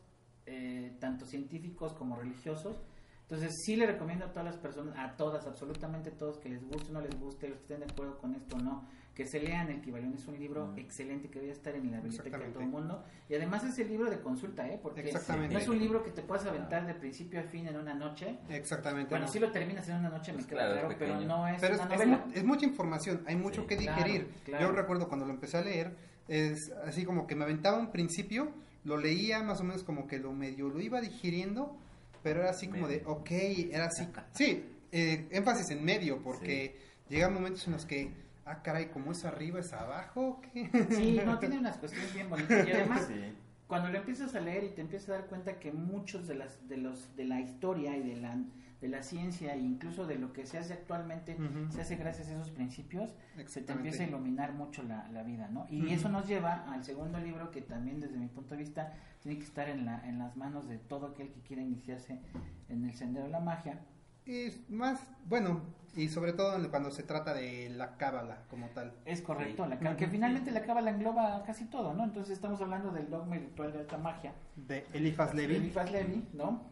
eh, 0.46 0.96
tanto 0.98 1.26
científicos 1.26 1.92
como 1.92 2.16
religiosos. 2.16 2.76
Entonces, 3.22 3.52
sí 3.64 3.76
le 3.76 3.86
recomiendo 3.86 4.24
a 4.24 4.28
todas 4.28 4.46
las 4.46 4.56
personas, 4.56 4.96
a 4.98 5.14
todas, 5.16 5.46
absolutamente 5.46 6.10
todos, 6.10 6.38
que 6.38 6.48
les 6.48 6.64
guste 6.66 6.90
o 6.90 6.94
no 6.94 7.00
les 7.02 7.18
guste, 7.20 7.48
los 7.48 7.58
que 7.58 7.64
estén 7.64 7.80
de 7.80 7.92
acuerdo 7.92 8.16
con 8.18 8.34
esto 8.34 8.56
o 8.56 8.60
no, 8.60 8.88
que 9.14 9.26
se 9.26 9.38
lean 9.40 9.70
El 9.70 9.80
Kibalión. 9.80 10.12
Es 10.14 10.26
un 10.26 10.38
libro 10.38 10.66
Mm. 10.68 10.78
excelente 10.78 11.28
que 11.28 11.38
debe 11.38 11.52
estar 11.52 11.74
en 11.74 11.90
la 11.90 12.00
biblioteca 12.00 12.36
de 12.38 12.48
todo 12.48 12.60
el 12.62 12.68
mundo. 12.68 13.04
Y 13.28 13.34
además 13.34 13.62
es 13.64 13.78
el 13.78 13.88
libro 13.88 14.10
de 14.10 14.20
consulta, 14.20 14.68
¿eh? 14.68 14.78
Porque 14.82 15.02
Exactamente. 15.02 15.54
no 15.54 15.60
es 15.60 15.68
un 15.68 15.78
libro 15.78 16.02
que 16.02 16.10
te 16.10 16.22
puedas 16.22 16.44
aventar 16.46 16.84
de 16.86 16.94
principio 16.94 17.38
a 17.40 17.44
fin 17.44 17.68
en 17.68 17.76
una 17.76 17.94
noche. 17.94 18.38
Exactamente. 18.48 19.10
Bueno, 19.10 19.26
¿no? 19.26 19.32
si 19.32 19.38
lo 19.38 19.52
terminas 19.52 19.88
en 19.88 19.96
una 19.98 20.08
noche, 20.10 20.32
me 20.32 20.38
Pues 20.38 20.46
queda 20.48 20.58
claro, 20.66 20.74
es 20.74 20.80
claro, 20.80 20.96
pero 20.98 21.20
no 21.20 21.46
es 21.48 21.60
Pero 21.60 21.74
es, 21.74 21.80
una 21.80 21.94
es 21.94 21.98
novela. 22.00 22.24
mu- 22.26 22.32
es 22.34 22.44
mucha 22.44 22.66
información, 22.66 23.22
hay 23.26 23.36
mucho 23.36 23.62
Sí. 23.62 23.66
que 23.68 23.76
Claro, 23.76 23.96
digerir. 24.04 24.28
claro. 24.44 24.66
Yo 24.66 24.72
recuerdo 24.72 25.06
cuando 25.08 25.26
lo 25.26 25.32
empecé 25.32 25.58
a 25.58 25.62
leer, 25.62 25.94
es 26.26 26.72
así 26.84 27.04
como 27.04 27.26
que 27.26 27.36
me 27.36 27.44
aventaba 27.44 27.78
un 27.78 27.92
principio, 27.92 28.50
lo 28.84 28.96
leía 28.98 29.42
más 29.42 29.60
o 29.60 29.64
menos 29.64 29.84
como 29.84 30.06
que 30.08 30.18
lo 30.18 30.32
medio 30.32 30.68
lo 30.68 30.80
iba 30.80 31.00
digiriendo, 31.00 31.76
pero 32.24 32.40
era 32.40 32.50
así 32.50 32.66
como 32.68 32.88
de, 32.88 32.96
Medio. 32.96 33.10
ok, 33.12 33.30
era 33.70 33.84
así. 33.86 34.08
Sí, 34.32 34.64
eh, 34.90 35.28
énfasis 35.30 35.70
en 35.70 35.84
medio, 35.84 36.20
porque 36.22 36.76
llegan 37.08 37.32
momentos 37.32 37.66
en 37.66 37.74
los 37.74 37.86
que, 37.86 38.10
ah, 38.46 38.62
caray, 38.62 38.90
como 38.90 39.12
es 39.12 39.24
arriba, 39.24 39.60
es 39.60 39.72
abajo, 39.72 40.40
¿qué? 40.52 40.70
Sí, 40.90 41.20
no, 41.24 41.38
tiene 41.38 41.58
unas 41.58 41.76
cuestiones 41.78 42.12
bien 42.14 42.28
bonitas. 42.30 42.66
Y 42.66 42.72
además, 42.72 43.06
Sí. 43.08 43.34
cuando 43.66 43.88
lo 43.88 43.98
empiezas 43.98 44.34
a 44.34 44.40
leer 44.40 44.64
y 44.64 44.70
te 44.70 44.80
empiezas 44.82 45.08
a 45.10 45.12
dar 45.14 45.26
cuenta 45.26 45.58
que 45.58 45.72
muchos 45.72 46.26
de 46.28 46.34
las 46.34 46.68
de 46.68 46.76
los 46.76 47.14
de 47.16 47.24
la 47.24 47.40
historia 47.40 47.96
y 47.96 48.02
de 48.02 48.16
la 48.16 48.36
de 48.80 48.88
la 48.88 49.02
ciencia 49.02 49.54
e 49.54 49.60
incluso 49.60 50.06
de 50.06 50.16
lo 50.16 50.34
que 50.34 50.44
se 50.44 50.58
hace 50.58 50.74
actualmente 50.74 51.38
se 51.70 51.80
hace 51.80 51.96
gracias 51.96 52.28
a 52.28 52.32
esos 52.32 52.50
principios 52.50 53.14
se 53.46 53.62
te 53.62 53.72
empieza 53.72 54.02
a 54.02 54.06
iluminar 54.06 54.52
mucho 54.52 54.82
la, 54.82 55.08
la 55.08 55.22
vida 55.22 55.48
no 55.48 55.66
y 55.70 55.90
eso 55.94 56.10
nos 56.10 56.26
lleva 56.28 56.70
al 56.70 56.84
segundo 56.84 57.18
libro 57.18 57.50
que 57.50 57.62
también 57.62 58.00
desde 58.00 58.18
mi 58.18 58.26
punto 58.26 58.50
de 58.54 58.58
vista 58.58 58.92
tiene 59.20 59.38
que 59.38 59.44
estar 59.44 59.70
en 59.70 59.86
la 59.86 60.06
en 60.06 60.18
las 60.18 60.36
manos 60.36 60.68
de 60.68 60.76
todo 60.76 61.06
aquel 61.06 61.30
que 61.30 61.40
quiera 61.40 61.62
iniciarse 61.62 62.20
en 62.68 62.84
el 62.84 62.94
sendero 62.94 63.24
de 63.24 63.30
la 63.32 63.40
magia 63.40 63.80
Es 64.26 64.68
más, 64.70 65.00
bueno, 65.28 65.60
y 65.96 66.08
sobre 66.08 66.32
todo 66.32 66.56
cuando 66.70 66.90
se 66.90 67.02
trata 67.02 67.34
de 67.34 67.68
la 67.70 67.96
cábala 67.96 68.42
como 68.48 68.68
tal. 68.68 68.92
es 69.04 69.20
correcto 69.22 69.64
Sí. 69.64 69.70
la 69.84 69.96
que 69.96 70.08
finalmente 70.08 70.50
la 70.50 70.62
cábala 70.62 70.90
engloba 70.90 71.42
casi 71.44 71.66
todo 71.66 71.94
no 71.94 72.02
entonces 72.04 72.32
estamos 72.34 72.60
hablando 72.60 72.90
del 72.90 73.08
dogma 73.10 73.36
y 73.36 73.40
ritual 73.40 73.72
de 73.72 73.78
alta 73.80 73.96
magia 73.98 74.32
De 74.56 74.86
Eliphas 74.92 75.34
Levi. 75.34 75.56
Eliphas 75.56 75.92
Levi, 75.92 76.26
¿no? 76.32 76.62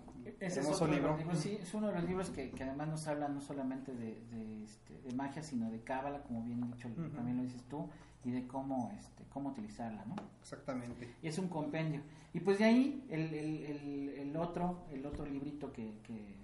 Ese 0.41 0.61
es 0.61 0.67
otro 0.67 0.87
libro. 0.87 1.17
libros, 1.17 1.39
sí, 1.39 1.59
es 1.61 1.75
uno 1.75 1.89
de 1.89 1.95
los 1.95 2.05
libros 2.05 2.31
que, 2.31 2.51
que 2.51 2.63
además 2.65 2.89
nos 2.89 3.07
habla 3.09 3.29
no 3.29 3.41
solamente 3.41 3.93
de, 3.93 4.21
de, 4.31 4.65
este, 4.65 5.01
de 5.03 5.13
magia, 5.15 5.43
sino 5.43 5.69
de 5.71 5.81
cábala, 5.83 6.23
como 6.23 6.43
bien 6.45 6.61
dicho, 6.61 6.89
Ujú. 6.89 7.09
también 7.11 7.37
lo 7.39 7.43
dices 7.43 7.63
tú, 7.69 7.89
y 8.25 8.31
de 8.31 8.47
cómo, 8.47 8.93
este, 8.99 9.25
cómo 9.31 9.49
utilizarla, 9.51 10.05
¿no? 10.05 10.15
Exactamente. 10.41 11.13
Y 11.23 11.27
es 11.29 11.39
un 11.39 11.49
compendio. 11.49 12.03
Y 12.33 12.39
pues 12.41 12.59
de 12.61 12.65
ahí 12.67 13.05
el, 13.11 13.35
el, 13.35 13.65
el, 13.65 14.09
el 14.11 14.37
otro, 14.37 14.85
el 14.93 15.05
otro 15.07 15.27
librito 15.27 15.73
que, 15.73 15.99
que, 16.05 16.37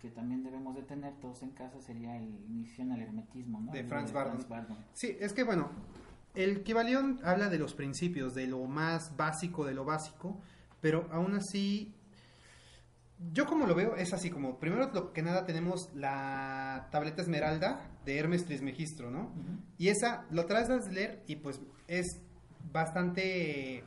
que 0.00 0.10
también 0.10 0.44
debemos 0.44 0.74
de 0.76 0.82
tener 0.82 1.14
todos 1.20 1.42
en 1.42 1.50
casa 1.50 1.80
sería 1.80 2.16
el 2.16 2.28
Iniciación 2.48 2.92
al 2.92 3.02
Hermetismo, 3.02 3.60
¿no? 3.60 3.72
De 3.72 3.80
El 3.80 3.88
Franz 3.88 4.12
Bardon. 4.12 4.78
Sí, 4.92 5.16
es 5.18 5.32
que 5.32 5.42
bueno, 5.44 5.70
el 6.34 6.62
Kibalión 6.62 7.20
habla 7.24 7.48
de 7.48 7.58
los 7.58 7.74
principios, 7.74 8.34
de 8.34 8.46
lo 8.46 8.64
más 8.66 9.16
básico 9.16 9.64
de 9.64 9.74
lo 9.74 9.84
básico, 9.84 10.40
pero 10.80 11.08
aún 11.10 11.34
así, 11.34 11.92
yo 13.32 13.46
como 13.46 13.66
lo 13.66 13.74
veo 13.74 13.96
es 13.96 14.12
así 14.12 14.30
como, 14.30 14.60
primero 14.60 14.90
lo 14.92 15.12
que 15.12 15.22
nada 15.22 15.44
tenemos 15.46 15.90
la 15.94 16.88
tableta 16.92 17.22
esmeralda 17.22 17.90
de 18.04 18.18
Hermes 18.18 18.44
Trismegistro, 18.44 19.10
¿no? 19.10 19.22
Ujú. 19.22 19.58
Y 19.78 19.88
esa 19.88 20.26
lo 20.30 20.46
traes 20.46 20.68
de 20.68 20.92
leer 20.92 21.24
y 21.26 21.36
pues 21.36 21.60
es 21.88 22.06
bastante, 22.72 23.82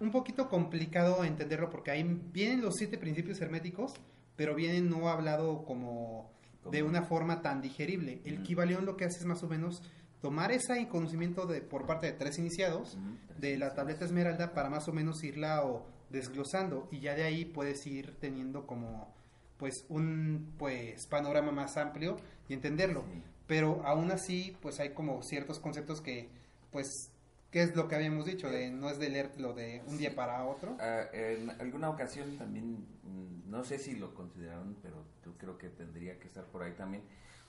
un 0.00 0.10
poquito 0.10 0.48
complicado 0.48 1.24
entenderlo 1.24 1.68
porque 1.68 1.90
ahí 1.90 2.02
vienen 2.32 2.62
los 2.62 2.76
siete 2.76 2.96
principios 2.96 3.40
herméticos, 3.42 3.92
pero 4.36 4.54
vienen 4.54 4.88
no 4.90 5.08
hablado 5.08 5.64
como 5.64 6.30
de 6.70 6.82
una 6.82 7.02
forma 7.02 7.42
tan 7.42 7.60
digerible. 7.62 8.20
El. 8.24 8.42
Kibalión 8.42 8.86
lo 8.86 8.96
que 8.96 9.04
hace 9.04 9.18
es 9.18 9.24
más 9.24 9.42
o 9.42 9.48
menos 9.48 9.82
tomar 10.20 10.50
ese 10.52 10.88
conocimiento 10.88 11.46
de, 11.46 11.60
por 11.60 11.86
parte 11.86 12.06
de 12.06 12.12
tres 12.12 12.38
iniciados 12.38 12.98
de 13.38 13.56
la 13.58 13.74
tableta 13.74 14.04
esmeralda 14.04 14.52
para 14.54 14.70
más 14.70 14.88
o 14.88 14.92
menos 14.92 15.22
irla 15.22 15.64
o 15.64 15.86
desglosando 16.10 16.88
y 16.90 17.00
ya 17.00 17.14
de 17.14 17.24
ahí 17.24 17.44
puedes 17.44 17.86
ir 17.86 18.16
teniendo 18.20 18.66
como 18.66 19.14
pues 19.58 19.84
un 19.88 20.52
pues 20.58 21.06
panorama 21.06 21.52
más 21.52 21.76
amplio 21.76 22.16
y 22.48 22.54
entenderlo 22.54 23.04
Sí. 23.12 23.22
pero 23.46 23.82
aún 23.84 24.10
así 24.10 24.56
pues 24.62 24.80
hay 24.80 24.90
como 24.90 25.22
ciertos 25.22 25.58
conceptos 25.58 26.00
que 26.00 26.28
pues 26.70 27.10
qué 27.50 27.62
es 27.62 27.74
lo 27.76 27.88
que 27.88 27.94
habíamos 27.94 28.26
dicho 28.26 28.50
de 28.50 28.70
no 28.70 28.90
es 28.90 28.98
de 28.98 29.08
leerlo 29.08 29.54
de 29.54 29.82
un 29.86 29.98
día 29.98 30.14
para 30.14 30.44
otro 30.46 30.76
Ah, 30.80 31.04
en 31.12 31.50
alguna 31.60 31.88
ocasión 31.90 32.36
también, 32.36 32.86
mm, 33.02 33.50
no 33.50 33.64
sé 33.64 33.78
si 33.78 33.96
lo 33.96 34.14
consideraron, 34.14 34.76
pero 34.82 35.04
yo 35.24 35.36
creo 35.38 35.56
que 35.58 35.68
tendría 35.70 36.18
que 36.18 36.26
estar 36.26 36.44
por 36.46 36.62
ahí 36.62 36.72
también. 36.72 37.02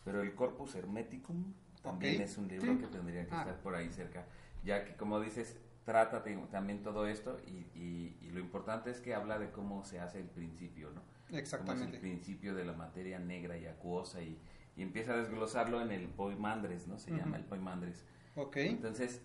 Pero 0.06 0.22
el 0.22 0.34
Corpus 0.36 0.76
Hermeticum 0.76 1.54
también 1.82 2.16
Ok. 2.16 2.22
es 2.22 2.38
un 2.38 2.48
libro 2.48 2.74
Sí. 2.74 2.80
que 2.80 2.88
tendría 2.88 3.26
que 3.26 3.34
Ah. 3.36 3.40
estar 3.40 3.60
por 3.62 3.76
ahí 3.76 3.90
cerca, 3.90 4.26
ya 4.64 4.86
que 4.86 4.96
como 4.96 5.20
dices, 5.20 5.58
trata 5.84 6.24
también 6.52 6.84
todo 6.84 7.08
esto 7.08 7.40
y, 7.48 7.52
y- 7.80 8.18
y 8.22 8.30
lo 8.32 8.40
importante 8.42 8.90
es 8.92 9.00
que 9.00 9.14
habla 9.16 9.40
de 9.40 9.52
cómo 9.52 9.84
se 9.86 10.00
hace 10.00 10.20
el 10.20 10.28
principio, 10.28 10.90
¿no? 10.92 11.02
Cómo 11.02 11.08
es 11.28 11.32
el 11.34 11.40
exactamente 11.40 12.00
principio 12.00 12.54
de 12.56 12.66
la 12.66 12.74
materia 12.74 13.20
negra 13.20 13.58
y 13.58 13.66
acuosa 13.68 14.22
y, 14.22 14.38
y 14.76 14.82
empieza 14.82 15.14
a 15.14 15.18
desglosarlo 15.18 15.82
en 15.82 15.92
el 15.92 16.08
Poimandres, 16.10 16.88
¿no? 16.88 17.00
Se 17.00 17.12
Ujú. 17.12 17.20
llama 17.22 17.38
el 17.38 17.44
Poimandres. 17.46 18.06
ok 18.36 18.58
Entonces, 18.58 19.22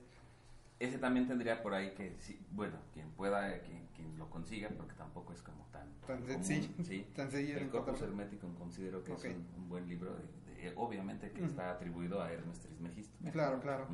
ese 0.85 0.99
también 0.99 1.27
tendría 1.29 1.63
por 1.63 1.75
ahí 1.75 1.93
que, 1.95 2.15
sí, 2.21 2.39
bueno, 2.51 2.77
quien 2.93 3.11
pueda, 3.11 3.61
quien, 3.61 3.87
quien 3.95 4.19
lo 4.19 4.29
consiga, 4.31 4.69
porque 4.77 4.95
tampoco 4.95 5.33
es 5.33 5.43
como 5.43 5.65
tan... 5.73 5.89
Tan 6.07 6.25
sencillo, 6.27 6.69
sí. 6.83 7.07
tan 7.17 7.31
sencillo 7.31 7.57
de 7.57 7.63
El 7.63 7.71
Corpus. 7.71 8.01
Hermeticum 8.03 8.55
considero 8.55 9.03
que 9.05 9.13
es 9.13 9.25
un, 9.25 9.47
un 9.57 9.69
buen 9.69 9.89
libro, 9.89 10.15
de, 10.15 10.23
de- 10.63 10.73
obviamente 10.77 11.31
que 11.33 11.45
está 11.45 11.73
atribuido 11.73 12.23
a 12.23 12.33
Hermes 12.33 12.61
Trismegisto. 12.61 13.13
claro 13.33 13.61
claro 13.61 13.89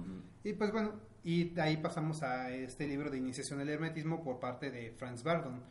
y 0.44 0.52
pues 0.52 0.70
bueno 0.70 0.92
y 1.24 1.44
de 1.50 1.62
ahí 1.62 1.78
pasamos 1.78 2.22
a 2.22 2.50
este 2.50 2.86
libro 2.86 3.10
de 3.10 3.16
iniciación 3.16 3.58
al 3.60 3.68
hermetismo 3.70 4.22
por 4.22 4.38
parte 4.38 4.70
de 4.70 4.90
Franz 4.92 5.22
Bardon 5.22 5.62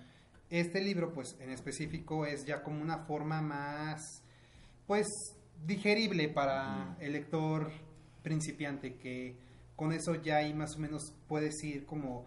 este 0.50 0.82
libro 0.82 1.14
pues 1.14 1.36
en 1.40 1.52
específico 1.52 2.26
es 2.26 2.46
ya 2.46 2.64
como 2.64 2.82
una 2.82 3.06
forma 3.06 3.42
más 3.44 4.24
pues 4.88 5.06
digerible 5.68 6.30
para 6.30 6.98
el 7.00 7.14
lector 7.14 7.70
principiante 8.24 8.96
que 8.98 9.38
con 9.78 9.94
eso 9.94 10.16
ya 10.16 10.38
ahí 10.38 10.54
más 10.54 10.76
o 10.76 10.80
menos 10.80 11.14
puedes 11.30 11.64
ir 11.64 11.86
como 11.86 12.26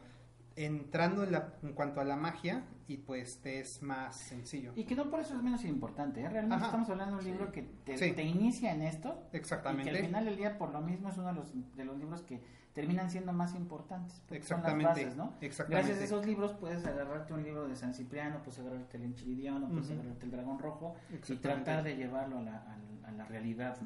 entrando 0.56 1.22
en, 1.24 1.32
la- 1.32 1.54
en 1.62 1.72
cuanto 1.74 2.00
a 2.00 2.04
la 2.04 2.16
magia 2.16 2.64
y 2.88 2.96
pues 2.98 3.40
te 3.40 3.60
es 3.60 3.82
más 3.82 4.16
sencillo. 4.16 4.72
Y 4.74 4.84
que 4.84 4.96
no 4.96 5.10
por 5.10 5.20
eso 5.20 5.34
es 5.36 5.42
menos 5.42 5.64
importante, 5.64 6.20
¿eh? 6.22 6.28
realmente 6.28 6.56
Ajá. 6.56 6.66
estamos 6.66 6.90
hablando 6.90 7.16
de 7.18 7.24
un 7.24 7.30
libro 7.30 7.52
que 7.52 7.62
te, 7.84 7.96
Sí. 7.96 8.12
te 8.12 8.24
inicia 8.24 8.74
en 8.74 8.82
esto 8.82 9.22
y 9.32 9.36
Exactamente. 9.36 9.90
que 9.90 9.98
al 9.98 10.04
final 10.06 10.24
del 10.24 10.36
día 10.36 10.58
por 10.58 10.70
lo 10.72 10.80
mismo 10.80 11.08
es 11.08 11.16
uno 11.18 11.28
de 11.28 11.34
los, 11.34 11.52
de 11.76 11.84
los 11.84 11.98
libros 11.98 12.22
que 12.22 12.42
terminan 12.72 13.10
siendo 13.10 13.32
más 13.32 13.54
importantes, 13.54 14.22
porque 14.28 14.42
son 14.44 14.62
las 14.62 14.72
Exactamente, 14.72 15.04
bases, 15.04 15.16
¿no? 15.16 15.34
exactamente. 15.40 15.88
Gracias 15.88 15.98
a 16.00 16.04
esos 16.04 16.26
libros 16.26 16.52
puedes 16.54 16.84
agarrarte 16.86 17.32
un 17.34 17.42
libro 17.42 17.66
de 17.68 17.74
San 17.76 17.94
Cipriano, 17.94 18.38
puedes 18.44 18.58
agarrarte 18.60 18.96
el 18.96 19.04
Enchiridiano, 19.04 19.68
puedes 19.68 19.90
agarrarte 19.90 20.24
el 20.26 20.30
Dragón 20.30 20.58
Rojo 20.58 20.94
y 21.28 21.36
tratar 21.36 21.82
de 21.82 21.96
llevarlo 21.96 22.38
a 22.38 22.42
la, 22.42 22.56
a 22.58 22.76
la- 22.76 23.08
a 23.08 23.12
la 23.12 23.24
realidad, 23.24 23.76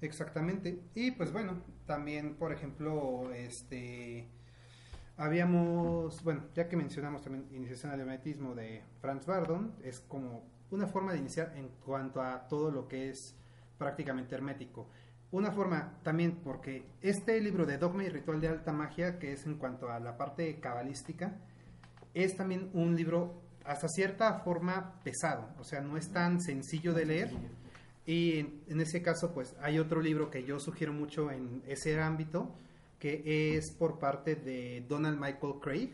Exactamente. 0.00 0.82
Y 0.94 1.12
pues 1.12 1.32
bueno, 1.32 1.62
también, 1.86 2.34
por 2.36 2.52
ejemplo, 2.52 3.32
este 3.32 4.28
habíamos, 5.16 6.22
bueno, 6.22 6.44
ya 6.54 6.68
que 6.68 6.76
mencionamos 6.76 7.22
también 7.22 7.46
Iniciación 7.52 7.92
al 7.92 8.00
Hermetismo 8.00 8.54
de 8.54 8.82
Franz 9.00 9.24
Bardon, 9.26 9.74
es 9.82 10.00
como 10.00 10.44
una 10.70 10.86
forma 10.86 11.12
de 11.12 11.18
iniciar 11.18 11.54
en 11.56 11.68
cuanto 11.84 12.20
a 12.20 12.46
todo 12.48 12.70
lo 12.70 12.88
que 12.88 13.08
es 13.10 13.34
prácticamente 13.78 14.34
hermético. 14.34 14.88
Una 15.30 15.50
forma 15.52 15.98
también 16.02 16.40
porque 16.42 16.86
este 17.00 17.40
libro 17.40 17.66
de 17.66 17.78
Dogma 17.78 18.04
y 18.04 18.08
Ritual 18.08 18.40
de 18.40 18.48
Alta 18.48 18.72
Magia, 18.72 19.18
que 19.18 19.32
es 19.32 19.46
en 19.46 19.56
cuanto 19.56 19.90
a 19.90 19.98
la 20.00 20.16
parte 20.16 20.60
cabalística, 20.60 21.36
es 22.14 22.36
también 22.36 22.70
un 22.72 22.94
libro 22.94 23.42
hasta 23.64 23.88
cierta 23.88 24.40
forma 24.40 25.00
pesado, 25.02 25.48
o 25.58 25.64
sea, 25.64 25.80
no 25.80 25.96
es 25.96 26.10
tan 26.12 26.40
sencillo 26.40 26.94
de 26.94 27.04
leer. 27.04 27.30
Y 28.06 28.38
en, 28.38 28.62
en 28.68 28.80
ese 28.80 29.02
caso, 29.02 29.34
pues 29.34 29.56
hay 29.60 29.78
otro 29.78 30.00
libro 30.00 30.30
que 30.30 30.44
yo 30.44 30.60
sugiero 30.60 30.92
mucho 30.92 31.30
en 31.30 31.62
ese 31.66 32.00
ámbito, 32.00 32.54
que 33.00 33.56
es 33.56 33.72
por 33.72 33.98
parte 33.98 34.36
de 34.36 34.84
Donald 34.88 35.18
Michael 35.20 35.54
Craig, 35.60 35.90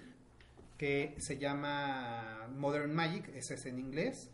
que 0.79 1.15
se 1.19 1.39
llama 1.39 2.49
Modern 2.57 2.95
Magic, 2.95 3.29
ese 3.35 3.55
es 3.55 3.67
en 3.67 3.79
inglés, 3.79 4.31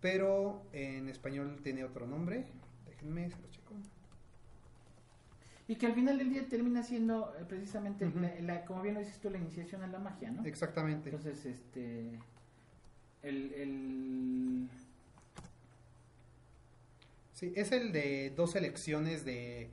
pero 0.00 0.62
en 0.72 1.08
español 1.08 1.60
tiene 1.62 1.84
otro 1.84 2.06
nombre. 2.06 2.46
Déjenme, 2.86 3.28
se 3.30 3.36
lo 3.40 3.48
checo. 3.50 3.74
Y 5.66 5.76
que 5.76 5.86
al 5.86 5.92
final 5.94 6.16
del 6.16 6.30
día 6.30 6.48
termina 6.48 6.82
siendo 6.82 7.34
eh, 7.38 7.44
precisamente, 7.46 8.10
la- 8.14 8.40
la- 8.40 8.64
como 8.64 8.80
bien 8.80 8.94
lo 8.94 9.00
dices 9.00 9.18
tú, 9.20 9.28
la 9.28 9.36
iniciación 9.38 9.82
a 9.82 9.86
la 9.86 9.98
magia, 9.98 10.30
¿no? 10.30 10.44
Exactamente. 10.46 11.10
Entonces, 11.10 11.44
este. 11.44 12.18
El. 13.22 13.52
el 13.52 14.68
Sí, 17.38 17.52
es 17.54 17.70
el 17.70 17.92
de 17.92 18.30
dos 18.36 18.56
elecciones 18.56 19.24
de 19.24 19.70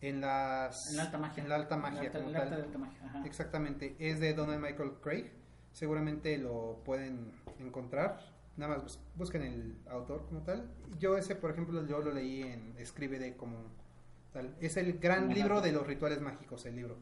en 0.00 0.20
las 0.20 0.90
en 0.90 0.96
la 0.98 1.02
alta 1.04 1.18
magia. 1.18 1.42
en 1.42 1.48
la 1.48 1.56
alta 1.56 1.76
magia 1.76 2.00
alta- 2.02 2.12
como 2.12 2.26
en 2.28 2.32
la 2.32 2.38
alta 2.38 2.50
tal. 2.50 2.58
de 2.60 2.66
alta 2.66 2.78
magia, 2.78 3.04
ajá. 3.06 3.26
Exactamente, 3.26 3.96
es 3.98 4.20
de 4.20 4.34
Donald 4.34 4.62
Michael 4.62 4.92
Craig. 5.02 5.32
Seguramente 5.72 6.38
lo 6.38 6.80
pueden 6.84 7.32
encontrar. 7.58 8.20
Nada 8.56 8.74
más 8.74 8.82
bus- 8.84 9.00
busquen 9.16 9.42
el 9.42 9.76
autor 9.88 10.26
como 10.26 10.42
tal. 10.42 10.70
Yo 11.00 11.16
ese, 11.16 11.34
por 11.34 11.50
ejemplo, 11.50 11.84
yo 11.86 12.00
lo 12.00 12.12
leí 12.12 12.42
en 12.42 12.74
Escribe 12.78 13.18
de 13.18 13.36
como 13.36 13.56
tal. 14.32 14.54
Es 14.60 14.76
el 14.76 14.98
gran 15.00 15.22
Como 15.22 15.34
libro 15.34 15.60
de 15.60 15.72
los 15.72 15.84
rituales 15.86 16.20
mágicos, 16.20 16.64
el 16.66 16.76
libro. 16.76 16.96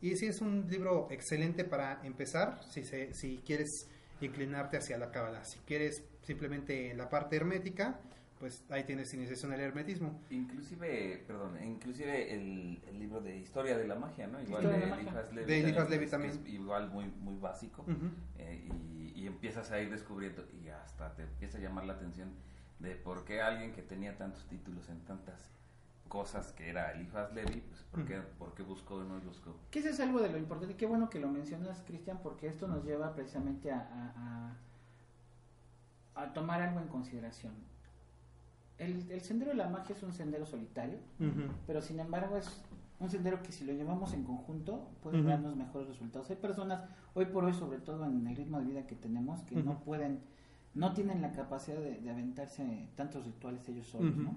Y 0.00 0.16
sí 0.16 0.26
es 0.26 0.40
un 0.40 0.66
libro 0.70 1.08
excelente 1.10 1.64
para 1.64 2.00
empezar, 2.04 2.60
si 2.70 2.84
se, 2.84 3.12
si 3.14 3.38
quieres 3.44 3.88
inclinarte 4.20 4.76
hacia 4.76 4.96
la 4.98 5.10
cábala. 5.10 5.44
Si 5.44 5.58
quieres 5.60 6.04
simplemente 6.22 6.94
la 6.94 7.08
parte 7.08 7.36
hermética, 7.36 7.98
pues 8.40 8.64
ahí 8.70 8.84
tienes 8.84 9.12
iniciación 9.14 9.52
al 9.52 9.60
hermetismo. 9.60 10.18
Inclusive, 10.30 11.22
perdón, 11.26 11.62
inclusive 11.62 12.34
el, 12.34 12.82
el 12.88 12.98
libro 12.98 13.20
de 13.20 13.36
Historia 13.36 13.76
de 13.76 13.86
la 13.86 13.94
Magia, 13.96 14.26
¿no? 14.26 14.40
Igual 14.42 14.64
Historia 14.64 14.70
de, 14.70 14.80
de 14.80 14.86
la 14.90 14.96
Eliphas 14.96 15.14
magia. 15.14 15.32
Levi. 15.34 15.46
De 15.46 15.60
Eliphas 15.60 15.76
también 15.76 15.90
Levi 15.90 16.04
es- 16.04 16.10
también. 16.10 16.46
igual 16.62 16.90
muy, 16.90 17.04
muy 17.20 17.36
básico. 17.36 17.82
Ujú. 17.82 18.10
eh, 18.38 18.66
y, 18.72 19.12
y 19.20 19.26
empiezas 19.26 19.70
a 19.70 19.78
ir 19.80 19.90
descubriendo 19.90 20.46
y 20.64 20.68
hasta 20.70 21.14
te 21.14 21.22
empieza 21.24 21.58
a 21.58 21.60
llamar 21.60 21.84
la 21.84 21.92
atención 21.92 22.30
de 22.78 22.96
por 22.96 23.24
qué 23.26 23.42
alguien 23.42 23.72
que 23.74 23.82
tenía 23.82 24.16
tantos 24.16 24.46
títulos 24.48 24.88
en 24.88 25.00
tantas 25.00 25.50
cosas 26.08 26.50
que 26.52 26.70
era 26.70 26.90
Eliphas 26.92 27.32
Levi, 27.34 27.60
pues 27.60 27.82
por 27.82 28.04
qué, 28.06 28.20
por 28.38 28.54
qué 28.54 28.62
buscó 28.62 29.04
no 29.04 29.20
buscó. 29.20 29.54
Que 29.70 29.78
eso 29.80 29.90
es 29.90 30.00
algo 30.00 30.20
de 30.20 30.30
lo 30.30 30.38
importante. 30.38 30.74
Qué 30.76 30.86
bueno 30.86 31.08
que 31.10 31.20
lo 31.20 31.28
mencionas, 31.28 31.82
Cristian, 31.86 32.20
porque 32.22 32.48
esto 32.48 32.66
nos 32.66 32.84
lleva 32.84 33.14
precisamente 33.14 33.70
a, 33.70 33.78
a- 33.80 34.56
a- 36.16 36.22
a 36.22 36.32
tomar 36.32 36.62
algo 36.62 36.80
en 36.80 36.88
consideración. 36.88 37.52
El, 38.80 39.10
el 39.10 39.20
sendero 39.20 39.50
de 39.52 39.56
la 39.56 39.68
magia 39.68 39.94
es 39.94 40.02
un 40.02 40.12
sendero 40.12 40.46
solitario, 40.46 40.98
pero 41.66 41.80
sin 41.82 42.00
embargo 42.00 42.36
es 42.36 42.62
un 42.98 43.08
sendero 43.10 43.42
que 43.42 43.52
si 43.52 43.64
lo 43.64 43.72
llevamos 43.72 44.12
en 44.14 44.24
conjunto 44.24 44.90
puede 45.02 45.22
darnos 45.22 45.54
mejores 45.56 45.88
resultados. 45.88 46.28
Hay 46.30 46.36
personas, 46.36 46.82
hoy 47.14 47.26
por 47.26 47.44
hoy, 47.44 47.54
sobre 47.54 47.78
todo 47.78 48.04
en 48.06 48.26
el 48.26 48.34
ritmo 48.36 48.58
de 48.58 48.64
vida 48.66 48.86
que 48.86 48.94
tenemos, 48.96 49.42
que 49.42 49.54
no 49.62 49.80
pueden, 49.80 50.20
no 50.74 50.92
tienen 50.94 51.20
la 51.22 51.32
capacidad 51.32 51.78
de, 51.78 52.00
de 52.00 52.10
aventarse 52.10 52.88
tantos 52.96 53.24
rituales 53.26 53.68
ellos 53.68 53.86
solos. 53.86 54.16
¿no? 54.16 54.34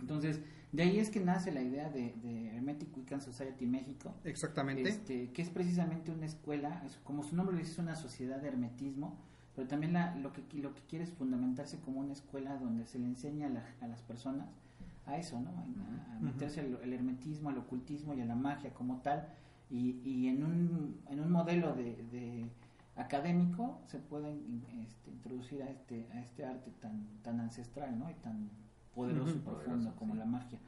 Entonces, 0.00 0.40
de 0.72 0.82
ahí 0.82 0.98
es 0.98 1.10
que 1.10 1.20
nace 1.20 1.52
la 1.52 1.62
idea 1.62 1.90
de, 1.90 2.14
de 2.22 2.48
Hermetic 2.56 2.96
Wiccan 2.96 3.20
Society 3.20 3.66
México, 3.66 4.14
Exactamente. 4.24 4.88
este, 4.88 5.30
que 5.32 5.42
es 5.42 5.50
precisamente 5.50 6.10
una 6.10 6.26
escuela, 6.26 6.82
es- 6.86 6.96
como 7.04 7.22
su 7.22 7.36
nombre 7.36 7.54
lo 7.54 7.60
dice, 7.60 7.72
es 7.72 7.78
una 7.78 7.94
sociedad 7.94 8.38
de 8.40 8.48
hermetismo, 8.48 9.18
pero 9.54 9.68
también 9.68 9.92
la- 9.92 10.14
lo, 10.16 10.32
que, 10.32 10.42
lo 10.58 10.74
que 10.74 10.80
quiere 10.82 11.04
es 11.04 11.12
fundamentarse 11.12 11.78
como 11.80 12.00
una 12.00 12.12
escuela 12.12 12.56
donde 12.56 12.86
se 12.86 12.98
le 12.98 13.06
enseña 13.06 13.46
a, 13.48 13.50
la- 13.50 13.74
a 13.80 13.86
las 13.86 14.02
personas 14.02 14.48
a 15.06 15.16
eso, 15.18 15.40
¿no? 15.40 15.50
A, 15.50 16.16
a 16.16 16.20
meterse 16.20 16.60
al 16.60 16.78
al 16.82 16.92
hermetismo, 16.92 17.50
al 17.50 17.58
ocultismo 17.58 18.14
y 18.14 18.20
a 18.20 18.24
la 18.24 18.36
magia 18.36 18.72
como 18.72 18.98
tal, 19.02 19.28
y, 19.70 20.00
y 20.04 20.28
en, 20.28 20.44
un, 20.44 21.00
en 21.08 21.18
un 21.20 21.30
modelo 21.32 21.74
de, 21.74 21.96
de 22.12 22.46
académico 22.96 23.80
se 23.86 23.98
pueden 23.98 24.64
este, 24.82 25.10
introducir 25.10 25.62
a 25.62 25.70
este, 25.70 26.06
a 26.12 26.20
este 26.20 26.44
arte 26.44 26.70
tan, 26.80 27.06
tan 27.22 27.40
ancestral, 27.40 27.98
¿no? 27.98 28.10
Y 28.10 28.14
tan 28.14 28.50
poderoso 28.94 29.30
y 29.36 29.38
profundo 29.38 29.64
Poderoso, 29.70 29.96
como 29.98 30.12
sí. 30.12 30.18
la 30.18 30.24
magia. 30.26 30.58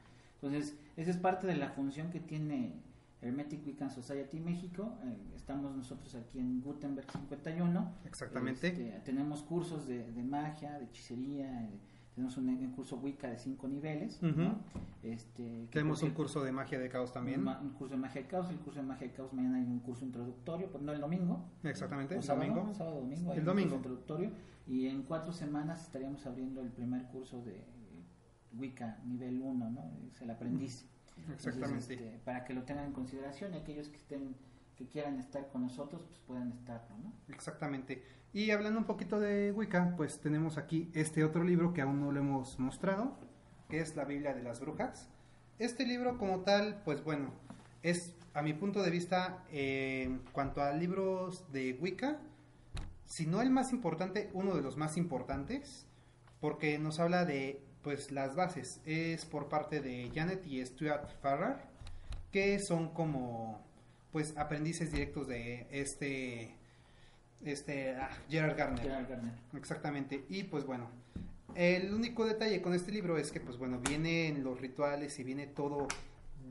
Entonces, 0.41 0.75
esa 0.97 1.11
es 1.11 1.17
parte 1.17 1.47
de 1.47 1.55
la 1.55 1.69
función 1.69 2.09
que 2.11 2.19
tiene 2.19 2.73
Hermetic 3.21 3.65
Wiccan 3.65 3.89
Society 3.89 4.39
México. 4.39 4.97
Eh, 5.03 5.33
estamos 5.35 5.75
nosotros 5.75 6.13
aquí 6.15 6.39
en 6.39 6.61
Gutenberg 6.61 7.09
51. 7.11 7.93
Exactamente. 8.05 8.67
Este, 8.67 8.99
tenemos 9.03 9.41
cursos 9.43 9.87
de, 9.87 10.11
de 10.11 10.23
magia, 10.23 10.77
de 10.77 10.85
hechicería, 10.85 11.63
eh, 11.65 11.79
tenemos 12.13 12.37
un, 12.37 12.47
un 12.47 12.71
curso 12.71 12.97
Wicca 12.97 13.29
de 13.29 13.37
cinco 13.37 13.67
niveles. 13.67 14.21
¿no? 14.21 14.59
este, 15.03 15.67
Tenemos 15.69 16.01
un 16.01 16.11
curso 16.11 16.41
de 16.43 16.51
magia 16.53 16.79
de 16.79 16.87
caos 16.87 17.11
también. 17.11 17.45
Un, 17.45 17.71
curso 17.71 17.95
de 17.95 17.99
magia 17.99 18.21
de 18.21 18.27
caos. 18.27 18.49
El 18.49 18.57
curso 18.59 18.79
de 18.79 18.85
magia 18.85 19.07
de 19.07 19.13
caos 19.13 19.33
mañana 19.33 19.57
hay 19.57 19.63
un 19.65 19.79
curso 19.79 20.05
introductorio, 20.05 20.69
pero 20.71 20.81
no 20.83 20.93
el 20.93 21.01
domingo. 21.01 21.43
Exactamente, 21.63 22.15
el 22.15 22.23
sábado, 22.23 22.47
domingo. 22.47 22.73
sábado, 22.73 23.01
domingo. 23.01 23.31
hay 23.31 23.37
El 23.37 23.41
un 23.41 23.45
domingo. 23.47 23.69
curso 23.71 23.75
introductorio. 23.77 24.31
Y 24.67 24.87
en 24.87 25.03
cuatro 25.03 25.33
semanas 25.33 25.83
estaríamos 25.83 26.25
abriendo 26.25 26.61
el 26.61 26.69
primer 26.71 27.03
curso 27.07 27.41
de 27.43 27.57
eh, 27.57 28.05
Wicca 28.57 28.97
nivel 29.05 29.41
1, 29.41 29.69
¿no? 29.71 29.91
Es 30.09 30.21
el 30.21 30.29
aprendiz. 30.29 30.89
Entonces, 31.17 31.47
Exactamente. 31.47 31.93
este, 31.93 32.19
para 32.23 32.43
que 32.43 32.53
lo 32.53 32.63
tengan 32.63 32.85
en 32.85 32.93
consideración 32.93 33.53
y 33.53 33.57
aquellos 33.57 33.89
que 33.89 33.97
estén 33.97 34.35
que 34.75 34.87
quieran 34.87 35.19
estar 35.19 35.47
con 35.47 35.61
nosotros 35.61 36.03
pues 36.05 36.19
puedan 36.27 36.51
estarlo 36.51 36.97
¿no? 36.97 37.13
Exactamente. 37.29 38.03
Y 38.33 38.51
hablando 38.51 38.79
un 38.79 38.85
poquito 38.85 39.19
de 39.19 39.51
Wicca, 39.53 39.93
pues 39.95 40.19
tenemos 40.19 40.57
aquí 40.57 40.91
este 40.93 41.23
otro 41.23 41.43
libro 41.43 41.73
que 41.73 41.81
aún 41.81 42.01
no 42.01 42.11
lo 42.11 42.19
hemos 42.19 42.59
mostrado, 42.59 43.17
que 43.69 43.79
es 43.79 43.95
la 43.95 44.03
Biblia 44.03 44.33
de 44.33 44.43
las 44.43 44.59
Brujas. 44.59 45.07
Este 45.57 45.85
libro 45.85 46.17
como 46.17 46.41
tal, 46.41 46.81
pues 46.83 47.01
bueno, 47.01 47.31
es 47.81 48.13
a 48.33 48.41
mi 48.41 48.53
punto 48.53 48.83
de 48.83 48.91
vista, 48.91 49.45
eh, 49.51 50.03
en 50.03 50.19
cuanto 50.33 50.61
a 50.61 50.73
libros 50.73 51.49
de 51.53 51.77
Wicca, 51.79 52.19
si 53.05 53.25
no 53.25 53.41
el 53.41 53.51
más 53.51 53.71
importante, 53.71 54.29
uno 54.33 54.53
de 54.53 54.61
los 54.61 54.75
más 54.75 54.97
importantes, 54.97 55.85
porque 56.41 56.77
nos 56.77 56.99
habla 56.99 57.23
de 57.23 57.63
pues 57.85 58.11
las 58.11 58.35
bases. 58.35 58.81
Es 58.83 59.25
por 59.25 59.47
parte 59.47 59.79
de 59.79 60.11
Janet 60.13 60.45
y 60.47 60.65
Stuart 60.65 61.07
Farrar, 61.21 61.69
que 62.31 62.57
son 62.57 62.89
como 62.89 63.63
pues 64.11 64.35
aprendices 64.37 64.91
directos 64.91 65.27
de 65.27 65.67
este 65.69 66.55
este 67.45 67.95
ah, 67.95 68.09
Gerard 68.27 68.57
Garner. 68.57 68.81
Gerard 68.81 69.07
Garner. 69.07 69.33
Exactamente. 69.55 70.25
Y 70.29 70.45
pues 70.45 70.65
bueno, 70.65 70.89
el 71.53 71.93
único 71.93 72.25
detalle 72.25 72.59
con 72.63 72.73
este 72.73 72.91
libro 72.91 73.19
es 73.19 73.31
que 73.31 73.39
pues 73.39 73.57
bueno, 73.59 73.79
vienen 73.87 74.43
los 74.43 74.59
rituales 74.59 75.19
y 75.19 75.23
viene 75.23 75.45
todo 75.45 75.87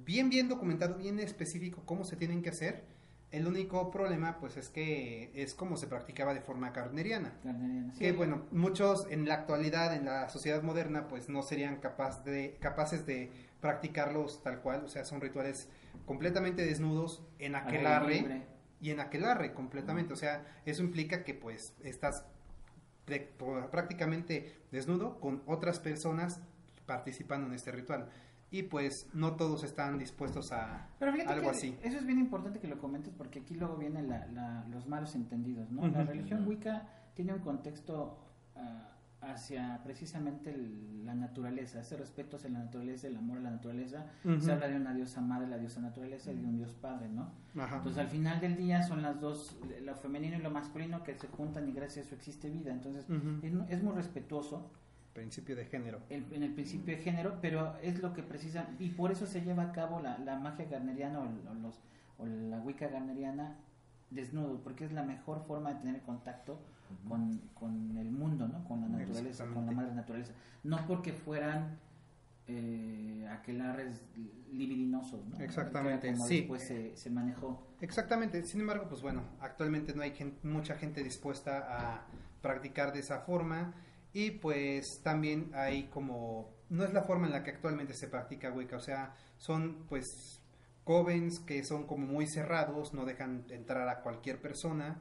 bien 0.06 0.30
bien 0.30 0.48
documentado, 0.48 0.94
bien 0.94 1.18
específico 1.18 1.82
cómo 1.84 2.04
se 2.04 2.14
tienen 2.14 2.42
que 2.42 2.50
hacer. 2.50 2.84
El 3.34 3.48
único 3.48 3.90
problema 3.90 4.38
pues 4.38 4.56
es 4.56 4.68
que 4.68 5.32
es 5.34 5.54
como 5.54 5.76
se 5.76 5.88
practicaba 5.88 6.34
de 6.34 6.40
forma 6.40 6.72
carneriana. 6.72 7.32
Sí, 7.94 7.98
Que 7.98 8.12
bueno, 8.12 8.44
muchos 8.52 9.08
en 9.10 9.26
la 9.26 9.34
actualidad, 9.34 9.92
en 9.92 10.04
la 10.04 10.28
sociedad 10.28 10.62
moderna, 10.62 11.08
pues 11.08 11.28
no 11.28 11.42
serían 11.42 11.80
capaz 11.80 12.22
de, 12.24 12.56
capaces 12.60 13.06
de 13.06 13.32
practicarlos 13.60 14.40
tal 14.44 14.60
cual, 14.60 14.84
o 14.84 14.88
sea, 14.88 15.04
son 15.04 15.20
rituales 15.20 15.68
completamente 16.06 16.64
desnudos 16.64 17.24
en 17.40 17.56
aquelarre 17.56 18.46
y 18.80 18.90
en 18.90 19.00
aquelarre 19.00 19.52
completamente, 19.52 20.12
o 20.12 20.16
sea, 20.16 20.46
eso 20.64 20.84
implica 20.84 21.24
que 21.24 21.34
pues 21.34 21.74
estás 21.82 22.26
prácticamente 23.72 24.54
desnudo 24.70 25.18
con 25.18 25.42
otras 25.46 25.80
personas 25.80 26.40
participando 26.86 27.48
en 27.48 27.54
este 27.54 27.72
ritual 27.72 28.10
y 28.58 28.62
pues 28.62 29.08
no 29.14 29.34
todos 29.34 29.64
están 29.64 29.98
dispuestos 29.98 30.52
a 30.52 30.88
Pero 31.00 31.12
algo 31.26 31.50
así. 31.50 31.76
eso 31.82 31.98
es 31.98 32.06
bien 32.06 32.18
importante 32.20 32.60
que 32.60 32.68
lo 32.68 32.78
comentes 32.78 33.12
porque 33.12 33.40
aquí 33.40 33.54
luego 33.54 33.76
vienen 33.76 34.08
la- 34.08 34.26
la- 34.26 34.64
los 34.70 34.86
malos 34.86 35.14
entendidos, 35.16 35.70
¿no? 35.72 35.86
La 35.88 36.04
religión 36.04 36.46
Wicca 36.46 36.86
tiene 37.14 37.32
un 37.34 37.40
contexto 37.40 38.18
ah, 38.56 38.90
hacia 39.22 39.80
precisamente 39.82 40.50
el- 40.54 41.04
la 41.04 41.14
naturaleza, 41.14 41.80
ese 41.80 41.96
respeto 41.96 42.36
hacia 42.36 42.50
la 42.50 42.60
naturaleza, 42.60 43.08
el 43.08 43.16
amor 43.16 43.38
a 43.38 43.40
la 43.40 43.50
naturaleza. 43.50 44.06
Se 44.38 44.52
habla 44.52 44.68
de 44.68 44.76
una 44.76 44.94
diosa 44.94 45.20
madre, 45.20 45.48
la 45.48 45.58
diosa 45.58 45.80
naturaleza, 45.80 46.30
y 46.30 46.36
de 46.36 46.46
un 46.46 46.56
dios 46.56 46.74
padre, 46.74 47.08
¿no? 47.08 47.32
Ajá. 47.60 47.78
Entonces 47.78 47.98
al 48.00 48.08
final 48.08 48.40
del 48.40 48.56
día 48.56 48.82
son 48.82 49.02
las 49.02 49.20
dos, 49.20 49.58
lo 49.82 49.94
femenino 49.96 50.36
y 50.36 50.42
lo 50.42 50.50
masculino 50.50 51.02
que 51.02 51.14
se 51.16 51.26
juntan 51.26 51.68
y 51.68 51.72
gracias 51.72 52.04
a 52.04 52.06
eso 52.08 52.14
existe 52.14 52.48
vida. 52.50 52.70
Entonces 52.72 53.06
es 53.68 53.82
muy 53.82 53.94
respetuoso 53.94 54.70
Principio 55.14 55.54
de 55.56 55.64
género. 55.66 56.00
el- 56.10 56.26
en 56.32 56.42
el 56.42 56.52
principio 56.52 56.96
de 56.96 57.02
género, 57.02 57.38
pero 57.40 57.76
es 57.82 58.00
lo 58.02 58.12
que 58.12 58.22
precisa, 58.22 58.66
y 58.78 58.90
por 58.90 59.12
eso 59.12 59.26
se 59.26 59.40
lleva 59.42 59.62
a 59.62 59.72
cabo 59.72 60.00
la, 60.00 60.18
la 60.18 60.38
magia 60.38 60.64
garneriana 60.66 61.20
o, 61.20 61.22
o 61.50 61.54
los, 61.54 61.80
o 62.18 62.26
la 62.26 62.58
wicca 62.58 62.88
garneriana 62.88 63.56
desnudo, 64.10 64.60
porque 64.62 64.84
es 64.84 64.92
la 64.92 65.02
mejor 65.04 65.44
forma 65.46 65.72
de 65.74 65.80
tener 65.80 66.00
contacto 66.02 66.60
con, 67.08 67.38
con 67.54 67.96
el 67.96 68.10
mundo, 68.10 68.46
¿no? 68.48 68.62
con 68.64 68.80
la 68.80 68.88
naturaleza, 68.88 69.46
con 69.46 69.66
la 69.66 69.72
madre 69.72 69.94
naturaleza. 69.94 70.32
No 70.64 70.84
porque 70.86 71.12
fueran 71.12 71.78
eh, 72.46 73.26
aquelarres 73.30 74.02
libidinosos, 74.52 75.24
¿no? 75.26 75.38
Exactamente, 75.40 76.12
como 76.12 76.26
sí. 76.26 76.38
después 76.40 76.62
se, 76.62 76.96
se 76.96 77.10
manejó. 77.10 77.66
Exactamente, 77.80 78.42
sin 78.44 78.60
embargo, 78.60 78.86
pues 78.88 79.00
bueno, 79.02 79.22
actualmente 79.40 79.94
no 79.94 80.02
hay 80.02 80.10
gen- 80.12 80.34
mucha 80.42 80.74
gente 80.76 81.02
dispuesta 81.02 81.66
a 81.68 82.02
practicar 82.42 82.92
de 82.92 83.00
esa 83.00 83.20
forma 83.20 83.74
y 84.14 84.30
pues 84.30 85.00
también 85.02 85.50
hay 85.54 85.88
como, 85.88 86.54
no 86.70 86.84
es 86.84 86.94
la 86.94 87.02
forma 87.02 87.26
en 87.26 87.32
la 87.32 87.42
que 87.42 87.50
actualmente 87.50 87.94
se 87.94 88.06
practica 88.06 88.52
Wicca, 88.52 88.76
o 88.76 88.80
sea, 88.80 89.14
son 89.36 89.84
pues 89.88 90.40
covens 90.84 91.40
que 91.40 91.64
son 91.64 91.86
como 91.86 92.06
muy 92.06 92.28
cerrados, 92.28 92.94
no 92.94 93.04
dejan 93.04 93.44
entrar 93.50 93.88
a 93.88 94.00
cualquier 94.02 94.40
persona, 94.40 95.00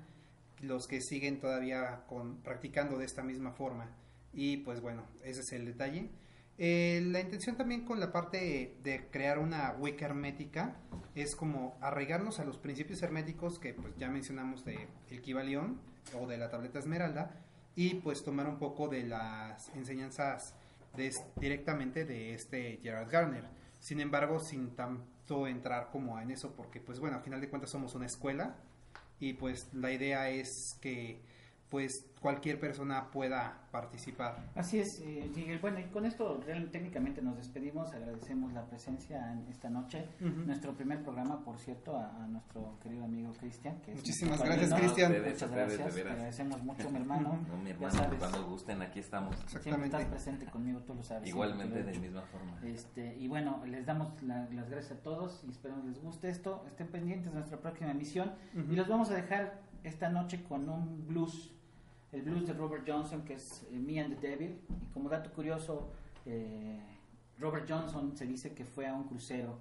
los 0.61 0.87
que 0.87 0.99
siguen 0.99 1.39
todavía 1.39 2.05
con, 2.07 2.41
practicando 2.41 2.97
de 2.97 3.05
esta 3.05 3.21
misma 3.21 3.51
forma 3.51 3.95
y 4.33 4.57
pues 4.57 4.81
bueno, 4.81 5.03
ese 5.23 5.41
es 5.41 5.51
el 5.53 5.65
detalle. 5.65 6.09
Eh, 6.57 7.01
la 7.05 7.19
intención 7.19 7.55
también 7.55 7.85
con 7.85 7.99
la 7.99 8.11
parte 8.11 8.77
de 8.83 9.07
crear 9.11 9.37
una 9.37 9.75
Wicca 9.77 10.05
hermética 10.05 10.75
es 11.13 11.35
como 11.35 11.77
arraigarnos 11.81 12.39
a 12.39 12.45
los 12.45 12.57
principios 12.57 13.03
herméticos 13.03 13.59
que 13.59 13.75
pues 13.75 13.95
ya 13.97 14.09
mencionamos 14.09 14.65
de 14.65 14.87
el 15.11 15.21
Kibalión 15.21 15.79
o 16.19 16.25
de 16.25 16.37
la 16.37 16.49
tableta 16.49 16.79
esmeralda 16.79 17.43
y 17.75 17.95
pues 17.95 18.23
tomar 18.23 18.47
un 18.47 18.57
poco 18.57 18.87
de 18.87 19.03
las 19.03 19.69
enseñanzas 19.75 20.53
directamente 21.37 22.05
de 22.05 22.33
este 22.33 22.79
Gerard 22.83 23.09
Garner. 23.09 23.45
Sin 23.79 23.99
embargo, 23.99 24.39
sin 24.39 24.75
tanto 24.75 25.47
entrar 25.47 25.89
como 25.91 26.19
en 26.19 26.31
eso 26.31 26.53
porque 26.55 26.79
pues 26.79 26.99
bueno, 26.99 27.17
a 27.17 27.19
final 27.19 27.41
de 27.41 27.49
cuentas 27.49 27.71
somos 27.71 27.95
una 27.95 28.05
escuela 28.05 28.55
y 29.19 29.33
pues 29.33 29.69
la 29.73 29.91
idea 29.91 30.29
es 30.29 30.77
que 30.81 31.21
pues 31.73 32.05
cualquier 32.21 32.59
persona 32.59 33.09
pueda 33.09 33.67
participar. 33.71 34.37
Así 34.53 34.77
es, 34.77 34.99
eh, 34.99 35.27
Miguel. 35.35 35.57
Bueno, 35.57 35.79
y 35.79 35.85
con 35.85 36.05
esto 36.05 36.39
real- 36.45 36.69
técnicamente 36.69 37.19
nos 37.23 37.35
despedimos. 37.35 37.91
Agradecemos 37.95 38.53
la 38.53 38.63
presencia 38.67 39.33
en 39.33 39.47
esta 39.49 39.71
noche. 39.71 40.07
Ujú. 40.21 40.41
Nuestro 40.45 40.75
primer 40.75 41.01
programa, 41.01 41.43
por 41.43 41.57
cierto, 41.57 41.97
a, 41.97 42.23
a 42.23 42.27
nuestro 42.27 42.77
querido 42.79 43.05
amigo 43.05 43.33
Cristian. 43.39 43.81
Muchísimas 43.87 44.43
gracias. 44.43 44.71
Cristian. 44.71 45.13
Muchas 45.13 45.49
gracias. 45.51 45.95
Te 45.95 46.01
agradecemos 46.01 46.61
mucho, 46.63 46.91
mi 46.91 46.97
hermano. 47.01 47.39
No, 47.49 47.57
mi 47.57 47.69
Ya 47.69 47.71
hermano, 47.71 47.93
sabes, 47.95 48.19
cuando 48.19 48.45
gusten, 48.45 48.81
aquí 48.83 48.99
estamos. 48.99 49.35
siempre 49.47 49.85
estás 49.85 50.05
presente 50.05 50.45
conmigo, 50.45 50.79
tú 50.81 50.93
lo 50.93 51.01
sabes. 51.01 51.27
Igualmente, 51.27 51.81
de 51.81 51.97
misma 51.99 52.21
forma. 52.21 52.59
Este, 52.63 53.17
y 53.17 53.27
bueno, 53.27 53.65
les 53.65 53.83
damos 53.87 54.21
la- 54.21 54.47
las 54.51 54.69
gracias 54.69 54.99
a 54.99 55.01
todos 55.01 55.43
y 55.43 55.49
esperamos 55.49 55.85
les 55.85 55.99
guste 55.99 56.29
esto. 56.29 56.63
Estén 56.67 56.89
pendientes 56.89 57.31
de 57.33 57.39
nuestra 57.39 57.59
próxima 57.59 57.89
emisión. 57.89 58.31
Ujú. 58.55 58.73
Y 58.73 58.75
los 58.75 58.87
vamos 58.87 59.09
a 59.09 59.15
dejar 59.15 59.63
esta 59.83 60.09
noche 60.09 60.43
con 60.43 60.69
un 60.69 61.07
blues, 61.07 61.49
el 62.13 62.21
blues 62.21 62.45
de 62.47 62.53
Robert 62.53 62.83
Johnson, 62.87 63.23
que 63.23 63.33
es 63.33 63.65
eh, 63.71 63.79
Me 63.79 63.99
and 63.99 64.17
the 64.19 64.27
Devil. 64.27 64.59
Y 64.81 64.85
como 64.93 65.09
dato 65.09 65.31
curioso, 65.33 65.91
eh, 66.25 66.79
Robert 67.39 67.65
Johnson 67.69 68.15
se 68.15 68.25
dice 68.25 68.53
que 68.53 68.63
fue 68.65 68.87
a 68.87 68.93
un 68.93 69.03
crucero, 69.03 69.57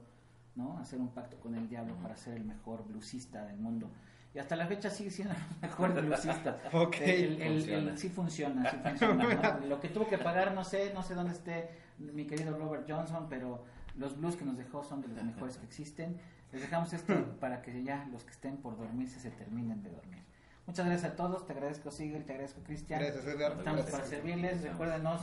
¿no? 0.54 0.76
A 0.78 0.82
hacer 0.82 1.00
un 1.00 1.08
pacto 1.08 1.38
con 1.40 1.54
el 1.54 1.68
diablo 1.68 1.94
para 1.96 2.16
ser 2.16 2.34
el 2.36 2.44
mejor 2.44 2.84
bluesista 2.86 3.44
del 3.46 3.56
mundo. 3.58 3.90
Y 4.34 4.38
hasta 4.38 4.56
la 4.56 4.66
fecha 4.66 4.88
sigue 4.88 5.10
siendo 5.10 5.34
el 5.34 5.40
mejor 5.62 5.92
bluesista. 6.02 6.58
Ok. 6.72 6.96
El- 7.00 7.10
el- 7.10 7.42
el- 7.42 7.52
Funciona. 7.58 7.96
sí 7.96 8.08
funciona, 8.08 8.70
sí 8.70 8.76
funciona. 8.82 9.58
¿no? 9.60 9.66
Lo 9.68 9.80
que 9.80 9.88
tuvo 9.88 10.08
que 10.08 10.18
pagar, 10.18 10.54
no 10.54 10.64
sé, 10.64 10.92
no 10.94 11.02
sé 11.02 11.14
dónde 11.14 11.32
esté 11.32 11.68
mi 11.98 12.26
querido 12.26 12.56
Robert 12.56 12.84
Johnson, 12.88 13.26
pero 13.28 13.64
los 13.96 14.16
blues 14.18 14.36
que 14.36 14.44
nos 14.44 14.56
dejó 14.56 14.82
son 14.82 15.02
de 15.02 15.08
los 15.08 15.22
mejores 15.22 15.58
que 15.58 15.66
existen. 15.66 16.16
Les 16.50 16.60
dejamos 16.62 16.92
esto 16.92 17.14
para 17.40 17.62
que 17.62 17.82
ya 17.82 18.06
los 18.12 18.24
que 18.24 18.30
estén 18.30 18.56
por 18.58 18.76
dormirse 18.76 19.20
se 19.20 19.30
terminen 19.30 19.82
de 19.82 19.90
dormir. 19.90 20.22
Muchas 20.66 20.86
gracias 20.86 21.12
a 21.12 21.16
todos, 21.16 21.44
te 21.46 21.52
agradezco 21.52 21.90
Sigel, 21.90 22.24
te 22.24 22.32
agradezco 22.32 22.60
Cristian. 22.62 23.00
Gracias, 23.00 23.24
Edgar. 23.26 23.52
Estamos 23.52 23.80
Gracias. 23.82 23.90
para 23.90 24.06
servirles, 24.06 24.62
recuérdenos 24.62 25.20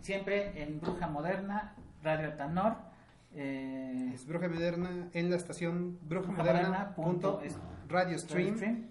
siempre 0.00 0.62
en 0.62 0.80
Bruja 0.80 1.08
Moderna, 1.08 1.74
Radio 2.02 2.34
Tanor. 2.34 2.76
Eh, 3.34 4.12
Es 4.14 4.24
Bruja 4.26 4.48
Moderna 4.48 5.08
en 5.12 5.30
la 5.30 5.36
estación 5.36 5.98
Brujamoderna 6.02 6.94
brujamoderna.radiostream 6.96 8.88